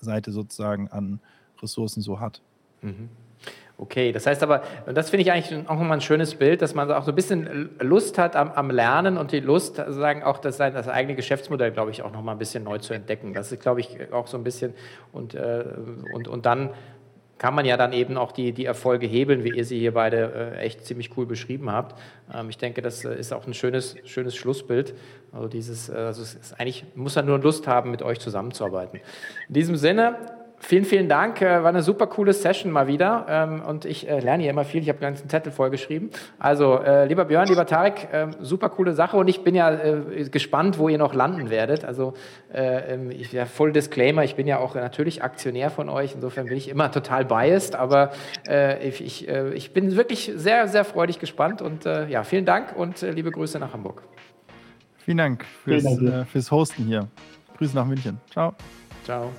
Seite 0.00 0.32
sozusagen 0.32 0.88
an 0.88 1.20
Ressourcen 1.60 2.00
so 2.00 2.20
hat. 2.20 2.40
Mhm. 2.82 3.10
Okay, 3.78 4.10
das 4.10 4.26
heißt 4.26 4.42
aber, 4.42 4.62
und 4.86 4.96
das 4.96 5.10
finde 5.10 5.22
ich 5.22 5.32
eigentlich 5.32 5.68
auch 5.68 5.74
nochmal 5.74 5.98
ein 5.98 6.00
schönes 6.00 6.34
Bild, 6.34 6.62
dass 6.62 6.74
man 6.74 6.90
auch 6.90 7.04
so 7.04 7.12
ein 7.12 7.14
bisschen 7.14 7.68
Lust 7.78 8.16
hat 8.16 8.34
am, 8.34 8.50
am 8.52 8.70
Lernen 8.70 9.18
und 9.18 9.32
die 9.32 9.40
Lust, 9.40 9.76
sozusagen 9.76 10.22
auch 10.22 10.38
das, 10.38 10.56
das 10.56 10.88
eigene 10.88 11.14
Geschäftsmodell, 11.14 11.72
glaube 11.72 11.90
ich, 11.90 12.02
auch 12.02 12.10
nochmal 12.10 12.34
ein 12.34 12.38
bisschen 12.38 12.64
neu 12.64 12.78
zu 12.78 12.94
entdecken. 12.94 13.34
Das 13.34 13.52
ist, 13.52 13.60
glaube 13.60 13.80
ich, 13.80 14.12
auch 14.14 14.28
so 14.28 14.38
ein 14.38 14.44
bisschen 14.44 14.72
und, 15.12 15.34
äh, 15.34 15.64
und, 16.14 16.26
und 16.26 16.46
dann 16.46 16.70
kann 17.38 17.54
man 17.54 17.66
ja 17.66 17.76
dann 17.76 17.92
eben 17.92 18.16
auch 18.16 18.32
die, 18.32 18.52
die 18.52 18.64
Erfolge 18.64 19.06
hebeln, 19.06 19.44
wie 19.44 19.50
ihr 19.50 19.64
sie 19.64 19.78
hier 19.78 19.92
beide 19.92 20.54
äh, 20.56 20.58
echt 20.58 20.86
ziemlich 20.86 21.16
cool 21.16 21.26
beschrieben 21.26 21.70
habt. 21.70 21.98
Ähm, 22.32 22.48
ich 22.48 22.56
denke, 22.56 22.80
das 22.80 23.04
äh, 23.04 23.14
ist 23.14 23.32
auch 23.32 23.46
ein 23.46 23.54
schönes, 23.54 23.96
schönes 24.04 24.36
Schlussbild. 24.36 24.94
Also 25.32 25.48
dieses, 25.48 25.88
äh, 25.88 25.94
also 25.94 26.22
es 26.22 26.34
ist 26.34 26.58
eigentlich, 26.58 26.84
muss 26.94 27.16
er 27.16 27.22
nur 27.22 27.38
Lust 27.38 27.66
haben, 27.66 27.90
mit 27.90 28.02
euch 28.02 28.20
zusammenzuarbeiten. 28.20 29.00
In 29.48 29.54
diesem 29.54 29.76
Sinne, 29.76 30.16
Vielen, 30.58 30.84
vielen 30.84 31.08
Dank. 31.08 31.42
Äh, 31.42 31.62
war 31.62 31.68
eine 31.68 31.82
super 31.82 32.06
coole 32.06 32.32
Session 32.32 32.72
mal 32.72 32.86
wieder. 32.86 33.26
Ähm, 33.28 33.62
und 33.62 33.84
ich 33.84 34.08
äh, 34.08 34.20
lerne 34.20 34.42
hier 34.42 34.50
immer 34.50 34.64
viel. 34.64 34.82
Ich 34.82 34.88
habe 34.88 34.98
einen 34.98 35.14
ganzen 35.14 35.28
Zettel 35.28 35.52
vollgeschrieben. 35.52 36.10
Also, 36.38 36.78
äh, 36.78 37.06
lieber 37.06 37.24
Björn, 37.26 37.46
lieber 37.46 37.66
Tarek, 37.66 38.08
ähm, 38.12 38.30
super 38.40 38.70
coole 38.70 38.92
Sache. 38.94 39.16
Und 39.16 39.28
ich 39.28 39.44
bin 39.44 39.54
ja 39.54 39.70
gespannt, 40.30 40.78
wo 40.78 40.88
ihr 40.88 40.98
noch 40.98 41.14
landen 41.14 41.50
werdet. 41.50 41.84
Also, 41.84 42.14
ähm, 42.52 43.10
ich, 43.10 43.32
ja, 43.32 43.44
Full 43.44 43.72
Disclaimer, 43.72 44.24
ich 44.24 44.34
bin 44.34 44.46
ja 44.46 44.58
auch 44.58 44.74
natürlich 44.74 45.22
Aktionär 45.22 45.70
von 45.70 45.88
euch. 45.88 46.14
Insofern 46.14 46.46
bin 46.46 46.56
ich 46.56 46.68
immer 46.68 46.90
total 46.90 47.24
biased. 47.24 47.76
Aber 47.76 48.10
ich, 48.82 49.04
ich, 49.04 49.28
ich 49.28 49.72
bin 49.72 49.96
wirklich 49.96 50.32
sehr, 50.34 50.68
sehr 50.68 50.84
freudig 50.84 51.18
gespannt. 51.18 51.62
Und 51.62 51.84
ja, 51.84 52.24
vielen 52.24 52.44
Dank 52.44 52.76
und 52.76 53.02
liebe 53.02 53.30
Grüße 53.30 53.58
nach 53.58 53.72
Hamburg. 53.72 54.02
Vielen 54.96 55.18
Dank 55.18 55.44
fürs, 55.64 55.82
vielen 55.84 56.10
Dank. 56.10 56.28
fürs 56.28 56.50
Hosten 56.50 56.84
hier. 56.84 57.08
Grüße 57.58 57.74
nach 57.74 57.86
München. 57.86 58.18
Ciao. 58.30 58.54
Ciao. 59.04 59.30